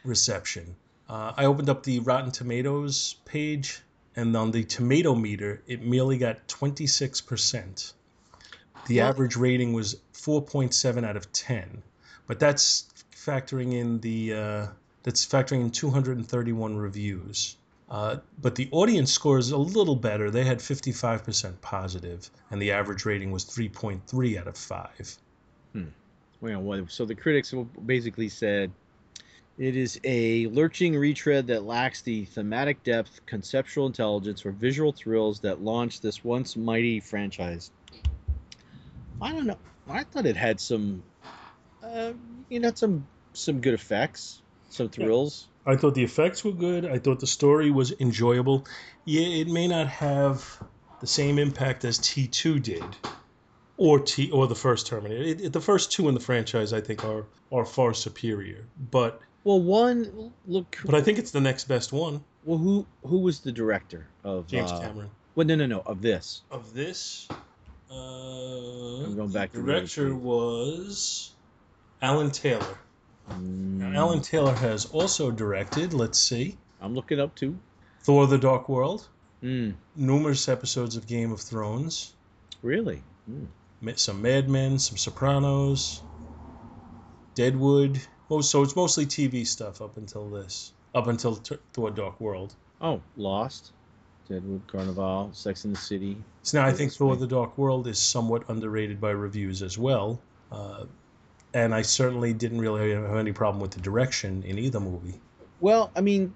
reception. 0.05 0.75
Uh, 1.09 1.33
I 1.37 1.45
opened 1.45 1.69
up 1.69 1.83
the 1.83 2.01
Rotten 2.01 2.31
Tomatoes 2.31 3.17
page, 3.25 3.81
and 4.17 4.35
on 4.37 4.51
the 4.51 4.65
tomato 4.65 5.15
meter, 5.15 5.63
it 5.67 5.83
merely 5.83 6.17
got 6.19 6.49
26%. 6.49 7.93
The 8.87 8.97
Well- 8.99 9.09
average 9.09 9.37
rating 9.37 9.73
was 9.73 9.97
4.7 10.15 11.05
out 11.05 11.17
of 11.17 11.31
10, 11.33 11.83
but 12.27 12.39
that's 12.41 12.87
factoring 13.15 13.73
in 13.75 14.01
the 14.01 14.33
uh, 14.35 14.67
that's 15.03 15.25
factoring 15.27 15.61
in 15.61 15.71
231 15.71 16.77
reviews. 16.77 17.57
Uh, 17.89 18.17
but 18.43 18.57
the 18.57 18.69
audience 18.73 19.13
score 19.13 19.39
is 19.39 19.53
a 19.53 19.57
little 19.57 19.95
better. 19.95 20.31
They 20.31 20.45
had 20.45 20.59
55% 20.59 21.61
positive, 21.61 22.31
and 22.51 22.61
the 22.61 22.73
average 22.73 23.05
rating 23.05 23.31
was 23.31 23.45
3.3 23.45 24.41
out 24.41 24.49
of 24.49 24.57
5. 24.57 25.19
Well, 26.41 26.61
what, 26.61 26.91
so 26.91 27.05
the 27.05 27.15
critics 27.15 27.55
basically 27.85 28.29
said 28.29 28.73
it 29.59 29.77
is 29.77 29.99
a 30.05 30.49
lurching 30.49 30.97
retread 30.97 31.47
that 31.47 31.63
lacks 31.65 32.03
the 32.03 32.25
thematic 32.27 32.83
depth, 32.83 33.25
conceptual 33.25 33.87
intelligence, 33.87 34.45
or 34.45 34.51
visual 34.51 34.93
thrills 34.93 35.41
that 35.41 35.63
launched 35.63 36.03
this 36.03 36.23
once 36.25 36.57
mighty 36.57 37.01
franchise. 37.01 37.71
I 39.23 39.33
don't 39.33 39.47
know. 39.47 39.59
I 39.89 40.03
thought 40.05 40.27
it 40.27 40.37
had 40.37 40.61
some, 40.61 41.03
uh, 41.83 42.13
you 42.51 42.61
know, 42.61 42.73
some 42.75 43.07
some 43.33 43.61
good 43.61 43.75
effects, 43.75 44.43
some 44.69 44.89
thrills. 44.89 45.49
I 45.67 45.77
thought 45.77 45.95
the 45.95 46.05
effects 46.05 46.45
were 46.45 46.53
good. 46.53 46.85
I 46.87 46.99
thought 46.99 47.19
the 47.21 47.27
story 47.27 47.71
was 47.71 47.93
enjoyable. 48.01 48.67
Yeah, 49.05 49.27
it 49.27 49.49
may 49.49 49.67
not 49.67 49.89
have 49.89 50.63
the 51.01 51.07
same 51.07 51.39
impact 51.39 51.85
as 51.85 51.99
T2 51.99 52.63
did, 52.63 52.85
or 53.77 53.99
T 53.99 54.31
or 54.31 54.47
the 54.47 54.55
first 54.55 54.87
Terminator. 54.87 55.23
It, 55.23 55.41
it- 55.41 55.53
the 55.53 55.61
first 55.61 55.91
two 55.93 56.09
in 56.09 56.15
the 56.15 56.21
franchise, 56.21 56.73
I 56.73 56.81
think, 56.81 57.05
are 57.05 57.25
are 57.53 57.65
far 57.65 57.95
superior. 57.95 58.65
But 58.91 59.21
Well, 59.45 59.61
one 59.61 60.33
look. 60.47 60.79
but 60.85 60.95
I 60.95 61.01
think 61.03 61.19
it's 61.19 61.31
the 61.33 61.41
next 61.41 61.65
best 61.69 61.93
one. 61.93 62.23
Well, 62.45 62.59
who 62.59 62.87
who 63.05 63.19
was 63.19 63.41
the 63.41 63.53
director 63.53 64.07
of 64.25 64.47
James 64.47 64.71
uh, 64.71 64.81
Cameron. 64.81 65.11
Well, 65.35 65.47
no, 65.47 65.55
no, 65.57 65.67
no, 65.67 65.81
of 65.85 66.01
this. 66.01 66.43
Of 66.51 66.73
this, 66.75 67.29
uh, 67.91 67.95
I'm 69.05 69.17
going 69.17 69.31
back 69.33 69.53
the 69.53 69.59
to 69.59 69.65
the 69.65 69.73
director 69.73 70.15
was 70.15 71.33
Alan 72.01 72.31
Taylor. 72.31 72.79
Now, 73.29 73.35
Mm, 73.35 73.97
Alan 73.97 74.21
Taylor 74.23 74.55
has 74.55 74.87
also 74.87 75.31
directed. 75.31 75.93
Let's 75.93 76.19
see, 76.19 76.57
I'm 76.81 76.95
looking 76.95 77.19
up 77.21 77.35
too. 77.35 77.59
Thor: 78.03 78.27
The 78.27 78.39
Dark 78.39 78.69
World, 78.69 79.09
Mm, 79.43 79.75
numerous 79.97 80.49
episodes 80.49 80.97
of 80.97 81.07
Game 81.07 81.33
of 81.33 81.41
Thrones. 81.41 82.13
really? 82.63 83.03
Mm. 83.31 83.47
Ma- 83.81 83.93
some 83.97 84.23
Mad 84.23 84.49
Men, 84.49 84.79
some 84.79 84.97
Sopranos, 84.97 86.03
Deadwood. 87.35 88.01
Oh, 88.31 88.41
so 88.41 88.63
it's 88.63 88.75
mostly 88.75 89.07
TV 89.07 89.47
stuff 89.47 89.81
up 89.81 89.97
until 89.97 90.29
this, 90.31 90.73
up 90.95 91.07
until 91.07 91.37
T- 91.37 91.57
Thor: 91.73 91.91
Dark 91.91 92.21
World. 92.21 92.55
Oh, 92.81 93.01
Lost, 93.17 93.73
Deadwood, 94.29 94.67
Carnival, 94.67 95.31
Sex 95.33 95.65
in 95.65 95.73
the 95.73 95.79
City. 95.79 96.17
So 96.43 96.61
now 96.61 96.67
I 96.67 96.73
think 96.73 96.93
Thor. 96.93 97.17
The 97.17 97.27
Dark 97.27 97.57
World 97.59 97.87
is 97.87 97.99
somewhat 97.99 98.49
underrated 98.49 99.01
by 99.01 99.11
reviews 99.11 99.63
as 99.63 99.77
well, 99.79 100.21
uh, 100.51 100.85
and 101.57 101.75
I 101.75 101.81
certainly 101.81 102.35
didn't 102.35 102.61
really 102.61 102.91
have 102.93 103.17
any 103.17 103.33
problem 103.33 103.63
with 103.63 103.71
the 103.71 103.81
direction 103.81 104.43
in 104.43 104.59
either 104.59 104.79
movie. 104.79 105.19
Well, 105.59 105.91
I 105.97 106.03
mean, 106.03 106.35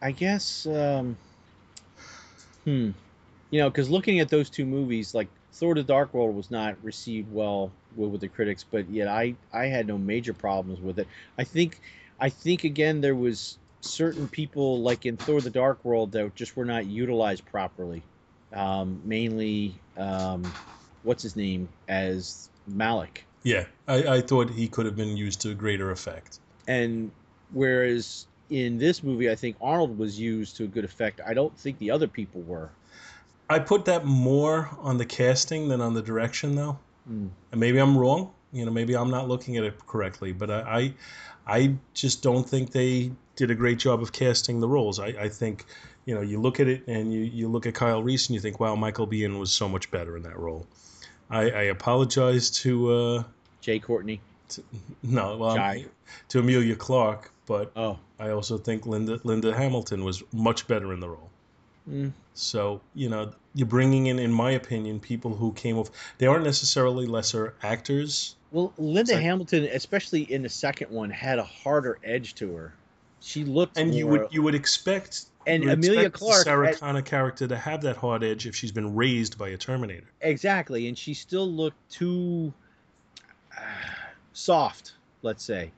I 0.00 0.12
guess, 0.12 0.64
um, 0.64 1.18
hmm, 2.64 2.92
you 3.50 3.60
know, 3.60 3.68
because 3.68 3.90
looking 3.90 4.20
at 4.20 4.30
those 4.30 4.48
two 4.48 4.64
movies, 4.64 5.14
like 5.14 5.28
Thor: 5.52 5.74
The 5.74 5.82
Dark 5.82 6.14
World 6.14 6.34
was 6.34 6.50
not 6.50 6.82
received 6.82 7.30
well 7.34 7.70
with, 7.94 8.22
the 8.22 8.28
critics, 8.28 8.64
but 8.68 8.88
yet 8.88 9.08
I 9.08 9.34
I 9.52 9.66
had 9.66 9.86
no 9.86 9.98
major 9.98 10.32
problems 10.32 10.80
with 10.80 10.98
it. 10.98 11.06
I 11.36 11.44
think, 11.44 11.78
I 12.18 12.30
think 12.30 12.64
again 12.64 13.02
there 13.02 13.14
was 13.14 13.58
certain 13.82 14.26
people 14.26 14.80
like 14.80 15.04
in 15.04 15.18
Thor: 15.18 15.42
The 15.42 15.50
Dark 15.50 15.84
World 15.84 16.12
that 16.12 16.34
just 16.34 16.56
were 16.56 16.64
not 16.64 16.86
utilized 16.86 17.44
properly. 17.44 18.02
Um, 18.54 19.02
mainly, 19.04 19.74
um, 19.98 20.50
what's 21.02 21.22
his 21.22 21.36
name 21.36 21.68
as 21.88 22.48
Malik. 22.66 23.26
Yeah, 23.44 23.66
I, 23.86 24.16
I 24.16 24.20
thought 24.22 24.50
he 24.50 24.66
could 24.66 24.86
have 24.86 24.96
been 24.96 25.16
used 25.16 25.42
to 25.42 25.50
a 25.50 25.54
greater 25.54 25.90
effect. 25.90 26.40
And 26.66 27.12
whereas 27.52 28.26
in 28.50 28.78
this 28.78 29.02
movie, 29.02 29.30
I 29.30 29.36
think 29.36 29.56
Arnold 29.60 29.96
was 29.98 30.18
used 30.18 30.56
to 30.56 30.64
a 30.64 30.66
good 30.66 30.84
effect. 30.84 31.20
I 31.24 31.34
don't 31.34 31.56
think 31.56 31.78
the 31.78 31.90
other 31.90 32.08
people 32.08 32.40
were. 32.42 32.70
I 33.50 33.58
put 33.58 33.84
that 33.84 34.06
more 34.06 34.70
on 34.80 34.96
the 34.96 35.04
casting 35.04 35.68
than 35.68 35.82
on 35.82 35.92
the 35.92 36.02
direction, 36.02 36.56
though. 36.56 36.78
Mm. 37.08 37.28
And 37.52 37.60
maybe 37.60 37.78
I'm 37.78 37.96
wrong. 37.96 38.32
You 38.52 38.64
know, 38.64 38.70
maybe 38.70 38.96
I'm 38.96 39.10
not 39.10 39.28
looking 39.28 39.58
at 39.58 39.64
it 39.64 39.86
correctly. 39.86 40.32
But 40.32 40.50
I, 40.50 40.60
I, 40.60 40.94
I 41.46 41.74
just 41.92 42.22
don't 42.22 42.48
think 42.48 42.72
they 42.72 43.12
did 43.36 43.50
a 43.50 43.54
great 43.54 43.78
job 43.78 44.00
of 44.00 44.12
casting 44.12 44.60
the 44.60 44.68
roles. 44.68 44.98
I, 44.98 45.08
I 45.08 45.28
think, 45.28 45.66
you 46.06 46.14
know, 46.14 46.22
you 46.22 46.40
look 46.40 46.60
at 46.60 46.68
it 46.68 46.86
and 46.86 47.12
you, 47.12 47.20
you 47.20 47.48
look 47.48 47.66
at 47.66 47.74
Kyle 47.74 48.02
Reese 48.02 48.28
and 48.28 48.34
you 48.34 48.40
think, 48.40 48.58
wow, 48.58 48.74
Michael 48.74 49.06
Biehn 49.06 49.38
was 49.38 49.52
so 49.52 49.68
much 49.68 49.90
better 49.90 50.16
in 50.16 50.22
that 50.22 50.38
role. 50.38 50.66
I, 51.34 51.50
I 51.50 51.62
apologize 51.64 52.50
to, 52.62 52.92
uh, 52.92 53.22
Jai 53.60 53.78
Courtney. 53.78 54.20
no, 55.02 55.36
well, 55.36 55.56
Jai. 55.56 55.86
to 56.28 56.38
Emilia 56.38 56.76
Clarke, 56.76 57.30
but 57.46 57.72
Oh, 57.76 57.98
I 58.18 58.30
also 58.30 58.58
think 58.58 58.86
Linda 58.86 59.18
Linda 59.24 59.54
Hamilton 59.54 60.04
was 60.04 60.22
much 60.32 60.66
better 60.66 60.92
in 60.92 61.00
the 61.00 61.08
role. 61.08 61.30
Mm. 61.90 62.12
So 62.34 62.80
you 62.94 63.08
know, 63.08 63.32
you're 63.54 63.66
bringing 63.66 64.06
in, 64.06 64.18
in 64.18 64.32
my 64.32 64.52
opinion, 64.52 65.00
people 65.00 65.34
who 65.34 65.52
came 65.52 65.76
off. 65.78 65.90
They 66.18 66.26
aren't 66.26 66.44
necessarily 66.44 67.06
lesser 67.06 67.54
actors. 67.62 68.36
well, 68.52 68.72
Linda 68.78 69.12
Sec- 69.12 69.22
Hamilton, 69.22 69.64
especially 69.64 70.22
in 70.32 70.42
the 70.42 70.48
second 70.48 70.90
one, 70.90 71.10
had 71.10 71.38
a 71.38 71.44
harder 71.44 71.98
edge 72.04 72.34
to 72.36 72.54
her. 72.56 72.72
She 73.26 73.42
looked 73.44 73.78
and 73.78 73.94
you 73.94 74.06
would 74.06 74.26
you 74.30 74.42
would 74.42 74.54
expect 74.54 75.24
And 75.46 75.64
would 75.64 75.72
Emilia 75.72 76.00
expect 76.08 76.20
the 76.20 76.42
Sarah 76.44 76.66
had- 76.68 76.78
Connor 76.78 77.02
character 77.02 77.48
to 77.48 77.56
have 77.56 77.80
that 77.82 77.96
hard 77.96 78.22
edge 78.22 78.46
if 78.46 78.54
she's 78.54 78.70
been 78.72 78.94
raised 78.94 79.38
by 79.38 79.48
a 79.48 79.56
Terminator. 79.56 80.06
exactly, 80.20 80.88
and 80.88 80.96
she 80.96 81.14
still 81.14 81.50
looked 81.50 81.78
too 81.90 82.52
uh, 83.56 83.62
soft, 84.34 84.92
let's 85.22 85.42
say, 85.42 85.72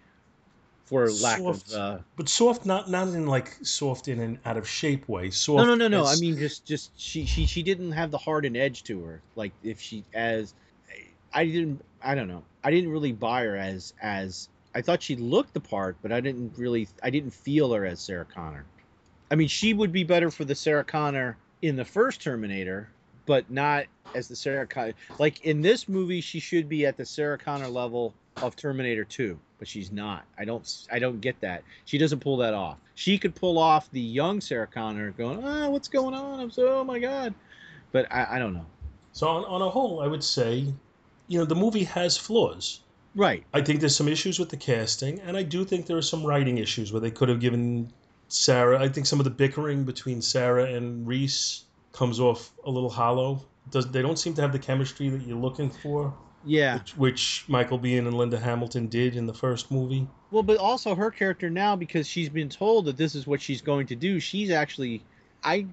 for 0.87 1.09
lack 1.11 1.39
Soft. 1.39 1.73
of. 1.73 1.75
Uh, 1.75 1.99
But 2.17 2.29
soft, 2.29 2.67
not 2.67 2.91
not 2.91 3.09
in 3.09 3.27
like 3.27 3.53
soft 3.63 4.09
in 4.09 4.19
an 4.21 4.39
out 4.45 4.57
of 4.57 4.69
shape 4.69 5.09
way. 5.09 5.31
Soft. 5.31 5.59
no, 5.59 5.65
no, 5.65 5.75
no, 5.77 5.89
no. 5.89 6.05
I 6.05 6.17
mean, 6.17 6.37
just, 6.37 6.65
just 6.65 6.91
she, 6.99 7.25
she, 7.27 7.47
she 7.47 7.63
didn't 7.63 7.93
have 7.93 8.11
the 8.11 8.19
hardened 8.19 8.57
edge 8.57 8.83
to 8.85 9.01
her. 9.05 9.23
Like 9.37 9.53
if 9.63 9.81
she 9.81 10.05
as, 10.15 10.53
I 11.33 11.45
didn't, 11.47 11.85
I 12.03 12.17
don't 12.17 12.29
know. 12.29 12.43
I 12.65 12.71
didn't 12.73 12.91
really 12.91 13.13
buy 13.13 13.45
her 13.45 13.57
as 13.57 13.95
as. 14.03 14.49
I 14.77 14.83
thought 14.83 15.03
she 15.03 15.17
looked 15.17 15.55
the 15.55 15.61
part, 15.61 15.97
but 16.03 16.13
I 16.13 16.21
didn't 16.21 16.53
really, 16.59 16.87
I 17.03 17.09
didn't 17.09 17.31
feel 17.31 17.73
her 17.73 17.87
as 17.87 17.99
Sarah 17.99 18.27
Connor. 18.27 18.67
I 19.31 19.35
mean, 19.35 19.49
she 19.49 19.73
would 19.73 19.91
be 19.91 20.05
better 20.05 20.31
for 20.31 20.45
the 20.45 20.55
Sarah 20.55 20.85
Connor 20.85 21.39
in 21.63 21.77
the 21.77 21.85
first 21.85 22.21
Terminator, 22.21 22.87
but 23.25 23.51
not 23.51 23.87
as 24.15 24.29
the 24.29 24.37
Sarah 24.37 24.67
Connor. 24.67 24.93
Like 25.19 25.43
in 25.47 25.63
this 25.63 25.89
movie, 25.89 26.21
she 26.21 26.41
should 26.41 26.69
be 26.69 26.85
at 26.85 26.99
the 26.99 27.07
Sarah 27.07 27.39
Connor 27.39 27.69
level 27.69 28.13
of 28.43 28.55
Terminator 28.55 29.03
2, 29.03 29.39
but 29.59 29.67
she's 29.67 29.91
not. 29.93 30.25
I 30.37 30.45
don't 30.45 30.71
I 30.93 30.99
don't 30.99 31.23
get 31.23 31.41
that. 31.41 31.63
She 31.87 31.97
doesn't 31.97 32.21
pull 32.21 32.37
that 32.37 32.53
off. 32.53 32.77
She 32.97 33.17
could 33.17 33.35
pull 33.35 33.59
off 33.59 33.91
the 33.93 34.01
young 34.01 34.43
Sarah 34.43 34.67
Connor 34.67 35.13
going, 35.13 35.43
"Ah, 35.43 35.71
what's 35.71 35.89
going 35.89 36.15
on? 36.15 36.39
I'm 36.39 36.51
so 36.51 36.81
oh 36.81 36.85
my 36.85 36.99
god." 36.99 37.33
But 37.93 38.13
I, 38.13 38.27
I 38.33 38.39
don't 38.39 38.53
know. 38.53 38.67
So 39.15 39.27
on, 39.27 39.47
on 39.47 39.63
a 39.63 39.71
whole, 39.71 40.03
I 40.03 40.07
would 40.07 40.23
say, 40.23 40.71
you 41.29 41.39
know, 41.39 41.47
the 41.47 41.55
movie 41.55 41.85
has 41.85 42.19
flaws. 42.19 42.81
Right. 43.17 43.45
I 43.55 43.63
think 43.63 43.81
there's 43.81 43.97
some 43.97 44.09
issues 44.09 44.39
with 44.39 44.51
the 44.51 44.59
casting, 44.59 45.21
and 45.21 45.37
I 45.37 45.43
do 45.43 45.65
think 45.65 45.87
there 45.87 45.97
are 45.97 46.03
some 46.03 46.23
writing 46.25 46.59
issues 46.59 46.93
where 46.93 47.01
they 47.01 47.11
could 47.11 47.31
have 47.31 47.41
given 47.41 47.91
Sarah. 48.29 48.79
I 48.81 48.89
think 48.89 49.07
some 49.07 49.19
of 49.19 49.25
the 49.25 49.31
bickering 49.31 49.85
between 49.85 50.21
Sarah 50.21 50.67
and 50.67 51.07
Reese 51.07 51.65
comes 51.93 52.21
off 52.21 52.53
a 52.65 52.71
little 52.71 52.91
hollow. 52.91 53.43
Does 53.71 53.91
they 53.91 54.03
don't 54.03 54.19
seem 54.19 54.35
to 54.35 54.43
have 54.43 54.53
the 54.53 54.59
chemistry 54.59 55.09
that 55.09 55.23
you're 55.23 55.39
looking 55.39 55.71
for, 55.71 56.15
Yeah. 56.45 56.79
which, 56.79 56.97
which 56.97 57.45
Michael 57.49 57.79
Biehn 57.79 58.01
and 58.01 58.15
Linda 58.15 58.39
Hamilton 58.39 58.87
did 58.89 59.17
in 59.17 59.27
the 59.27 59.35
first 59.35 59.71
movie. 59.71 60.07
Well, 60.31 60.43
but 60.43 60.59
also 60.59 60.95
her 60.95 61.11
character 61.11 61.49
now 61.49 61.75
because 61.75 62.07
she's 62.07 62.29
been 62.29 62.51
told 62.51 62.85
that 62.85 62.97
this 62.99 63.15
is 63.15 63.27
what 63.27 63.41
she's 63.41 63.63
going 63.63 63.87
to 63.87 63.97
do. 63.97 64.21
She's 64.21 64.51
actually 64.51 65.03
I 65.43 65.67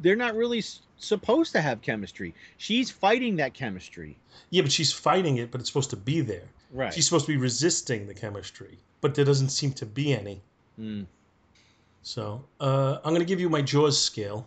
they're 0.00 0.16
not 0.16 0.34
really 0.34 0.62
supposed 0.98 1.52
to 1.52 1.60
have 1.60 1.80
chemistry. 1.80 2.34
She's 2.58 2.90
fighting 2.90 3.36
that 3.36 3.54
chemistry. 3.54 4.18
Yeah, 4.50 4.62
but 4.62 4.72
she's 4.72 4.92
fighting 4.92 5.38
it, 5.38 5.50
but 5.50 5.60
it's 5.60 5.70
supposed 5.70 5.90
to 5.90 5.96
be 5.96 6.20
there. 6.20 6.48
Right. 6.72 6.92
She's 6.92 7.04
supposed 7.04 7.26
to 7.26 7.32
be 7.32 7.38
resisting 7.38 8.06
the 8.06 8.14
chemistry, 8.14 8.78
but 9.02 9.14
there 9.14 9.24
doesn't 9.24 9.50
seem 9.50 9.72
to 9.74 9.86
be 9.86 10.12
any. 10.14 10.40
Mm. 10.80 11.06
So 12.02 12.44
uh, 12.60 12.98
I'm 13.04 13.10
going 13.12 13.20
to 13.20 13.26
give 13.26 13.40
you 13.40 13.48
my 13.50 13.62
Jaws 13.62 14.00
scale. 14.00 14.46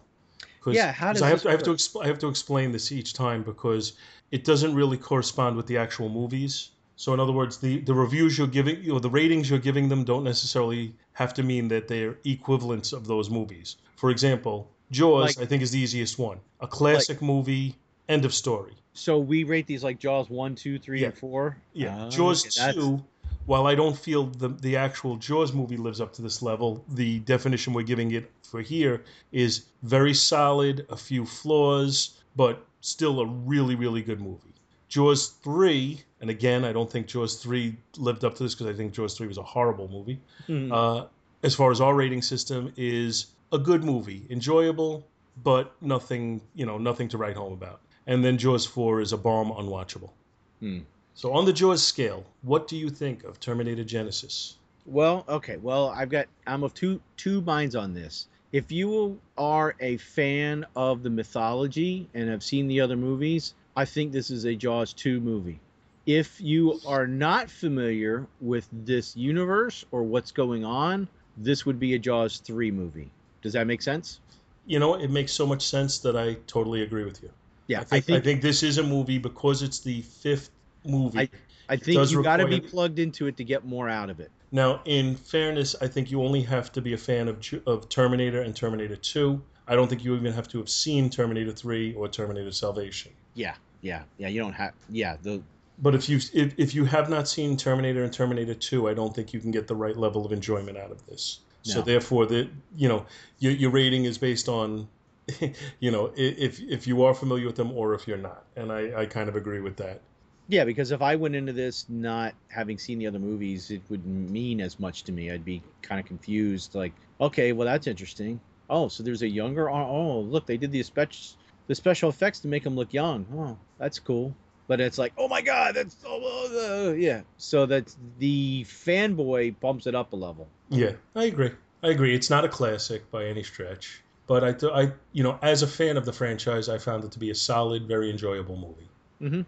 'cause- 0.62 0.76
Yeah, 0.76 0.92
how 0.92 1.08
'cause 1.08 1.18
does 1.18 1.22
I 1.22 1.30
have 1.30 1.42
to, 1.44 1.48
I 1.50 1.52
have 1.52 1.64
to 1.64 1.70
work? 1.72 1.80
expl- 1.80 2.04
I 2.04 2.08
have 2.08 2.20
to 2.20 2.28
explain 2.28 2.72
this 2.72 2.92
each 2.92 3.14
time 3.14 3.44
because 3.44 3.94
it 4.32 4.44
doesn't 4.44 4.74
really 4.74 4.98
correspond 4.98 5.56
with 5.56 5.68
the 5.68 5.78
actual 5.78 6.10
movies. 6.10 6.72
So 6.96 7.14
in 7.14 7.20
other 7.20 7.32
words, 7.34 7.58
the, 7.58 7.80
the 7.82 7.94
reviews 7.94 8.38
you're 8.38 8.48
giving, 8.48 8.82
you 8.82 8.94
know, 8.94 9.00
the 9.00 9.10
ratings 9.10 9.50
you're 9.50 9.60
giving 9.60 9.90
them 9.90 10.04
don't 10.04 10.24
necessarily 10.24 10.96
have 11.14 11.34
to 11.36 11.44
mean 11.44 11.68
that 11.68 11.88
they're 11.88 12.18
equivalents 12.24 12.94
of 12.94 13.06
those 13.06 13.30
movies. 13.30 13.78
For 13.96 14.10
example, 14.10 14.72
Jaws, 14.92 15.38
Like- 15.38 15.46
I 15.46 15.46
think, 15.48 15.62
is 15.62 15.72
the 15.72 15.80
easiest 15.80 16.18
one. 16.18 16.40
A 16.62 16.68
classic 16.68 17.22
movie, 17.22 17.76
end 18.10 18.26
of 18.26 18.34
story. 18.34 18.74
So 18.96 19.20
we 19.20 19.44
rate 19.44 19.68
these 19.68 19.84
like 19.84 20.00
Jaws 20.00 20.30
one, 20.30 20.56
two, 20.56 20.80
three, 20.80 21.02
Yeah. 21.02 21.08
and 21.08 21.18
four. 21.18 21.58
Yeah, 21.74 22.06
Oh, 22.06 22.10
Jaws 22.10 22.60
okay, 22.60 22.74
two. 22.74 23.04
While 23.46 23.68
I 23.68 23.76
don't 23.76 23.96
feel 23.96 24.24
the 24.26 24.48
the 24.50 24.76
actual 24.76 25.18
Jaws 25.18 25.54
movie 25.54 25.78
lives 25.78 26.02
up 26.02 26.14
to 26.14 26.22
this 26.24 26.42
level, 26.42 26.84
the 26.90 27.20
definition 27.20 27.74
we're 27.74 27.84
giving 27.84 28.12
it 28.12 28.32
for 28.42 28.62
here 28.62 29.04
is 29.32 29.66
very 29.84 30.14
solid, 30.16 30.86
a 30.90 30.98
few 30.98 31.26
flaws, 31.26 32.22
but 32.36 32.66
still 32.82 33.20
a 33.20 33.26
really 33.28 33.76
really 33.76 34.02
good 34.02 34.20
movie. 34.22 34.54
Jaws 34.88 35.28
three, 35.44 36.02
and 36.22 36.30
again, 36.30 36.64
I 36.64 36.72
don't 36.72 36.90
think 36.92 37.06
Jaws 37.08 37.36
three 37.44 37.76
lived 37.98 38.24
up 38.24 38.34
to 38.36 38.44
this 38.44 38.56
because 38.56 38.74
I 38.74 38.76
think 38.76 38.94
Jaws 38.94 39.16
three 39.18 39.28
was 39.28 39.38
a 39.38 39.44
horrible 39.44 39.90
movie. 39.90 40.20
Hmm. 40.48 40.72
Uh, 40.72 41.06
as 41.44 41.54
far 41.54 41.70
as 41.70 41.82
our 41.82 41.94
rating 41.94 42.22
system 42.24 42.72
is 42.78 43.28
a 43.52 43.60
good 43.60 43.84
movie, 43.84 44.26
enjoyable, 44.32 45.06
but 45.44 45.76
nothing 45.82 46.42
you 46.56 46.66
know 46.66 46.78
nothing 46.80 47.10
to 47.10 47.18
write 47.18 47.36
home 47.36 47.54
about. 47.54 47.82
And 48.08 48.24
then 48.24 48.38
Jaws 48.38 48.66
four 48.66 49.02
is 49.02 49.14
a 49.14 49.18
bomb, 49.18 49.52
unwatchable. 49.52 50.12
Hmm. 50.60 50.80
So 51.14 51.34
on 51.34 51.46
the 51.46 51.54
Jaws 51.54 51.82
scale, 51.82 52.26
what 52.42 52.68
do 52.68 52.76
you 52.76 52.90
think 52.90 53.24
of 53.24 53.40
Terminator 53.40 53.84
Genisys? 53.84 54.56
Well, 54.86 55.26
okay. 55.28 55.58
Well, 55.58 55.90
I've 55.90 56.10
got 56.10 56.28
I'm 56.46 56.64
of 56.64 56.74
two 56.74 57.02
two 57.18 57.42
minds 57.42 57.76
on 57.76 57.94
this. 57.94 58.28
If 58.52 58.72
you 58.72 59.20
are 59.38 59.76
a 59.80 59.98
fan 59.98 60.66
of 60.76 61.04
the 61.04 61.10
mythology 61.10 62.08
and 62.14 62.30
have 62.30 62.44
seen 62.44 62.68
the 62.68 62.80
other 62.80 62.96
movies, 62.96 63.54
I 63.76 63.84
think 63.84 64.14
this 64.14 64.32
is 64.32 64.46
a 64.46 64.56
Jaws 64.56 64.94
2 64.94 65.20
movie. 65.20 65.60
If 66.06 66.40
you 66.40 66.80
are 66.88 67.08
not 67.08 67.50
familiar 67.50 68.26
with 68.40 68.70
this 68.72 69.18
universe 69.18 69.84
or 69.92 70.04
what's 70.04 70.32
going 70.32 70.64
on, 70.64 71.10
this 71.36 71.66
would 71.66 71.80
be 71.80 71.96
a 71.96 72.00
Jaws 72.00 72.38
3 72.38 72.72
movie. 72.72 73.12
Does 73.42 73.52
that 73.54 73.68
make 73.68 73.82
sense? 73.82 74.22
You 74.66 74.80
know, 74.80 74.94
it 74.94 75.10
makes 75.10 75.34
so 75.34 75.46
much 75.46 75.68
sense 75.68 75.98
that 76.00 76.16
I 76.16 76.36
totally 76.48 76.84
agree 76.84 77.04
with 77.04 77.22
you. 77.22 77.30
Yeah, 77.68 77.82
I 77.82 77.84
think, 77.84 78.10
I 78.10 78.20
think, 78.20 78.42
this 78.42 78.64
is 78.64 78.78
a 78.78 78.84
movie 78.84 79.18
because 79.18 79.62
it's 79.64 79.80
the 79.80 80.02
fifth 80.02 80.50
movie. 80.86 81.20
I- 81.20 81.30
I 81.68 81.78
think 81.78 82.12
you 82.12 82.22
got 82.22 82.38
to 82.38 82.46
be 82.46 82.60
plugged 82.60 83.00
into 83.00 83.26
it 83.26 83.38
to 83.38 83.44
get 83.44 83.66
more 83.66 83.90
out 83.90 84.12
of 84.12 84.20
it. 84.20 84.30
Now, 84.52 84.82
in 84.86 85.16
fairness, 85.16 85.76
I 85.82 85.88
think 85.88 86.12
you 86.12 86.22
only 86.22 86.44
have 86.44 86.72
to 86.74 86.82
be 86.82 86.94
a 86.94 86.98
fan 86.98 87.28
of 87.28 87.44
of 87.66 87.90
Terminator 87.90 88.42
and 88.44 88.56
Terminator 88.56 88.96
2. 88.96 89.42
I 89.68 89.74
don't 89.74 89.88
think 89.88 90.04
you 90.04 90.16
even 90.16 90.32
have 90.34 90.48
to 90.50 90.60
have 90.60 90.70
seen 90.70 91.10
Terminator 91.10 91.52
3 91.52 91.96
or 91.96 92.08
Terminator 92.08 92.52
Salvation. 92.52 93.14
Yeah, 93.34 93.56
yeah, 93.82 94.04
yeah. 94.20 94.28
You 94.28 94.42
don't 94.42 94.54
have. 94.54 94.74
Yeah, 94.92 95.18
the 95.24 95.42
But 95.80 95.96
if 95.96 96.08
you 96.08 96.18
if, 96.34 96.54
if 96.58 96.76
you 96.76 96.86
have 96.86 97.10
not 97.10 97.28
seen 97.28 97.58
Terminator 97.58 98.04
and 98.04 98.14
Terminator 98.14 98.54
2, 98.54 98.88
I 98.88 98.94
don't 98.94 99.16
think 99.16 99.34
you 99.34 99.40
can 99.40 99.50
get 99.50 99.66
the 99.66 99.76
right 99.76 99.98
level 99.98 100.24
of 100.24 100.32
enjoyment 100.32 100.78
out 100.78 100.92
of 100.92 101.04
this. 101.08 101.40
So 101.64 101.82
therefore, 101.82 102.28
the 102.28 102.48
you 102.78 102.88
know 102.88 103.08
your, 103.40 103.54
your 103.54 103.72
rating 103.72 104.06
is 104.06 104.20
based 104.20 104.48
on 104.48 104.88
you 105.80 105.92
know 105.92 106.12
if 106.16 106.60
if 106.62 106.86
you 106.88 107.04
are 107.04 107.14
familiar 107.14 107.48
with 107.48 107.56
them 107.56 107.72
or 107.72 107.94
if 107.94 108.08
you're 108.08 108.18
not, 108.18 108.44
and 108.56 108.72
I, 108.72 109.02
I 109.02 109.06
kind 109.06 109.30
of 109.30 109.36
agree 109.36 109.60
with 109.60 109.78
that. 109.78 110.02
Yeah, 110.48 110.64
because 110.64 110.92
if 110.92 111.02
I 111.02 111.16
went 111.16 111.36
into 111.36 111.54
this 111.54 111.86
not 111.90 112.36
having 112.50 112.78
seen 112.78 113.00
the 113.00 113.08
other 113.08 113.18
movies, 113.18 113.72
it 113.72 113.82
wouldn't 113.90 114.30
mean 114.30 114.62
as 114.62 114.80
much 114.80 115.04
to 115.06 115.12
me. 115.12 115.32
I'd 115.32 115.44
be 115.44 115.64
kind 115.82 116.00
of 116.00 116.06
confused. 116.06 116.76
Like, 116.76 116.94
okay, 117.20 117.52
well 117.52 117.66
that's 117.66 117.88
interesting. 117.88 118.40
Oh, 118.70 118.88
so 118.88 119.02
there's 119.02 119.24
a 119.24 119.28
younger. 119.28 119.70
Oh, 119.70 120.20
look, 120.20 120.46
they 120.46 120.58
did 120.58 120.72
the 120.72 120.84
special 120.84 121.38
the 121.68 121.76
special 121.76 122.10
effects 122.10 122.40
to 122.42 122.48
make 122.48 122.66
him 122.66 122.76
look 122.76 122.94
young. 122.94 123.26
Oh, 123.36 123.58
that's 123.80 124.00
cool. 124.00 124.36
But 124.68 124.82
it's 124.82 124.98
like, 124.98 125.14
oh 125.18 125.28
my 125.28 125.42
god, 125.42 125.76
that's 125.76 125.96
oh, 126.06 126.90
uh, 126.90 126.94
yeah. 126.94 127.22
So 127.38 127.66
that's 127.66 127.98
the 128.20 128.64
fanboy 128.64 129.60
bumps 129.60 129.88
it 129.88 129.96
up 129.96 130.14
a 130.14 130.16
level. 130.16 130.48
Yeah, 130.70 130.94
I 131.16 131.26
agree. 131.26 131.52
I 131.84 131.90
agree. 131.90 132.16
It's 132.16 132.30
not 132.30 132.46
a 132.46 132.50
classic 132.50 133.12
by 133.12 133.26
any 133.26 133.44
stretch, 133.44 134.02
but 134.28 134.44
I 134.44 134.54
th- 134.54 134.72
I 134.74 134.92
you 135.14 135.24
know 135.24 135.38
as 135.42 135.62
a 135.62 135.68
fan 135.68 135.98
of 135.98 136.06
the 136.06 136.14
franchise, 136.14 136.70
I 136.70 136.78
found 136.78 137.04
it 137.04 137.12
to 137.12 137.20
be 137.20 137.30
a 137.30 137.36
solid, 137.36 137.88
very 137.88 138.10
enjoyable 138.10 138.58
movie. 138.58 138.90
Mm-hmm. 139.22 139.42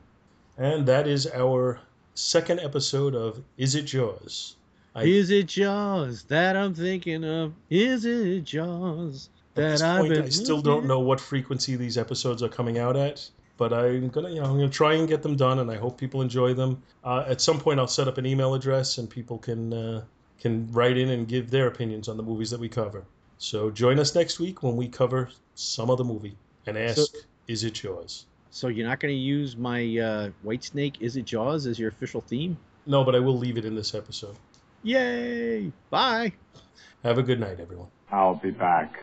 And 0.64 0.86
that 0.88 1.08
is 1.08 1.28
our 1.36 1.80
second 2.16 2.60
episode 2.62 3.14
of 3.16 3.44
Is 3.58 3.76
It 3.76 3.84
Jaws? 3.84 4.56
I- 4.96 5.04
Is 5.04 5.30
it 5.30 5.46
Jaws 5.48 6.24
that 6.24 6.56
I'm 6.56 6.74
thinking 6.74 7.24
of? 7.24 7.54
Is 7.70 8.06
it 8.06 8.44
Jaws 8.46 9.30
At 9.52 9.56
that 9.56 9.70
this 9.72 9.82
I've 9.82 10.00
point, 10.02 10.14
been? 10.14 10.24
I 10.24 10.30
still 10.30 10.62
don't 10.62 10.86
know 10.88 11.00
what 11.00 11.20
frequency 11.20 11.76
these 11.76 11.98
episodes 11.98 12.42
are 12.42 12.50
coming 12.50 12.80
out 12.80 12.96
at, 12.98 13.30
but 13.58 13.72
I'm 13.74 14.10
gonna, 14.10 14.30
you 14.30 14.40
know, 14.42 14.46
I'm 14.46 14.58
gonna 14.58 14.70
try 14.70 14.94
and 14.96 15.08
get 15.08 15.22
them 15.22 15.36
done, 15.36 15.60
and 15.60 15.70
I 15.70 15.76
hope 15.76 16.00
people 16.00 16.22
enjoy 16.24 16.56
them. 16.56 16.82
Uh, 17.04 17.24
at 17.28 17.42
some 17.42 17.60
point, 17.60 17.80
I'll 17.80 17.88
set 17.88 18.08
up 18.08 18.18
an 18.18 18.26
email 18.26 18.56
address, 18.56 18.98
and 18.98 19.08
people 19.08 19.38
can 19.38 19.72
uh, 19.74 20.04
can 20.40 20.72
write 20.72 20.98
in 20.98 21.10
and 21.10 21.28
give 21.28 21.52
their 21.52 21.68
opinions 21.68 22.08
on 22.08 22.18
the 22.18 22.24
movies 22.24 22.50
that 22.50 22.60
we 22.60 22.70
cover. 22.70 23.04
So 23.38 23.70
join 23.70 24.00
us 24.00 24.16
next 24.16 24.40
week 24.40 24.64
when 24.64 24.76
we 24.76 24.88
cover 24.88 25.30
some 25.56 25.90
other 25.90 26.04
movie 26.04 26.38
and 26.66 26.78
ask, 26.78 27.14
"Is 27.48 27.64
it 27.64 27.84
yours?" 27.84 28.26
So 28.50 28.68
you're 28.68 28.88
not 28.88 29.00
going 29.00 29.14
to 29.14 29.20
use 29.20 29.56
my 29.56 29.82
uh, 29.82 30.30
Whitesnake? 30.44 30.96
Is 31.00 31.18
it 31.18 31.26
Jaws 31.26 31.68
as 31.68 31.78
your 31.78 31.90
official 31.90 32.22
theme? 32.22 32.58
No, 32.86 33.04
but 33.04 33.16
I 33.16 33.20
will 33.20 33.38
leave 33.38 33.58
it 33.58 33.66
in 33.66 33.76
this 33.76 33.94
episode. 33.94 34.36
Yay! 34.84 35.72
Bye. 35.90 36.34
Have 37.04 37.18
a 37.18 37.24
good 37.24 37.40
night, 37.40 37.60
everyone. 37.60 37.88
I'll 38.12 38.36
be 38.36 38.52
back. 38.52 38.94